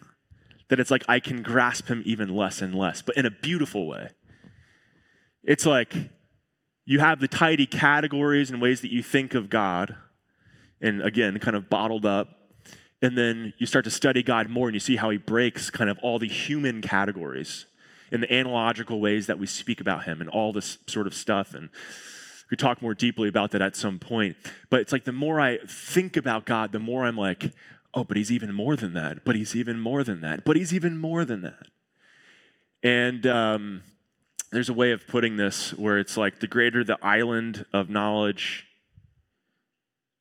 That 0.68 0.82
it's 0.82 0.92
like 0.92 1.06
I 1.08 1.22
can 1.22 1.42
grasp 1.42 1.88
Him 1.88 2.04
even 2.06 2.36
less 2.36 2.62
and 2.62 2.76
less, 2.76 3.02
but 3.02 3.16
in 3.16 3.26
a 3.26 3.32
beautiful 3.32 3.88
way. 3.88 4.10
It's 5.42 5.66
like 5.66 5.96
you 6.92 7.00
have 7.00 7.22
the 7.22 7.28
tidy 7.30 7.66
categories 7.66 8.52
and 8.52 8.62
ways 8.62 8.82
that 8.82 8.92
you 8.92 9.02
think 9.02 9.34
of 9.34 9.50
God, 9.50 9.96
and 10.82 11.02
again, 11.02 11.40
kind 11.40 11.56
of 11.56 11.70
bottled 11.70 12.06
up. 12.06 12.28
And 13.02 13.18
then 13.18 13.54
you 13.58 13.66
start 13.66 13.86
to 13.86 13.92
study 13.92 14.22
God 14.22 14.50
more 14.50 14.68
and 14.68 14.76
you 14.76 14.82
see 14.82 14.98
how 14.98 15.10
he 15.10 15.18
breaks 15.18 15.70
kind 15.70 15.90
of 15.90 15.98
all 16.04 16.20
the 16.20 16.28
human 16.28 16.82
categories 16.82 17.66
in 18.12 18.20
the 18.20 18.32
analogical 18.32 19.00
ways 19.00 19.28
that 19.28 19.40
we 19.40 19.48
speak 19.48 19.80
about 19.80 20.04
him 20.04 20.20
and 20.20 20.30
all 20.30 20.52
this 20.52 20.80
sort 20.86 21.08
of 21.08 21.14
stuff. 21.14 21.54
And 21.54 21.70
we 22.52 22.58
talk 22.58 22.82
more 22.82 22.94
deeply 22.94 23.30
about 23.30 23.52
that 23.52 23.62
at 23.62 23.78
some 23.78 23.98
point. 23.98 24.36
But 24.70 24.82
it's 24.82 24.92
like 24.92 25.06
the 25.06 25.14
more 25.14 25.40
I 25.40 25.60
think 25.66 26.18
about 26.18 26.46
God, 26.46 26.74
the 26.74 26.80
more 26.80 27.06
I'm 27.06 27.18
like, 27.18 27.54
oh, 27.94 28.04
but 28.04 28.18
he's 28.18 28.34
even 28.34 28.54
more 28.54 28.76
than 28.76 28.92
that. 28.96 29.24
But 29.24 29.38
he's 29.38 29.56
even 29.56 29.80
more 29.80 30.04
than 30.04 30.20
that. 30.22 30.44
But 30.44 30.58
he's 30.58 30.74
even 30.74 30.98
more 30.98 31.24
than 31.24 31.42
that. 31.44 31.68
And 32.84 33.26
um, 33.26 33.84
there's 34.52 34.70
a 34.70 34.74
way 34.74 34.92
of 34.92 35.08
putting 35.08 35.38
this 35.38 35.74
where 35.74 35.98
it's 35.98 36.18
like 36.18 36.40
the 36.40 36.48
greater 36.48 36.84
the 36.84 36.98
island 37.02 37.66
of 37.74 37.90
knowledge, 37.90 38.68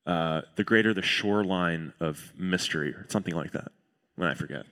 uh, 0.07 0.43
the 0.57 0.65
greater 0.65 0.95
the 0.95 1.03
shoreline 1.03 1.93
of 2.01 2.33
mystery, 2.37 2.91
or 2.91 3.07
something 3.09 3.35
like 3.35 3.53
that. 3.53 3.73
When 4.17 4.29
I 4.29 4.35
forget. 4.35 4.67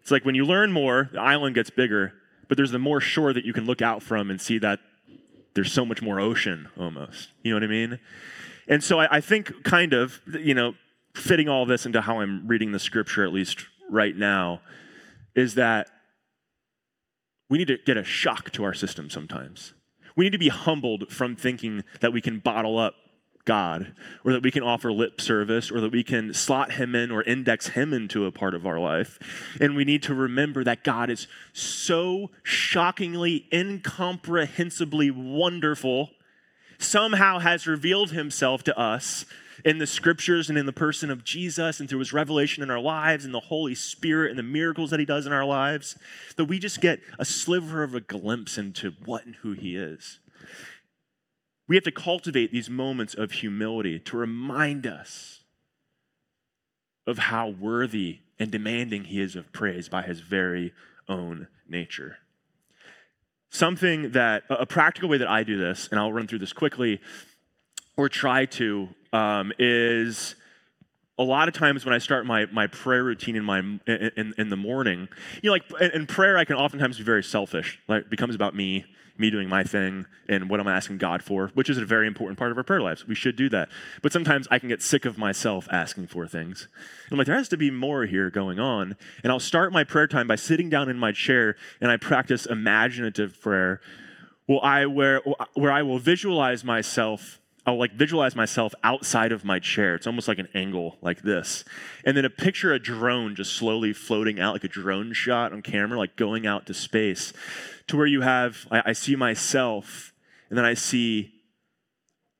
It's 0.00 0.10
like 0.10 0.24
when 0.24 0.34
you 0.34 0.44
learn 0.44 0.72
more, 0.72 1.10
the 1.12 1.20
island 1.20 1.54
gets 1.54 1.70
bigger, 1.70 2.14
but 2.48 2.56
there's 2.56 2.70
the 2.70 2.78
more 2.78 3.00
shore 3.00 3.32
that 3.32 3.44
you 3.44 3.52
can 3.52 3.66
look 3.66 3.82
out 3.82 4.02
from 4.02 4.30
and 4.30 4.40
see 4.40 4.58
that 4.58 4.80
there's 5.54 5.72
so 5.72 5.84
much 5.84 6.02
more 6.02 6.20
ocean 6.20 6.68
almost. 6.78 7.28
You 7.42 7.52
know 7.52 7.56
what 7.56 7.64
I 7.64 7.68
mean? 7.68 8.00
And 8.66 8.82
so 8.82 9.00
I, 9.00 9.16
I 9.16 9.20
think, 9.20 9.64
kind 9.64 9.92
of, 9.92 10.20
you 10.26 10.54
know, 10.54 10.74
fitting 11.14 11.48
all 11.48 11.64
this 11.66 11.86
into 11.86 12.00
how 12.00 12.20
I'm 12.20 12.46
reading 12.48 12.72
the 12.72 12.78
scripture, 12.78 13.24
at 13.24 13.32
least 13.32 13.66
right 13.90 14.16
now, 14.16 14.60
is 15.34 15.54
that 15.54 15.88
we 17.48 17.58
need 17.58 17.68
to 17.68 17.78
get 17.78 17.96
a 17.96 18.04
shock 18.04 18.50
to 18.52 18.64
our 18.64 18.74
system 18.74 19.10
sometimes. 19.10 19.74
We 20.16 20.24
need 20.24 20.32
to 20.32 20.38
be 20.38 20.48
humbled 20.48 21.10
from 21.12 21.36
thinking 21.36 21.84
that 22.00 22.12
we 22.12 22.20
can 22.20 22.38
bottle 22.38 22.78
up 22.78 22.94
God, 23.44 23.94
or 24.24 24.32
that 24.32 24.42
we 24.42 24.50
can 24.50 24.62
offer 24.62 24.90
lip 24.90 25.20
service, 25.20 25.70
or 25.70 25.80
that 25.82 25.92
we 25.92 26.02
can 26.02 26.32
slot 26.32 26.72
him 26.72 26.94
in 26.94 27.10
or 27.10 27.22
index 27.22 27.68
him 27.68 27.92
into 27.92 28.24
a 28.24 28.32
part 28.32 28.54
of 28.54 28.66
our 28.66 28.78
life. 28.80 29.18
And 29.60 29.76
we 29.76 29.84
need 29.84 30.02
to 30.04 30.14
remember 30.14 30.64
that 30.64 30.82
God 30.82 31.10
is 31.10 31.26
so 31.52 32.30
shockingly, 32.42 33.46
incomprehensibly 33.52 35.10
wonderful, 35.10 36.10
somehow 36.78 37.38
has 37.38 37.66
revealed 37.66 38.10
himself 38.12 38.62
to 38.64 38.78
us 38.78 39.24
in 39.64 39.78
the 39.78 39.86
scriptures 39.86 40.48
and 40.48 40.58
in 40.58 40.66
the 40.66 40.72
person 40.72 41.10
of 41.10 41.24
Jesus 41.24 41.80
and 41.80 41.88
through 41.88 42.00
his 42.00 42.12
revelation 42.12 42.62
in 42.62 42.70
our 42.70 42.80
lives 42.80 43.24
and 43.24 43.32
the 43.32 43.40
Holy 43.40 43.74
Spirit 43.74 44.30
and 44.30 44.38
the 44.38 44.42
miracles 44.42 44.90
that 44.90 45.00
he 45.00 45.06
does 45.06 45.26
in 45.26 45.32
our 45.32 45.44
lives, 45.44 45.96
that 46.36 46.46
we 46.46 46.58
just 46.58 46.80
get 46.80 47.00
a 47.18 47.24
sliver 47.24 47.82
of 47.82 47.94
a 47.94 48.00
glimpse 48.00 48.58
into 48.58 48.92
what 49.04 49.24
and 49.24 49.36
who 49.36 49.52
he 49.52 49.76
is. 49.76 50.18
We 51.66 51.76
have 51.76 51.84
to 51.84 51.92
cultivate 51.92 52.52
these 52.52 52.68
moments 52.68 53.14
of 53.14 53.32
humility 53.32 53.98
to 53.98 54.16
remind 54.16 54.86
us 54.86 55.40
of 57.06 57.18
how 57.18 57.48
worthy 57.48 58.20
and 58.38 58.50
demanding 58.50 59.04
he 59.04 59.20
is 59.20 59.36
of 59.36 59.52
praise 59.52 59.88
by 59.88 60.02
his 60.02 60.20
very 60.20 60.72
own 61.08 61.48
nature. 61.68 62.18
Something 63.54 64.10
that, 64.10 64.42
a 64.50 64.66
practical 64.66 65.08
way 65.08 65.18
that 65.18 65.28
I 65.28 65.44
do 65.44 65.56
this, 65.56 65.86
and 65.92 66.00
I'll 66.00 66.12
run 66.12 66.26
through 66.26 66.40
this 66.40 66.52
quickly, 66.52 67.00
or 67.96 68.08
try 68.08 68.46
to, 68.46 68.88
um, 69.12 69.52
is 69.60 70.34
a 71.18 71.22
lot 71.22 71.48
of 71.48 71.54
times 71.54 71.84
when 71.84 71.94
I 71.94 71.98
start 71.98 72.26
my, 72.26 72.46
my 72.46 72.66
prayer 72.66 73.04
routine 73.04 73.36
in, 73.36 73.44
my, 73.44 73.58
in, 73.58 74.34
in 74.36 74.48
the 74.48 74.56
morning, 74.56 75.08
you 75.42 75.50
know, 75.50 75.52
like 75.52 75.92
in 75.94 76.06
prayer, 76.06 76.36
I 76.36 76.44
can 76.44 76.56
oftentimes 76.56 76.98
be 76.98 77.04
very 77.04 77.22
selfish. 77.22 77.80
Like, 77.86 78.02
it 78.02 78.10
becomes 78.10 78.34
about 78.34 78.54
me 78.54 78.84
me 79.16 79.30
doing 79.30 79.48
my 79.48 79.62
thing 79.62 80.06
and 80.28 80.48
what 80.50 80.60
I'm 80.60 80.68
asking 80.68 80.98
God 80.98 81.22
for, 81.22 81.48
which 81.54 81.70
is 81.70 81.78
a 81.78 81.84
very 81.84 82.06
important 82.06 82.38
part 82.38 82.50
of 82.50 82.56
our 82.56 82.64
prayer 82.64 82.80
lives. 82.80 83.06
We 83.06 83.14
should 83.14 83.36
do 83.36 83.48
that. 83.50 83.68
But 84.02 84.12
sometimes 84.12 84.48
I 84.50 84.58
can 84.58 84.68
get 84.68 84.82
sick 84.82 85.04
of 85.04 85.18
myself 85.18 85.68
asking 85.70 86.08
for 86.08 86.26
things. 86.26 86.68
I'm 87.10 87.18
like, 87.18 87.26
there 87.26 87.36
has 87.36 87.48
to 87.50 87.56
be 87.56 87.70
more 87.70 88.06
here 88.06 88.30
going 88.30 88.58
on. 88.58 88.96
And 89.22 89.30
I'll 89.30 89.40
start 89.40 89.72
my 89.72 89.84
prayer 89.84 90.08
time 90.08 90.26
by 90.26 90.36
sitting 90.36 90.68
down 90.68 90.88
in 90.88 90.98
my 90.98 91.12
chair 91.12 91.56
and 91.80 91.90
I 91.90 91.96
practice 91.96 92.46
imaginative 92.46 93.40
prayer. 93.40 93.80
Well, 94.48 94.60
I 94.62 94.86
where 94.86 95.22
where 95.54 95.72
I 95.72 95.82
will 95.82 95.98
visualize 95.98 96.64
myself 96.64 97.40
I'll 97.66 97.78
like 97.78 97.94
visualize 97.94 98.36
myself 98.36 98.74
outside 98.82 99.32
of 99.32 99.44
my 99.44 99.58
chair. 99.58 99.94
It's 99.94 100.06
almost 100.06 100.28
like 100.28 100.38
an 100.38 100.48
angle 100.54 100.98
like 101.00 101.22
this. 101.22 101.64
And 102.04 102.16
then 102.16 102.24
a 102.24 102.30
picture 102.30 102.72
a 102.72 102.78
drone 102.78 103.34
just 103.34 103.54
slowly 103.54 103.92
floating 103.92 104.38
out 104.38 104.52
like 104.52 104.64
a 104.64 104.68
drone 104.68 105.12
shot 105.14 105.52
on 105.52 105.62
camera, 105.62 105.98
like 105.98 106.16
going 106.16 106.46
out 106.46 106.66
to 106.66 106.74
space 106.74 107.32
to 107.86 107.96
where 107.96 108.06
you 108.06 108.20
have, 108.20 108.66
I, 108.70 108.82
I 108.86 108.92
see 108.92 109.16
myself, 109.16 110.12
and 110.48 110.58
then 110.58 110.64
I 110.64 110.74
see 110.74 111.32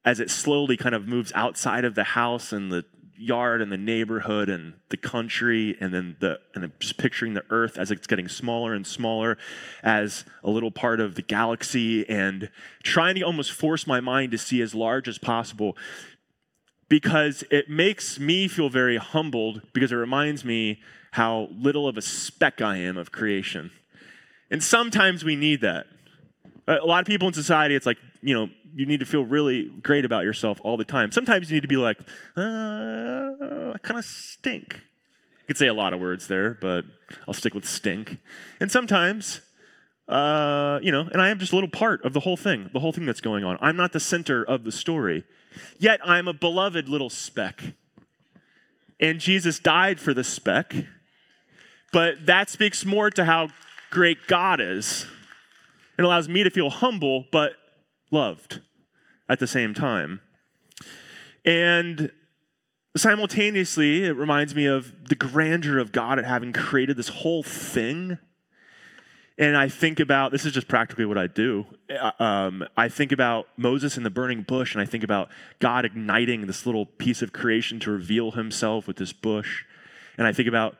as 0.05 0.21
it 0.21 0.31
slowly 0.31 0.77
kind 0.77 0.95
of 0.95 1.09
moves 1.09 1.33
outside 1.35 1.85
of 1.85 1.95
the 1.95 2.05
house 2.05 2.53
and 2.53 2.71
the 2.71 2.85
yard 3.25 3.61
and 3.63 3.73
the 3.73 3.77
neighborhood 3.77 4.49
and 4.49 4.75
the 4.91 4.97
country 4.97 5.77
and 5.81 5.93
then 5.93 6.17
the 6.21 6.39
and 6.55 6.71
just 6.79 6.99
picturing 6.99 7.35
the 7.35 7.45
earth 7.51 7.79
as 7.79 7.91
it's 7.91 8.07
getting 8.07 8.29
smaller 8.29 8.75
and 8.75 8.87
smaller 8.87 9.37
as 9.83 10.25
a 10.43 10.51
little 10.51 10.71
part 10.71 11.01
of 11.01 11.15
the 11.15 11.23
galaxy 11.23 12.09
and 12.09 12.51
trying 12.83 13.15
to 13.15 13.23
almost 13.23 13.53
force 13.53 13.87
my 13.87 14.01
mind 14.01 14.33
to 14.33 14.39
see 14.39 14.61
as 14.61 14.75
large 14.75 15.09
as 15.09 15.19
possible 15.19 15.77
because 16.89 17.43
it 17.51 17.69
makes 17.69 18.19
me 18.19 18.47
feel 18.47 18.69
very 18.69 18.99
humbled 18.99 19.63
because 19.73 19.91
it 19.91 19.97
reminds 19.97 20.45
me 20.45 20.81
how 21.13 21.49
little 21.53 21.89
of 21.89 21.97
a 21.97 22.03
speck 22.03 22.61
I 22.61 22.77
am 22.77 22.97
of 22.97 23.11
creation 23.11 23.71
and 24.51 24.63
sometimes 24.63 25.25
we 25.25 25.37
need 25.37 25.63
that. 25.63 25.87
A 26.67 26.87
lot 26.87 27.01
of 27.01 27.07
people 27.07 27.29
in 27.29 27.35
society, 27.35 27.75
it's 27.75 27.87
like, 27.87 27.99
you 28.25 28.35
know, 28.35 28.49
you 28.75 28.87
need 28.87 29.01
to 29.01 29.07
feel 29.07 29.23
really 29.23 29.71
great 29.83 30.07
about 30.07 30.25
yourself 30.25 30.59
all 30.65 30.79
the 30.79 30.85
time. 30.85 31.13
Sometimes 31.13 31.51
you 31.51 31.57
need 31.57 31.61
to 31.61 31.69
be 31.69 31.77
like, 31.77 32.01
uh, 32.37 32.41
I 33.75 33.79
kind 33.83 33.99
of 33.99 34.05
stink. 34.05 34.75
You 34.75 35.47
could 35.49 35.59
say 35.59 35.67
a 35.67 35.75
lot 35.75 35.93
of 35.93 36.01
words 36.01 36.27
there, 36.27 36.57
but 36.59 36.87
I'll 37.29 37.35
stick 37.35 37.55
with 37.55 37.67
stink. 37.67 38.17
And 38.61 38.73
sometimes, 38.73 39.43
uh, 40.09 40.81
you 40.83 40.91
know, 40.91 41.07
and 41.13 41.21
I 41.21 41.29
am 41.29 41.39
just 41.39 41.53
a 41.53 41.55
little 41.55 41.69
part 41.69 42.03
of 42.03 42.15
the 42.15 42.21
whole 42.21 42.39
thing, 42.39 42.71
the 42.73 42.81
whole 42.81 42.93
thing 42.93 43.05
that's 43.05 43.21
going 43.21 43.45
on. 43.45 43.59
I'm 43.61 43.77
not 43.77 43.93
the 43.93 44.01
center 44.01 44.43
of 44.43 44.65
the 44.65 44.73
story. 44.73 45.25
Yet 45.79 46.01
I'm 46.03 46.27
a 46.27 46.33
beloved 46.33 46.89
little 46.89 47.11
speck. 47.11 47.63
And 48.99 49.21
Jesus 49.21 49.59
died 49.59 50.01
for 50.01 50.15
the 50.15 50.25
speck. 50.25 50.75
But 51.93 52.25
that 52.25 52.49
speaks 52.49 52.87
more 52.87 53.11
to 53.11 53.27
how 53.27 53.49
great 53.91 54.27
God 54.27 54.63
is. 54.63 55.07
It 55.99 56.05
allows 56.05 56.27
me 56.27 56.43
to 56.43 56.51
feel 56.51 56.71
humble 56.71 57.27
but 57.31 57.57
loved 58.15 58.61
at 59.29 59.41
the 59.41 59.47
same 59.47 59.75
time. 59.75 60.21
And 61.45 62.11
simultaneously, 62.97 64.05
it 64.05 64.17
reminds 64.17 64.55
me 64.55 64.67
of 64.67 65.09
the 65.09 65.15
grandeur 65.15 65.79
of 65.79 65.93
God 65.93 66.19
at 66.19 66.25
having 66.25 66.53
created 66.53 66.97
this 66.97 67.09
whole 67.09 67.43
thing. 67.43 68.19
And 69.37 69.57
I 69.57 69.69
think 69.69 69.99
about 69.99 70.31
this 70.31 70.45
is 70.45 70.53
just 70.53 70.69
practically 70.69 71.05
what 71.05 71.19
I 71.19 71.27
do. 71.27 71.67
Uh, 71.91 72.13
um, 72.21 72.65
I 72.77 72.89
think 72.89 73.11
about 73.11 73.49
Moses 73.57 73.97
in 73.97 74.05
the 74.05 74.11
burning 74.11 74.43
bush, 74.43 74.75
and 74.75 74.81
I 74.81 74.87
think 74.87 75.03
about 75.03 75.29
God 75.59 75.85
igniting 75.85 76.47
this 76.47 76.65
little 76.65 76.87
piece 76.87 77.21
of 77.21 77.33
creation 77.33 77.81
to 77.81 77.91
reveal 77.91 78.31
himself 78.31 78.87
with 78.87 78.97
this 78.97 79.13
bush. 79.13 79.65
And 80.17 80.27
I 80.27 80.33
think 80.33 80.49
about 80.49 80.77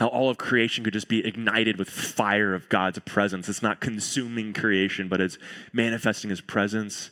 how 0.00 0.08
all 0.08 0.30
of 0.30 0.38
creation 0.38 0.82
could 0.82 0.94
just 0.94 1.08
be 1.08 1.24
ignited 1.24 1.78
with 1.78 1.90
fire 1.90 2.54
of 2.54 2.70
God's 2.70 2.98
presence. 3.00 3.50
It's 3.50 3.62
not 3.62 3.80
consuming 3.80 4.54
creation, 4.54 5.08
but 5.08 5.20
it's 5.20 5.36
manifesting 5.74 6.30
his 6.30 6.40
presence. 6.40 7.10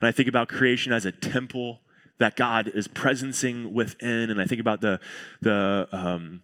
And 0.00 0.06
I 0.06 0.12
think 0.12 0.28
about 0.28 0.48
creation 0.48 0.92
as 0.92 1.04
a 1.04 1.10
temple 1.10 1.80
that 2.18 2.36
God 2.36 2.70
is 2.72 2.86
presencing 2.86 3.72
within. 3.72 4.30
And 4.30 4.40
I 4.40 4.44
think 4.44 4.60
about 4.60 4.80
the, 4.80 5.00
the, 5.40 5.88
um, 5.90 6.42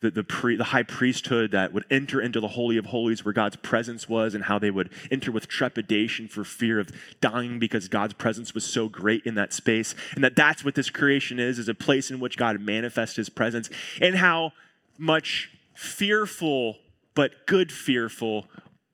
the, 0.00 0.10
the, 0.10 0.24
pre, 0.24 0.56
the 0.56 0.64
high 0.64 0.82
priesthood 0.82 1.50
that 1.50 1.74
would 1.74 1.84
enter 1.90 2.22
into 2.22 2.40
the 2.40 2.48
Holy 2.48 2.78
of 2.78 2.86
Holies 2.86 3.22
where 3.22 3.34
God's 3.34 3.56
presence 3.56 4.08
was, 4.08 4.34
and 4.34 4.44
how 4.44 4.58
they 4.58 4.70
would 4.70 4.90
enter 5.10 5.30
with 5.30 5.46
trepidation 5.46 6.28
for 6.28 6.42
fear 6.42 6.80
of 6.80 6.90
dying 7.20 7.58
because 7.58 7.88
God's 7.88 8.14
presence 8.14 8.54
was 8.54 8.64
so 8.64 8.88
great 8.88 9.26
in 9.26 9.34
that 9.34 9.52
space. 9.52 9.94
And 10.14 10.24
that 10.24 10.36
that's 10.36 10.64
what 10.64 10.74
this 10.74 10.88
creation 10.88 11.38
is, 11.38 11.58
is 11.58 11.68
a 11.68 11.74
place 11.74 12.10
in 12.10 12.18
which 12.18 12.38
God 12.38 12.58
manifests 12.62 13.16
his 13.16 13.28
presence. 13.28 13.68
And 14.00 14.14
how 14.14 14.52
much 14.98 15.50
fearful, 15.74 16.76
but 17.14 17.46
good 17.46 17.72
fearful, 17.72 18.46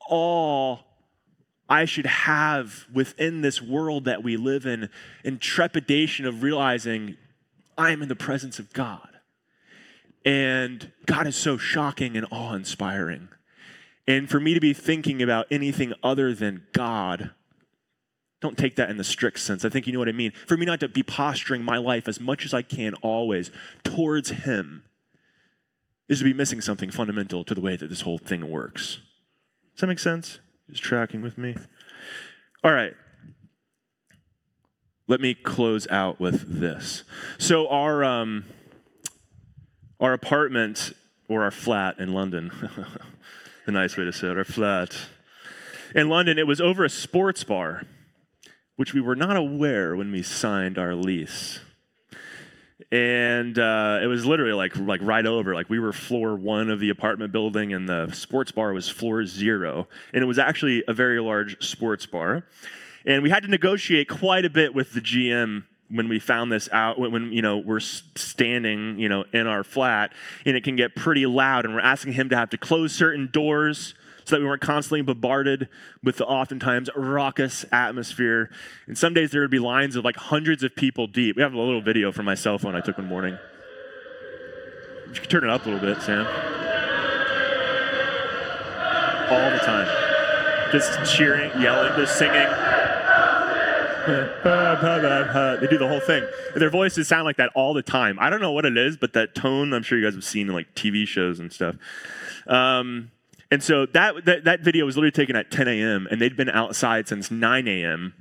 all 0.09 0.81
I 1.69 1.87
should 1.87 2.07
have 2.07 2.87
within 2.93 3.41
this 3.41 3.63
world 3.63 4.05
that 4.05 4.23
we 4.23 4.37
live 4.37 4.67
in, 4.67 4.91
in 5.25 5.39
trepidation 5.39 6.27
of 6.27 6.43
realizing 6.43 7.17
I'm 7.77 8.03
in 8.03 8.09
the 8.09 8.17
presence 8.17 8.59
of 8.59 8.73
God. 8.73 9.09
And 10.25 10.93
God 11.07 11.27
is 11.27 11.37
so 11.37 11.57
shocking 11.57 12.17
and 12.17 12.27
awe 12.31 12.55
inspiring. 12.55 13.29
And 14.07 14.29
for 14.29 14.41
me 14.41 14.55
to 14.55 14.61
be 14.61 14.75
thinking 14.75 15.23
about 15.23 15.47
anything 15.51 15.95
other 16.03 16.35
than 16.35 16.65
God, 16.73 17.31
don't 18.41 18.59
take 18.59 18.77
that 18.77 18.91
in 18.91 18.99
the 18.99 19.05
strict 19.05 19.41
sense. 19.41 19.65
I 19.65 19.71
think 19.71 19.87
you 19.87 19.95
know 19.95 19.99
what 19.99 20.09
I 20.09 20.13
mean. 20.13 20.33
For 20.47 20.57
me 20.57 20.67
not 20.67 20.81
to 20.81 20.89
be 20.89 21.03
posturing 21.03 21.63
my 21.63 21.79
life 21.79 22.09
as 22.09 22.21
much 22.21 22.45
as 22.45 22.53
I 22.53 22.61
can 22.61 22.95
always 22.97 23.51
towards 23.83 24.31
Him 24.31 24.85
is 26.09 26.19
to 26.19 26.25
be 26.25 26.35
missing 26.35 26.61
something 26.61 26.91
fundamental 26.91 27.45
to 27.45 27.55
the 27.55 27.61
way 27.61 27.77
that 27.77 27.89
this 27.89 28.03
whole 28.03 28.19
thing 28.19 28.51
works. 28.51 28.99
Does 29.75 29.81
that 29.81 29.87
make 29.87 29.99
sense? 29.99 30.39
Is 30.69 30.81
tracking 30.81 31.23
with 31.23 31.39
me? 31.39 31.57
All 32.63 32.73
right. 32.73 32.95
Let 35.07 35.21
me 35.21 35.35
close 35.35 35.87
out 35.89 36.19
with 36.19 36.61
this. 36.61 37.05
So 37.39 37.69
our 37.69 38.03
um, 38.03 38.47
our 40.01 40.13
apartment 40.13 40.93
or 41.29 41.43
our 41.43 41.51
flat 41.51 41.99
in 41.99 42.15
London, 42.15 42.51
the 43.67 43.73
nice 43.73 43.97
way 43.97 44.05
to 44.05 44.13
say 44.13 44.29
it, 44.29 44.39
our 44.39 44.45
flat 44.45 44.97
in 45.95 46.09
London, 46.09 46.39
it 46.39 46.47
was 46.47 46.61
over 46.61 46.85
a 46.85 46.91
sports 46.91 47.45
bar, 47.45 47.83
which 48.77 48.95
we 48.95 49.01
were 49.01 49.17
not 49.17 49.37
aware 49.37 49.95
when 49.95 50.11
we 50.11 50.23
signed 50.23 50.79
our 50.79 50.95
lease 50.95 51.61
and 52.93 53.59
uh, 53.59 54.01
it 54.03 54.07
was 54.07 54.25
literally 54.25 54.53
like 54.53 54.77
like 54.77 55.01
right 55.03 55.27
over 55.27 55.55
like 55.55 55.69
we 55.69 55.79
were 55.79 55.93
floor 55.93 56.37
one 56.37 56.71
of 56.71 56.81
the 56.81 56.91
apartment 56.91 57.33
building 57.33 57.73
and 57.73 57.89
the 57.89 58.11
sports 58.13 58.53
bar 58.53 58.73
was 58.73 58.89
floor 58.89 59.25
zero. 59.27 59.89
And 60.13 60.23
it 60.23 60.27
was 60.27 60.39
actually 60.39 60.85
a 60.87 60.93
very 60.93 61.21
large 61.21 61.65
sports 61.67 62.07
bar. 62.07 62.45
And 63.07 63.23
we 63.23 63.31
had 63.31 63.43
to 63.43 63.49
negotiate 63.49 64.09
quite 64.09 64.45
a 64.45 64.51
bit 64.51 64.75
with 64.75 64.93
the 64.93 65.01
gm 65.01 65.65
when 65.91 66.09
we 66.09 66.19
found 66.19 66.51
this 66.51 66.69
out 66.73 66.99
when, 66.99 67.13
when, 67.13 67.33
you 67.33 67.43
know 67.43 67.59
we're 67.59 67.81
standing 67.81 68.99
you 68.99 69.09
know 69.09 69.25
in 69.33 69.47
our 69.47 69.63
flat 69.63 70.13
and 70.47 70.57
it 70.57 70.65
can 70.65 70.77
get 70.77 70.95
pretty 70.95 71.27
loud 71.27 71.65
and 71.65 71.75
we're 71.75 71.81
asking 71.81 72.13
him 72.15 72.29
to 72.31 72.37
have 72.37 72.51
to 72.51 72.59
close 72.59 72.95
certain 72.95 73.29
doors 73.33 73.95
so 74.25 74.37
that 74.37 74.41
we 74.41 74.47
weren't 74.47 74.63
constantly 74.63 75.03
bombarded 75.03 75.69
with 76.03 76.17
the 76.17 76.27
oftentimes 76.27 76.89
raucous 76.97 77.65
atmosphere. 77.71 78.51
And 78.87 78.97
some 78.97 79.15
days 79.15 79.31
there 79.31 79.43
would 79.43 79.51
be 79.51 79.59
lines 79.59 79.97
of 79.97 80.05
like 80.05 80.17
hundreds 80.17 80.63
of 80.63 80.75
people 80.75 81.07
deep. 81.07 81.37
We 81.37 81.43
have 81.43 81.55
a 81.55 81.59
little 81.59 81.83
video 81.83 82.13
from 82.13 82.25
my 82.25 82.35
cell 82.35 82.59
phone 82.59 82.75
I 82.75 82.81
took 82.81 82.99
one 82.99 83.07
morning. 83.07 83.39
You 85.09 85.21
can 85.21 85.31
turn 85.31 85.45
it 85.45 85.51
up 85.51 85.67
a 85.67 85.71
little 85.71 85.87
bit, 85.87 86.03
Sam. 86.03 86.27
All 89.31 89.51
the 89.51 89.59
time. 89.59 90.73
Just 90.73 91.15
cheering, 91.15 91.51
yelling, 91.61 91.93
just 91.97 92.19
singing. 92.19 92.49
they 94.05 95.67
do 95.69 95.79
the 95.79 95.89
whole 95.89 96.01
thing. 96.01 96.27
Their 96.57 96.69
voices 96.69 97.09
sound 97.09 97.25
like 97.25 97.37
that 97.39 97.51
all 97.55 97.73
the 97.73 97.83
time. 97.83 98.19
I 98.21 98.29
don't 98.29 98.41
know 98.43 98.53
what 98.53 98.67
it 98.67 98.77
is, 98.77 98.99
but 98.99 99.15
that 99.15 99.35
tone, 99.35 99.73
I'm 99.73 99.83
sure 99.83 99.97
you 99.97 100.05
guys 100.05 100.15
have 100.15 100.25
seen 100.25 100.49
in 100.49 100.55
like 100.55 100.75
TV 100.75 101.07
shows 101.07 101.41
and 101.41 101.51
stuff. 101.51 101.77
Um, 102.47 103.11
and 103.55 103.63
so 103.63 103.87
that, 103.87 104.25
that, 104.25 104.43
that 104.43 104.61
video 104.63 104.85
was 104.85 104.97
literally 104.97 105.13
taken 105.13 105.37
at 105.37 105.49
10 105.49 105.69
a.m., 105.69 106.09
and 106.11 106.21
they'd 106.21 106.37
been 106.37 106.51
outside 106.51 107.07
since 107.07 107.31
9 107.31 107.69
a.m., 107.69 108.13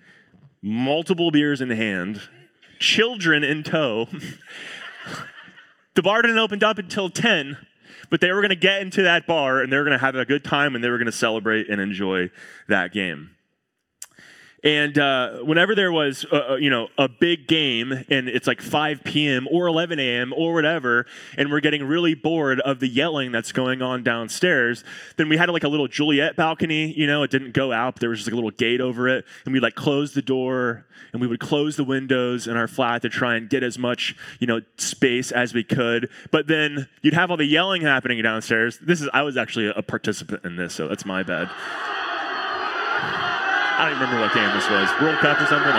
multiple 0.62 1.32
beers 1.32 1.60
in 1.60 1.72
hand, 1.72 2.22
children 2.78 3.44
in 3.44 3.64
tow. 3.64 4.08
the 5.96 6.04
bar 6.04 6.22
didn't 6.22 6.38
open 6.38 6.64
up 6.64 6.78
until 6.78 7.10
10, 7.10 7.58
but 8.12 8.22
they 8.22 8.32
were 8.32 8.42
going 8.42 8.50
to 8.50 8.56
get 8.56 8.84
into 8.84 9.02
that 9.02 9.26
bar 9.26 9.60
and 9.60 9.74
they 9.74 9.78
were 9.78 9.84
going 9.84 9.98
to 9.98 10.06
have 10.06 10.14
a 10.14 10.24
good 10.24 10.44
time 10.44 10.76
and 10.76 10.84
they 10.84 10.90
were 10.90 11.00
going 11.00 11.08
to 11.08 11.12
celebrate 11.12 11.68
and 11.68 11.82
enjoy 11.82 12.30
that 12.68 12.94
game. 12.94 13.32
And 14.64 14.98
uh, 14.98 15.40
whenever 15.40 15.76
there 15.76 15.92
was, 15.92 16.26
uh, 16.32 16.52
uh, 16.52 16.56
you 16.56 16.70
know, 16.70 16.88
a 16.98 17.10
big 17.10 17.48
game, 17.48 17.92
and 18.10 18.30
it's 18.30 18.48
like 18.48 18.62
5 18.62 19.04
p.m. 19.04 19.46
or 19.52 19.68
11 19.68 20.00
a.m. 20.00 20.34
or 20.34 20.54
whatever, 20.54 21.06
and 21.38 21.52
we're 21.52 21.60
getting 21.60 21.84
really 21.84 22.14
bored 22.14 22.62
of 22.62 22.80
the 22.80 22.88
yelling 22.88 23.34
that's 23.34 23.52
going 23.52 23.82
on 23.82 24.04
downstairs, 24.04 24.86
then 25.18 25.28
we 25.28 25.36
had 25.36 25.50
like 25.50 25.66
a 25.66 25.68
little 25.68 25.90
Juliet 25.90 26.38
balcony. 26.38 26.94
You 26.94 27.08
know, 27.08 27.24
it 27.24 27.32
didn't 27.32 27.52
go 27.52 27.74
out. 27.74 27.96
But 27.96 28.02
there 28.02 28.10
was 28.10 28.20
just 28.20 28.28
like 28.28 28.34
a 28.34 28.38
little 28.38 28.52
gate 28.52 28.80
over 28.80 29.10
it, 29.10 29.26
and 29.46 29.54
we'd 29.54 29.64
like 29.64 29.76
close 29.76 30.14
the 30.14 30.22
door, 30.22 30.86
and 31.12 31.22
we 31.22 31.28
would 31.28 31.42
close 31.42 31.76
the 31.76 31.84
windows 31.84 32.48
in 32.48 32.56
our 32.56 32.68
flat 32.68 33.02
to 33.02 33.10
try 33.10 33.36
and 33.36 33.50
get 33.50 33.64
as 33.64 33.78
much, 33.78 34.16
you 34.40 34.48
know, 34.48 34.62
space 34.78 35.32
as 35.32 35.54
we 35.54 35.66
could. 35.66 36.10
But 36.32 36.48
then 36.48 36.88
you'd 37.02 37.14
have 37.14 37.32
all 37.32 37.38
the 37.38 37.46
yelling 37.46 37.82
happening 37.82 38.22
downstairs. 38.24 38.80
This 38.80 39.02
is 39.02 39.10
I 39.14 39.24
was 39.24 39.36
actually 39.36 39.74
a 39.76 39.82
participant 39.82 40.46
in 40.46 40.56
this, 40.56 40.74
so 40.74 40.88
that's 40.88 41.06
my 41.06 41.22
bad. 41.22 41.50
I 43.76 43.90
don't 43.90 44.00
remember 44.00 44.22
what 44.22 44.34
game 44.34 44.50
this 44.54 44.70
was. 44.70 44.90
World 45.02 45.18
Cup 45.20 45.42
or 45.42 45.48
something? 45.48 45.74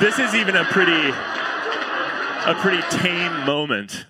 This 0.00 0.18
is 0.18 0.34
even 0.34 0.54
a 0.56 0.64
pretty 0.64 1.10
a 2.46 2.54
pretty 2.54 2.82
tame 2.96 3.44
moment. 3.44 4.06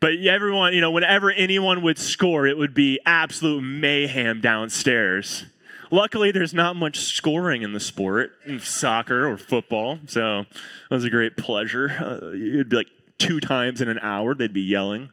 But 0.00 0.14
everyone, 0.26 0.74
you 0.74 0.80
know, 0.80 0.90
whenever 0.90 1.30
anyone 1.30 1.82
would 1.82 1.98
score, 1.98 2.46
it 2.46 2.58
would 2.58 2.74
be 2.74 2.98
absolute 3.06 3.62
mayhem 3.62 4.40
downstairs. 4.40 5.46
Luckily, 5.90 6.32
there's 6.32 6.52
not 6.52 6.76
much 6.76 6.98
scoring 6.98 7.62
in 7.62 7.72
the 7.72 7.80
sport, 7.80 8.32
in 8.44 8.60
soccer 8.60 9.28
or 9.28 9.38
football, 9.38 10.00
so 10.06 10.40
it 10.40 10.46
was 10.90 11.04
a 11.04 11.10
great 11.10 11.36
pleasure. 11.36 11.90
Uh, 12.00 12.28
it'd 12.34 12.68
be 12.68 12.76
like 12.76 12.90
two 13.18 13.40
times 13.40 13.80
in 13.80 13.88
an 13.88 13.98
hour, 14.00 14.34
they'd 14.34 14.52
be 14.52 14.60
yelling. 14.60 15.10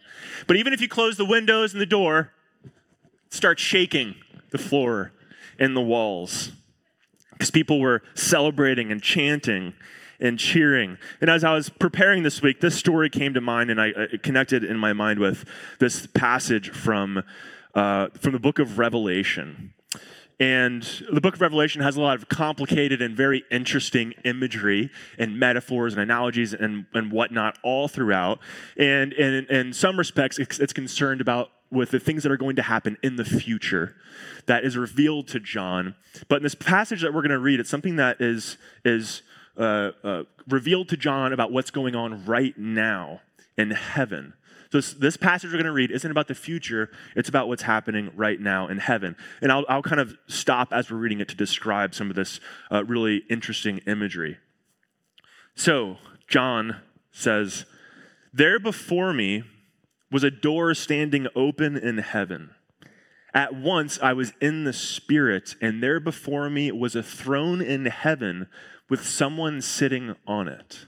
But 0.47 0.57
even 0.57 0.73
if 0.73 0.81
you 0.81 0.89
close 0.89 1.15
the 1.17 1.25
windows 1.25 1.73
and 1.73 1.81
the 1.81 1.85
door, 1.85 2.31
start 3.33 3.59
shaking 3.59 4.15
the 4.51 4.57
floor 4.57 5.11
and 5.57 5.75
the 5.75 5.81
walls 5.81 6.51
because 7.31 7.49
people 7.49 7.79
were 7.79 8.03
celebrating 8.13 8.91
and 8.91 9.01
chanting 9.01 9.73
and 10.19 10.37
cheering. 10.37 10.97
And 11.19 11.29
as 11.29 11.43
I 11.43 11.53
was 11.53 11.69
preparing 11.69 12.23
this 12.23 12.41
week, 12.41 12.61
this 12.61 12.75
story 12.75 13.09
came 13.09 13.33
to 13.33 13.41
mind, 13.41 13.71
and 13.71 13.81
I 13.81 13.91
connected 14.21 14.63
in 14.63 14.77
my 14.77 14.93
mind 14.93 15.19
with 15.19 15.45
this 15.79 16.07
passage 16.07 16.69
from 16.69 17.23
uh, 17.73 18.09
from 18.19 18.33
the 18.33 18.39
book 18.39 18.59
of 18.59 18.77
Revelation. 18.77 19.73
And 20.39 20.83
the 21.11 21.21
book 21.21 21.35
of 21.35 21.41
Revelation 21.41 21.81
has 21.81 21.95
a 21.95 22.01
lot 22.01 22.17
of 22.17 22.27
complicated 22.27 23.01
and 23.01 23.15
very 23.15 23.43
interesting 23.49 24.13
imagery 24.23 24.91
and 25.17 25.39
metaphors 25.39 25.93
and 25.93 26.01
analogies 26.01 26.53
and, 26.53 26.85
and 26.93 27.11
whatnot 27.11 27.57
all 27.63 27.87
throughout. 27.87 28.39
And, 28.77 29.13
and 29.13 29.47
in 29.47 29.73
some 29.73 29.97
respects, 29.97 30.39
it's, 30.39 30.59
it's 30.59 30.73
concerned 30.73 31.21
about 31.21 31.49
with 31.73 31.91
the 31.91 31.99
things 31.99 32.23
that 32.23 32.31
are 32.31 32.37
going 32.37 32.55
to 32.55 32.61
happen 32.61 32.97
in 33.01 33.15
the 33.15 33.25
future 33.25 33.95
that 34.45 34.63
is 34.63 34.77
revealed 34.77 35.27
to 35.29 35.39
John. 35.39 35.95
But 36.27 36.37
in 36.37 36.43
this 36.43 36.55
passage 36.55 37.01
that 37.01 37.13
we're 37.13 37.21
going 37.21 37.31
to 37.31 37.39
read, 37.39 37.59
it's 37.59 37.69
something 37.69 37.95
that 37.97 38.21
is, 38.21 38.57
is 38.85 39.23
uh, 39.57 39.91
uh, 40.03 40.23
revealed 40.47 40.89
to 40.89 40.97
John 40.97 41.33
about 41.33 41.51
what's 41.51 41.71
going 41.71 41.95
on 41.95 42.25
right 42.25 42.57
now 42.57 43.21
in 43.57 43.71
heaven. 43.71 44.33
So 44.71 44.81
this, 44.97 45.17
passage 45.17 45.51
we're 45.51 45.57
going 45.57 45.65
to 45.65 45.71
read 45.71 45.91
isn't 45.91 46.09
about 46.09 46.27
the 46.27 46.33
future, 46.33 46.89
it's 47.15 47.29
about 47.29 47.47
what's 47.47 47.61
happening 47.61 48.11
right 48.15 48.39
now 48.39 48.67
in 48.67 48.79
heaven. 48.79 49.15
And 49.39 49.51
I'll, 49.51 49.65
I'll 49.69 49.83
kind 49.83 50.01
of 50.01 50.17
stop 50.27 50.73
as 50.73 50.89
we're 50.89 50.97
reading 50.97 51.19
it 51.19 51.27
to 51.29 51.35
describe 51.35 51.93
some 51.93 52.09
of 52.09 52.15
this 52.15 52.39
uh, 52.71 52.83
really 52.85 53.23
interesting 53.29 53.79
imagery. 53.85 54.37
So, 55.53 55.97
John 56.27 56.77
says, 57.11 57.65
There 58.33 58.59
before 58.59 59.13
me 59.13 59.43
was 60.13 60.23
a 60.23 60.31
door 60.31 60.75
standing 60.75 61.27
open 61.35 61.75
in 61.75 61.97
heaven. 61.97 62.51
At 63.33 63.55
once 63.55 63.97
I 63.99 64.13
was 64.13 64.31
in 64.39 64.63
the 64.63 64.71
Spirit, 64.71 65.55
and 65.59 65.81
there 65.81 65.99
before 65.99 66.51
me 66.51 66.71
was 66.71 66.95
a 66.95 67.01
throne 67.01 67.63
in 67.63 67.85
heaven 67.85 68.47
with 68.89 69.03
someone 69.03 69.59
sitting 69.59 70.15
on 70.27 70.47
it. 70.47 70.85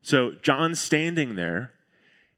So 0.00 0.32
John's 0.40 0.80
standing 0.80 1.36
there, 1.36 1.72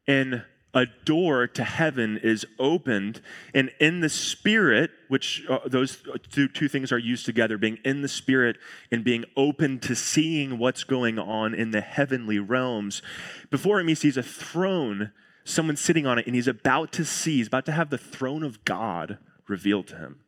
and 0.09 0.43
a 0.75 0.87
door 1.05 1.47
to 1.47 1.63
heaven 1.63 2.19
is 2.21 2.45
opened, 2.59 3.21
and 3.55 3.71
in 3.79 4.01
the 4.01 4.09
Spirit, 4.09 4.91
which 5.07 5.45
uh, 5.49 5.61
those 5.65 6.03
two, 6.33 6.49
two 6.49 6.67
things 6.67 6.91
are 6.91 6.99
used 6.99 7.25
together, 7.25 7.57
being 7.57 7.79
in 7.85 8.03
the 8.03 8.09
Spirit 8.09 8.57
and 8.91 9.05
being 9.05 9.25
open 9.37 9.79
to 9.79 9.95
seeing 9.95 10.59
what's 10.59 10.83
going 10.83 11.21
on 11.21 11.55
in 11.55 11.71
the 11.71 11.81
heavenly 11.81 12.41
realms. 12.41 13.01
Before 13.49 13.79
him, 13.79 13.87
he 13.87 13.95
sees 13.95 14.17
a 14.17 14.25
throne 14.25 15.13
someone 15.45 15.77
sitting 15.77 16.07
on 16.07 16.19
it, 16.19 16.27
and 16.27 16.35
he's 16.35 16.49
about 16.49 16.91
to 16.93 17.05
see, 17.05 17.37
he's 17.37 17.47
about 17.47 17.67
to 17.67 17.73
have 17.73 17.91
the 17.91 17.99
throne 17.99 18.43
of 18.43 18.65
God 18.65 19.19
revealed 19.47 19.87
to 19.89 19.97
him. 19.97 20.21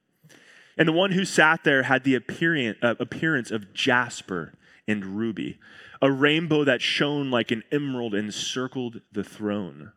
And 0.79 0.87
the 0.87 0.93
one 0.93 1.13
who 1.13 1.25
sat 1.25 1.65
there 1.65 1.85
had 1.85 2.05
the 2.05 2.15
appearance, 2.15 2.79
uh, 2.83 3.55
of 3.55 3.73
jasper 3.73 4.53
and 4.87 5.05
ruby. 5.05 5.59
A 6.03 6.13
rainbow 6.13 6.65
that 6.65 6.83
shone 6.83 7.31
like 7.31 7.51
an 7.51 7.65
emerald 7.73 8.15
encircled 8.15 9.01
the 9.11 9.25
throne. 9.25 9.93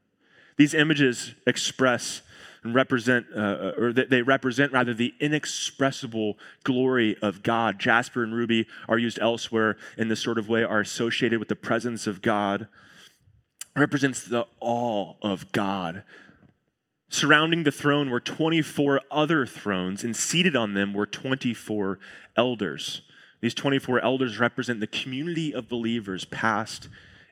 These 0.56 0.74
images 0.74 1.36
express 1.46 2.22
and 2.64 2.74
represent, 2.74 3.28
uh, 3.36 3.40
uh 3.40 3.74
or 3.78 3.94
they 3.94 4.22
represent 4.22 4.72
rather 4.72 4.94
the 4.94 5.14
inexpressible 5.20 6.38
glory 6.64 7.18
of 7.22 7.44
God. 7.44 7.80
Jasper 7.80 8.24
and 8.24 8.34
ruby 8.34 8.68
are 8.88 8.98
used 8.98 9.20
elsewhere 9.20 9.78
in 9.98 10.08
this 10.08 10.22
sort 10.22 10.38
of 10.38 10.48
way, 10.48 10.64
are 10.64 10.80
associated 10.80 11.40
with 11.40 11.50
the 11.50 11.56
presence 11.56 12.08
of 12.08 12.22
God 12.22 12.68
represents 13.80 14.24
the 14.24 14.46
awe 14.60 15.14
of 15.22 15.52
God. 15.52 16.04
Surrounding 17.10 17.64
the 17.64 17.72
throne 17.72 18.10
were 18.10 18.20
24 18.20 19.02
other 19.10 19.46
thrones, 19.46 20.04
and 20.04 20.16
seated 20.16 20.56
on 20.56 20.76
them 20.76 20.94
were 20.94 21.08
24 21.08 21.98
elders. 22.38 23.02
These 23.42 23.56
24 23.56 24.00
elders 24.02 24.40
represent 24.40 24.80
the 24.80 24.88
community 24.88 25.54
of 25.54 25.68
believers, 25.68 26.26
past 26.26 26.88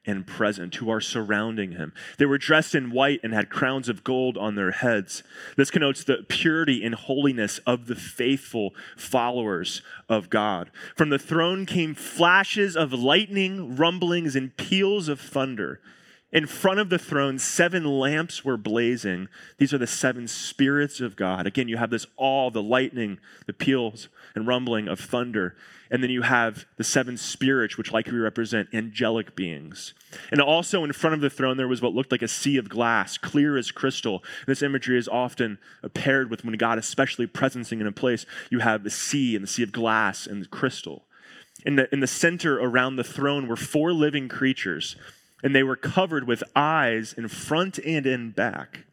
and 0.05 0.25
present, 0.25 0.73
who 0.75 0.89
are 0.89 1.01
surrounding 1.01 1.73
him. 1.73 1.93
They 2.17 2.25
were 2.25 2.37
dressed 2.37 2.73
in 2.73 2.91
white 2.91 3.19
and 3.23 3.33
had 3.33 3.49
crowns 3.49 3.89
of 3.89 4.05
gold 4.05 4.37
on 4.37 4.55
their 4.55 4.71
heads. 4.71 5.21
This 5.57 5.69
connotes 5.69 6.03
the 6.03 6.25
purity 6.27 6.83
and 6.83 6.95
holiness 6.95 7.59
of 7.67 7.87
the 7.87 7.95
faithful 7.95 8.73
followers 8.95 9.81
of 10.07 10.29
God. 10.29 10.71
From 10.95 11.09
the 11.09 11.19
throne 11.19 11.65
came 11.65 11.93
flashes 11.93 12.77
of 12.77 12.93
lightning, 12.93 13.75
rumblings, 13.75 14.35
and 14.35 14.55
peals 14.55 15.09
of 15.09 15.19
thunder. 15.19 15.81
In 16.37 16.45
front 16.45 16.79
of 16.79 16.91
the 16.91 16.99
throne, 16.99 17.39
seven 17.39 17.83
lamps 17.83 18.45
were 18.45 18.57
blazing. 18.57 19.27
These 19.57 19.73
are 19.73 19.79
the 19.79 19.87
seven 19.87 20.27
spirits 20.27 21.01
of 21.01 21.15
God. 21.15 21.47
Again, 21.47 21.67
you 21.67 21.77
have 21.77 21.89
this 21.89 22.05
all 22.15 22.51
the 22.51 22.61
lightning, 22.61 23.17
the 23.47 23.53
peals 23.53 24.07
and 24.35 24.45
rumbling 24.45 24.87
of 24.87 24.99
thunder. 24.99 25.55
And 25.89 26.03
then 26.03 26.11
you 26.11 26.21
have 26.21 26.65
the 26.75 26.83
seven 26.83 27.17
spirits, 27.17 27.75
which 27.75 27.91
likely 27.91 28.19
represent 28.19 28.69
angelic 28.71 29.35
beings. 29.35 29.95
And 30.29 30.39
also 30.39 30.83
in 30.83 30.93
front 30.93 31.15
of 31.15 31.21
the 31.21 31.31
throne, 31.31 31.57
there 31.57 31.67
was 31.67 31.81
what 31.81 31.95
looked 31.95 32.11
like 32.11 32.21
a 32.21 32.27
sea 32.27 32.57
of 32.57 32.69
glass, 32.69 33.17
clear 33.17 33.57
as 33.57 33.71
crystal. 33.71 34.23
This 34.45 34.61
imagery 34.61 34.99
is 34.99 35.07
often 35.07 35.57
paired 35.95 36.29
with 36.29 36.45
when 36.45 36.53
God, 36.53 36.77
especially 36.77 37.25
presencing 37.25 37.81
in 37.81 37.87
a 37.87 37.91
place, 37.91 38.27
you 38.51 38.59
have 38.59 38.83
the 38.83 38.91
sea 38.91 39.35
and 39.35 39.41
the 39.41 39.49
sea 39.49 39.63
of 39.63 39.71
glass 39.71 40.27
and 40.27 40.47
crystal. 40.51 41.05
In 41.65 41.77
the, 41.77 41.91
in 41.91 41.99
the 41.99 42.05
center 42.05 42.59
around 42.59 42.95
the 42.95 43.03
throne 43.03 43.47
were 43.47 43.55
four 43.55 43.91
living 43.91 44.29
creatures 44.29 44.95
and 45.43 45.55
they 45.55 45.63
were 45.63 45.75
covered 45.75 46.27
with 46.27 46.43
eyes 46.55 47.13
in 47.13 47.27
front 47.27 47.79
and 47.79 48.05
in 48.05 48.31
back. 48.31 48.85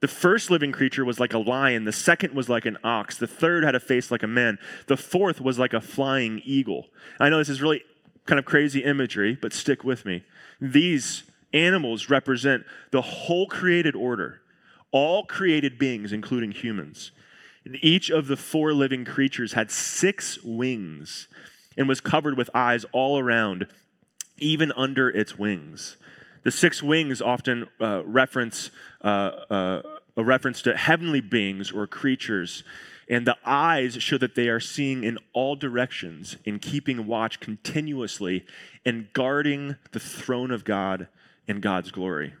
The 0.00 0.08
first 0.08 0.50
living 0.50 0.72
creature 0.72 1.04
was 1.04 1.20
like 1.20 1.32
a 1.32 1.38
lion, 1.38 1.84
the 1.84 1.92
second 1.92 2.34
was 2.34 2.48
like 2.48 2.66
an 2.66 2.76
ox, 2.82 3.16
the 3.16 3.28
third 3.28 3.62
had 3.62 3.76
a 3.76 3.80
face 3.80 4.10
like 4.10 4.24
a 4.24 4.28
man, 4.28 4.58
the 4.88 4.96
fourth 4.96 5.40
was 5.40 5.58
like 5.60 5.72
a 5.72 5.80
flying 5.80 6.42
eagle. 6.44 6.86
I 7.20 7.28
know 7.28 7.38
this 7.38 7.48
is 7.48 7.62
really 7.62 7.82
kind 8.26 8.38
of 8.40 8.44
crazy 8.44 8.82
imagery, 8.82 9.38
but 9.40 9.52
stick 9.52 9.84
with 9.84 10.04
me. 10.04 10.24
These 10.60 11.22
animals 11.52 12.10
represent 12.10 12.64
the 12.90 13.02
whole 13.02 13.46
created 13.46 13.94
order, 13.94 14.40
all 14.90 15.24
created 15.24 15.78
beings, 15.78 16.12
including 16.12 16.50
humans. 16.50 17.12
And 17.64 17.78
each 17.80 18.10
of 18.10 18.26
the 18.26 18.36
four 18.36 18.74
living 18.74 19.04
creatures 19.04 19.52
had 19.52 19.70
six 19.70 20.42
wings 20.42 21.28
and 21.76 21.88
was 21.88 22.00
covered 22.00 22.36
with 22.36 22.50
eyes 22.54 22.84
all 22.92 23.18
around 23.18 23.68
even 24.38 24.72
under 24.72 25.08
its 25.08 25.38
wings. 25.38 25.96
The 26.42 26.50
six 26.50 26.82
wings 26.82 27.22
often 27.22 27.68
uh, 27.80 28.02
reference 28.04 28.70
uh, 29.02 29.06
uh, 29.06 29.82
a 30.16 30.24
reference 30.24 30.62
to 30.62 30.76
heavenly 30.76 31.20
beings 31.20 31.72
or 31.72 31.86
creatures, 31.86 32.64
and 33.08 33.26
the 33.26 33.36
eyes 33.44 33.94
show 34.02 34.18
that 34.18 34.34
they 34.34 34.48
are 34.48 34.60
seeing 34.60 35.04
in 35.04 35.18
all 35.32 35.56
directions, 35.56 36.36
in 36.44 36.58
keeping 36.58 37.06
watch 37.06 37.40
continuously, 37.40 38.44
and 38.84 39.12
guarding 39.12 39.76
the 39.92 40.00
throne 40.00 40.50
of 40.50 40.64
God 40.64 41.08
and 41.48 41.62
God's 41.62 41.90
glory. 41.90 42.34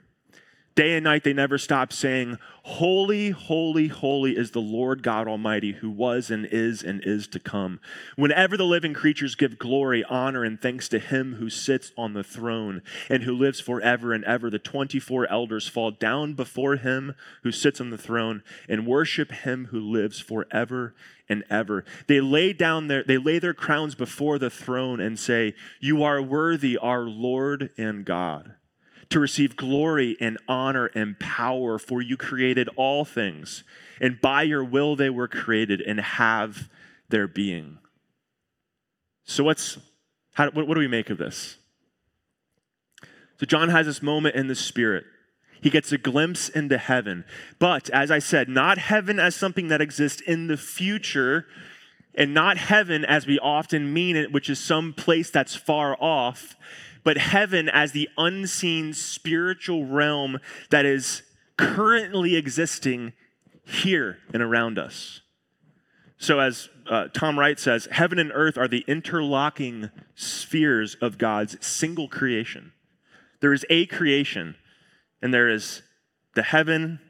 Day 0.74 0.94
and 0.94 1.04
night, 1.04 1.22
they 1.22 1.34
never 1.34 1.58
stop 1.58 1.92
saying, 1.92 2.38
Holy, 2.62 3.28
holy, 3.28 3.88
holy 3.88 4.38
is 4.38 4.52
the 4.52 4.60
Lord 4.60 5.02
God 5.02 5.28
Almighty, 5.28 5.72
who 5.72 5.90
was 5.90 6.30
and 6.30 6.46
is 6.46 6.82
and 6.82 7.02
is 7.04 7.28
to 7.28 7.40
come. 7.40 7.78
Whenever 8.16 8.56
the 8.56 8.64
living 8.64 8.94
creatures 8.94 9.34
give 9.34 9.58
glory, 9.58 10.02
honor, 10.04 10.44
and 10.44 10.58
thanks 10.58 10.88
to 10.88 10.98
him 10.98 11.34
who 11.34 11.50
sits 11.50 11.92
on 11.98 12.14
the 12.14 12.24
throne 12.24 12.80
and 13.10 13.24
who 13.24 13.36
lives 13.36 13.60
forever 13.60 14.14
and 14.14 14.24
ever, 14.24 14.48
the 14.48 14.58
24 14.58 15.30
elders 15.30 15.68
fall 15.68 15.90
down 15.90 16.32
before 16.32 16.76
him 16.76 17.16
who 17.42 17.52
sits 17.52 17.78
on 17.78 17.90
the 17.90 17.98
throne 17.98 18.42
and 18.66 18.86
worship 18.86 19.30
him 19.30 19.66
who 19.72 19.80
lives 19.80 20.20
forever 20.20 20.94
and 21.28 21.44
ever. 21.50 21.84
They 22.06 22.22
lay 22.22 22.54
down 22.54 22.86
their, 22.88 23.04
they 23.04 23.18
lay 23.18 23.38
their 23.38 23.54
crowns 23.54 23.94
before 23.94 24.38
the 24.38 24.50
throne 24.50 25.00
and 25.00 25.18
say, 25.18 25.54
You 25.80 26.02
are 26.02 26.22
worthy, 26.22 26.78
our 26.78 27.02
Lord 27.02 27.70
and 27.76 28.06
God 28.06 28.54
to 29.12 29.20
receive 29.20 29.56
glory 29.56 30.16
and 30.20 30.38
honor 30.48 30.86
and 30.94 31.18
power, 31.18 31.78
for 31.78 32.02
you 32.02 32.16
created 32.16 32.68
all 32.76 33.04
things, 33.04 33.62
and 34.00 34.20
by 34.20 34.42
your 34.42 34.64
will 34.64 34.96
they 34.96 35.10
were 35.10 35.28
created 35.28 35.80
and 35.80 36.00
have 36.00 36.68
their 37.08 37.28
being. 37.28 37.78
So, 39.24 39.44
what's, 39.44 39.78
how, 40.32 40.50
what, 40.50 40.66
what 40.66 40.74
do 40.74 40.80
we 40.80 40.88
make 40.88 41.10
of 41.10 41.18
this? 41.18 41.56
So, 43.38 43.46
John 43.46 43.68
has 43.68 43.86
this 43.86 44.02
moment 44.02 44.34
in 44.34 44.48
the 44.48 44.54
Spirit. 44.54 45.04
He 45.60 45.70
gets 45.70 45.92
a 45.92 45.98
glimpse 45.98 46.48
into 46.48 46.78
heaven. 46.78 47.24
But, 47.58 47.90
as 47.90 48.10
I 48.10 48.18
said, 48.18 48.48
not 48.48 48.78
heaven 48.78 49.20
as 49.20 49.36
something 49.36 49.68
that 49.68 49.80
exists 49.80 50.20
in 50.20 50.48
the 50.48 50.56
future, 50.56 51.46
and 52.14 52.34
not 52.34 52.56
heaven 52.56 53.04
as 53.04 53.26
we 53.26 53.38
often 53.38 53.92
mean 53.92 54.16
it, 54.16 54.32
which 54.32 54.50
is 54.50 54.58
some 54.58 54.92
place 54.92 55.30
that's 55.30 55.54
far 55.54 55.96
off 56.00 56.56
but 57.04 57.18
heaven 57.18 57.68
as 57.68 57.92
the 57.92 58.08
unseen 58.16 58.92
spiritual 58.92 59.86
realm 59.86 60.38
that 60.70 60.84
is 60.84 61.22
currently 61.56 62.36
existing 62.36 63.12
here 63.64 64.18
and 64.32 64.42
around 64.42 64.78
us. 64.78 65.20
So, 66.18 66.38
as 66.38 66.68
uh, 66.88 67.08
Tom 67.12 67.38
Wright 67.38 67.58
says, 67.58 67.88
heaven 67.90 68.18
and 68.18 68.30
earth 68.32 68.56
are 68.56 68.68
the 68.68 68.84
interlocking 68.86 69.90
spheres 70.14 70.96
of 71.00 71.18
God's 71.18 71.64
single 71.64 72.06
creation. 72.08 72.72
There 73.40 73.52
is 73.52 73.66
a 73.68 73.86
creation, 73.86 74.54
and 75.20 75.34
there 75.34 75.48
is 75.48 75.82
the 76.34 76.42
heaven 76.42 77.00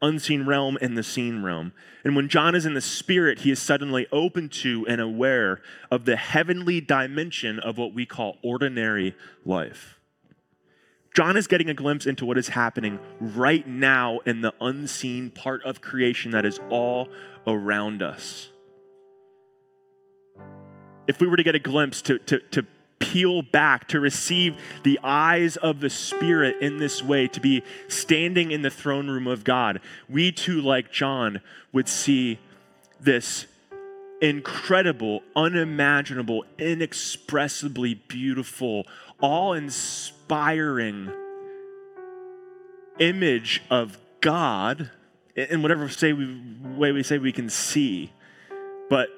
unseen 0.00 0.46
realm 0.46 0.78
and 0.80 0.96
the 0.96 1.02
seen 1.02 1.42
realm. 1.42 1.72
And 2.04 2.14
when 2.14 2.28
John 2.28 2.54
is 2.54 2.64
in 2.64 2.74
the 2.74 2.80
spirit, 2.80 3.40
he 3.40 3.50
is 3.50 3.58
suddenly 3.58 4.06
open 4.12 4.48
to 4.50 4.86
and 4.88 5.00
aware 5.00 5.60
of 5.90 6.04
the 6.04 6.16
heavenly 6.16 6.80
dimension 6.80 7.58
of 7.58 7.78
what 7.78 7.94
we 7.94 8.06
call 8.06 8.36
ordinary 8.42 9.14
life. 9.44 9.98
John 11.14 11.36
is 11.36 11.46
getting 11.48 11.68
a 11.68 11.74
glimpse 11.74 12.06
into 12.06 12.24
what 12.24 12.38
is 12.38 12.48
happening 12.48 12.98
right 13.18 13.66
now 13.66 14.20
in 14.20 14.40
the 14.40 14.54
unseen 14.60 15.30
part 15.30 15.64
of 15.64 15.80
creation 15.80 16.30
that 16.30 16.46
is 16.46 16.60
all 16.70 17.08
around 17.46 18.02
us. 18.02 18.50
If 21.08 21.20
we 21.20 21.26
were 21.26 21.36
to 21.36 21.42
get 21.42 21.54
a 21.54 21.58
glimpse 21.58 22.02
to, 22.02 22.18
to, 22.20 22.38
to 22.50 22.66
peel 22.98 23.42
back, 23.42 23.88
to 23.88 24.00
receive 24.00 24.56
the 24.82 24.98
eyes 25.02 25.56
of 25.56 25.80
the 25.80 25.90
Spirit 25.90 26.56
in 26.60 26.78
this 26.78 27.02
way, 27.02 27.28
to 27.28 27.40
be 27.40 27.62
standing 27.88 28.50
in 28.50 28.62
the 28.62 28.70
throne 28.70 29.08
room 29.08 29.26
of 29.26 29.44
God, 29.44 29.80
we 30.08 30.32
too, 30.32 30.60
like 30.60 30.90
John, 30.90 31.40
would 31.72 31.88
see 31.88 32.38
this 33.00 33.46
incredible, 34.20 35.22
unimaginable, 35.36 36.44
inexpressibly 36.58 37.94
beautiful, 37.94 38.86
awe 39.20 39.52
inspiring 39.52 41.12
image 42.98 43.62
of 43.70 43.98
God. 44.20 44.90
In 45.36 45.62
whatever 45.62 45.88
say 45.88 46.12
we, 46.12 46.40
way 46.76 46.90
we 46.90 47.02
say 47.02 47.18
we 47.18 47.32
can 47.32 47.48
see. 47.48 48.12
But 48.90 49.08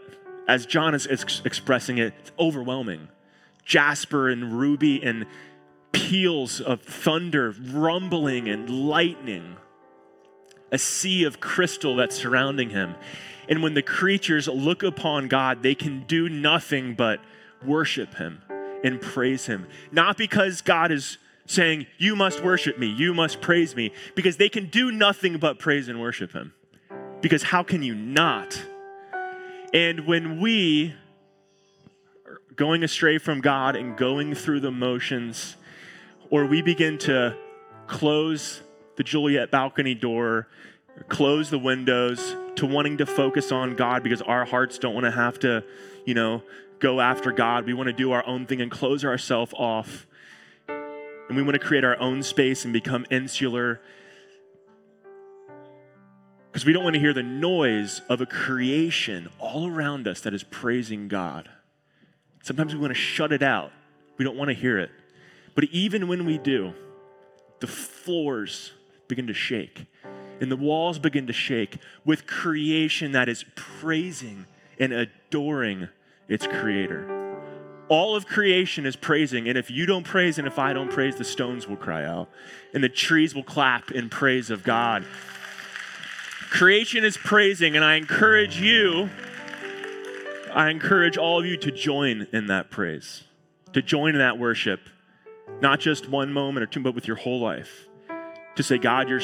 as 0.47 0.67
John 0.67 0.95
is 0.95 1.07
ex- 1.07 1.41
expressing 1.45 1.99
it, 1.99 2.13
it's 2.21 2.33
overwhelming 2.39 3.09
jasper 3.71 4.29
and 4.29 4.59
ruby 4.59 5.01
and 5.01 5.25
peals 5.93 6.61
of 6.61 6.83
thunder, 6.83 7.55
rumbling 7.69 8.49
and 8.49 8.69
lightning. 8.69 9.57
a 10.73 10.79
sea 10.79 11.25
of 11.25 11.41
crystal 11.41 11.97
that's 11.97 12.15
surrounding 12.15 12.71
him. 12.71 12.95
And 13.49 13.61
when 13.61 13.75
the 13.75 13.83
creatures 13.83 14.47
look 14.47 14.85
upon 14.85 15.27
God, 15.27 15.65
they 15.65 15.75
can 15.75 16.05
do 16.07 16.29
nothing 16.29 16.95
but 16.95 17.19
worship 17.67 18.15
him 18.15 18.41
and 18.85 19.01
praise 19.01 19.47
him. 19.47 19.67
Not 19.91 20.17
because 20.17 20.61
God 20.61 20.93
is 20.93 21.19
saying, 21.47 21.87
You 21.99 22.15
must 22.15 22.45
worship 22.45 22.79
me, 22.79 22.87
you 22.87 23.13
must 23.13 23.41
praise 23.41 23.75
me, 23.75 23.93
because 24.15 24.37
they 24.37 24.49
can 24.49 24.67
do 24.67 24.93
nothing 24.93 25.39
but 25.39 25.59
praise 25.59 25.89
and 25.89 26.01
worship 26.01 26.33
him. 26.33 26.53
Because 27.21 27.43
how 27.43 27.65
can 27.65 27.83
you 27.83 27.95
not? 27.97 28.63
And 29.75 30.07
when 30.07 30.41
we 30.41 30.95
going 32.61 32.85
astray 32.85 33.17
from 33.17 33.41
God 33.41 33.75
and 33.75 33.97
going 33.97 34.35
through 34.35 34.61
the 34.61 34.71
motions, 34.71 35.57
or 36.29 36.45
we 36.45 36.61
begin 36.61 36.99
to 36.99 37.35
close 37.87 38.61
the 38.97 39.03
Juliet 39.03 39.51
balcony 39.51 39.95
door, 39.95 40.47
close 41.09 41.49
the 41.49 41.59
windows 41.59 42.37
to 42.57 42.67
wanting 42.67 42.99
to 42.99 43.07
focus 43.07 43.51
on 43.51 43.77
God 43.77 44.03
because 44.03 44.21
our 44.21 44.45
hearts 44.45 44.77
don't 44.77 44.93
want 44.93 45.07
to 45.07 45.11
have 45.11 45.39
to, 45.39 45.65
you 46.05 46.13
know, 46.13 46.43
go 46.81 47.01
after 47.01 47.33
God. 47.33 47.65
We 47.65 47.73
want 47.73 47.87
to 47.87 47.95
do 47.95 48.13
our 48.13 48.27
own 48.27 48.45
thing 48.45 48.61
and 48.61 48.71
close 48.71 49.07
ourselves 49.07 49.55
off. 49.57 50.07
And 50.69 51.39
we 51.39 51.43
want 51.43 51.55
to 51.55 51.67
create 51.67 51.83
our 51.83 51.99
own 51.99 52.23
space 52.23 52.65
and 52.65 52.75
become 52.75 53.07
insular 53.11 53.81
because 56.53 56.67
we 56.67 56.75
don't 56.75 56.85
want 56.85 56.93
to 56.93 57.01
hear 57.01 57.15
the 57.15 57.23
noise 57.23 58.03
of 58.11 58.21
a 58.21 58.27
creation 58.27 59.31
all 59.39 59.67
around 59.67 60.07
us 60.07 60.21
that 60.21 60.35
is 60.35 60.43
praising 60.43 61.09
God. 61.09 61.49
Sometimes 62.43 62.75
we 62.75 62.81
want 62.81 62.91
to 62.91 63.01
shut 63.01 63.33
it 63.33 63.43
out. 63.43 63.73
We 64.19 64.25
don't 64.25 64.37
want 64.37 64.49
to 64.49 64.55
hear 64.55 64.79
it. 64.79 64.91
But 65.55 65.65
even 65.65 66.09
when 66.09 66.27
we 66.27 66.39
do, 66.39 66.73
the 67.61 67.67
floors 67.67 68.73
begin 69.09 69.27
to 69.27 69.35
shake 69.35 69.87
and 70.41 70.51
the 70.51 70.57
walls 70.57 70.99
begin 70.99 71.27
to 71.27 71.33
shake 71.33 71.79
with 72.05 72.27
creation 72.27 73.13
that 73.13 73.29
is 73.29 73.45
praising 73.55 74.47
and 74.79 74.93
adoring 74.93 75.89
its 76.29 76.47
creator. 76.47 77.17
All 77.89 78.17
of 78.17 78.27
creation 78.27 78.87
is 78.87 78.97
praising, 78.97 79.49
and 79.49 79.59
if 79.59 79.71
you 79.71 79.85
don't 79.85 80.05
praise 80.05 80.39
and 80.39 80.47
if 80.47 80.59
I 80.59 80.73
don't 80.73 80.91
praise, 80.91 81.17
the 81.17 81.25
stones 81.25 81.69
will 81.69 81.77
cry 81.77 82.05
out 82.05 82.31
and 82.73 82.83
the 82.83 82.89
trees 82.89 83.35
will 83.35 83.43
clap 83.43 83.91
in 83.91 84.09
praise 84.09 84.49
of 84.49 84.63
God. 84.63 85.05
Creation 86.51 87.05
is 87.05 87.17
praising, 87.17 87.77
and 87.77 87.85
I 87.85 87.95
encourage 87.95 88.61
you, 88.61 89.11
I 90.53 90.71
encourage 90.71 91.17
all 91.17 91.39
of 91.39 91.47
you 91.47 91.57
to 91.59 91.71
join 91.71 92.27
in 92.33 92.47
that 92.49 92.71
praise, 92.71 93.25
to 93.73 93.83
join 93.83 94.15
in 94.15 94.19
that 94.19 94.39
worship, 94.39 94.81
not 95.61 95.81
just 95.81 96.09
one 96.09 96.33
moment 96.33 96.65
or 96.65 96.67
two, 96.67 96.81
but 96.81 96.95
with 96.95 97.07
your 97.07 97.17
whole 97.17 97.41
life. 97.41 97.87
To 98.57 98.63
say, 98.63 98.79
God, 98.79 99.09
you're, 99.09 99.21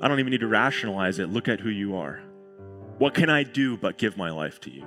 I 0.00 0.08
don't 0.08 0.20
even 0.20 0.30
need 0.30 0.40
to 0.40 0.46
rationalize 0.46 1.18
it. 1.18 1.28
Look 1.28 1.48
at 1.48 1.60
who 1.60 1.68
you 1.68 1.96
are. 1.96 2.20
What 2.98 3.14
can 3.14 3.28
I 3.28 3.42
do 3.42 3.76
but 3.76 3.98
give 3.98 4.16
my 4.16 4.30
life 4.30 4.60
to 4.62 4.70
you? 4.70 4.84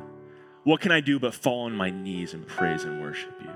What 0.64 0.82
can 0.82 0.91
I 0.91 1.02
do 1.02 1.20
but 1.20 1.34
fall 1.34 1.66
on 1.66 1.76
my 1.76 1.89
knees 1.89 2.34
and 2.34 2.48
praise 2.48 2.84
and 2.84 3.02
worship 3.02 3.34
you? 3.41 3.52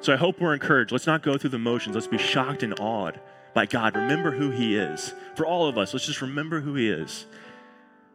So 0.00 0.12
I 0.14 0.16
hope 0.16 0.40
we're 0.40 0.54
encouraged. 0.54 0.92
Let's 0.92 1.06
not 1.06 1.22
go 1.22 1.36
through 1.36 1.50
the 1.50 1.58
motions. 1.58 1.94
Let's 1.94 2.06
be 2.06 2.18
shocked 2.18 2.62
and 2.62 2.78
awed 2.80 3.20
by 3.54 3.66
God. 3.66 3.94
Remember 3.94 4.30
who 4.30 4.50
He 4.50 4.76
is. 4.76 5.14
For 5.36 5.44
all 5.44 5.68
of 5.68 5.76
us, 5.76 5.92
let's 5.92 6.06
just 6.06 6.22
remember 6.22 6.60
who 6.60 6.74
He 6.74 6.88
is 6.88 7.26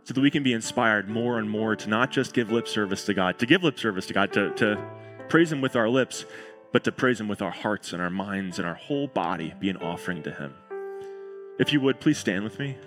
so 0.05 0.13
that 0.13 0.21
we 0.21 0.31
can 0.31 0.43
be 0.43 0.53
inspired 0.53 1.09
more 1.09 1.39
and 1.39 1.49
more 1.49 1.75
to 1.75 1.89
not 1.89 2.11
just 2.11 2.33
give 2.33 2.51
lip 2.51 2.67
service 2.67 3.05
to 3.05 3.13
God, 3.13 3.39
to 3.39 3.45
give 3.45 3.63
lip 3.63 3.77
service 3.77 4.05
to 4.05 4.13
God, 4.13 4.31
to, 4.33 4.51
to 4.51 4.79
praise 5.29 5.51
Him 5.51 5.61
with 5.61 5.75
our 5.75 5.89
lips, 5.89 6.25
but 6.71 6.83
to 6.83 6.91
praise 6.91 7.19
Him 7.19 7.27
with 7.27 7.41
our 7.41 7.51
hearts 7.51 7.91
and 7.91 8.01
our 8.01 8.11
minds 8.11 8.59
and 8.59 8.67
our 8.67 8.75
whole 8.75 9.07
body, 9.07 9.53
be 9.59 9.67
an 9.69 9.77
offering 9.77 10.21
to 10.23 10.31
Him. 10.31 10.53
If 11.57 11.73
you 11.73 11.81
would, 11.81 11.99
please 11.99 12.19
stand 12.19 12.43
with 12.43 12.59
me. 12.59 12.77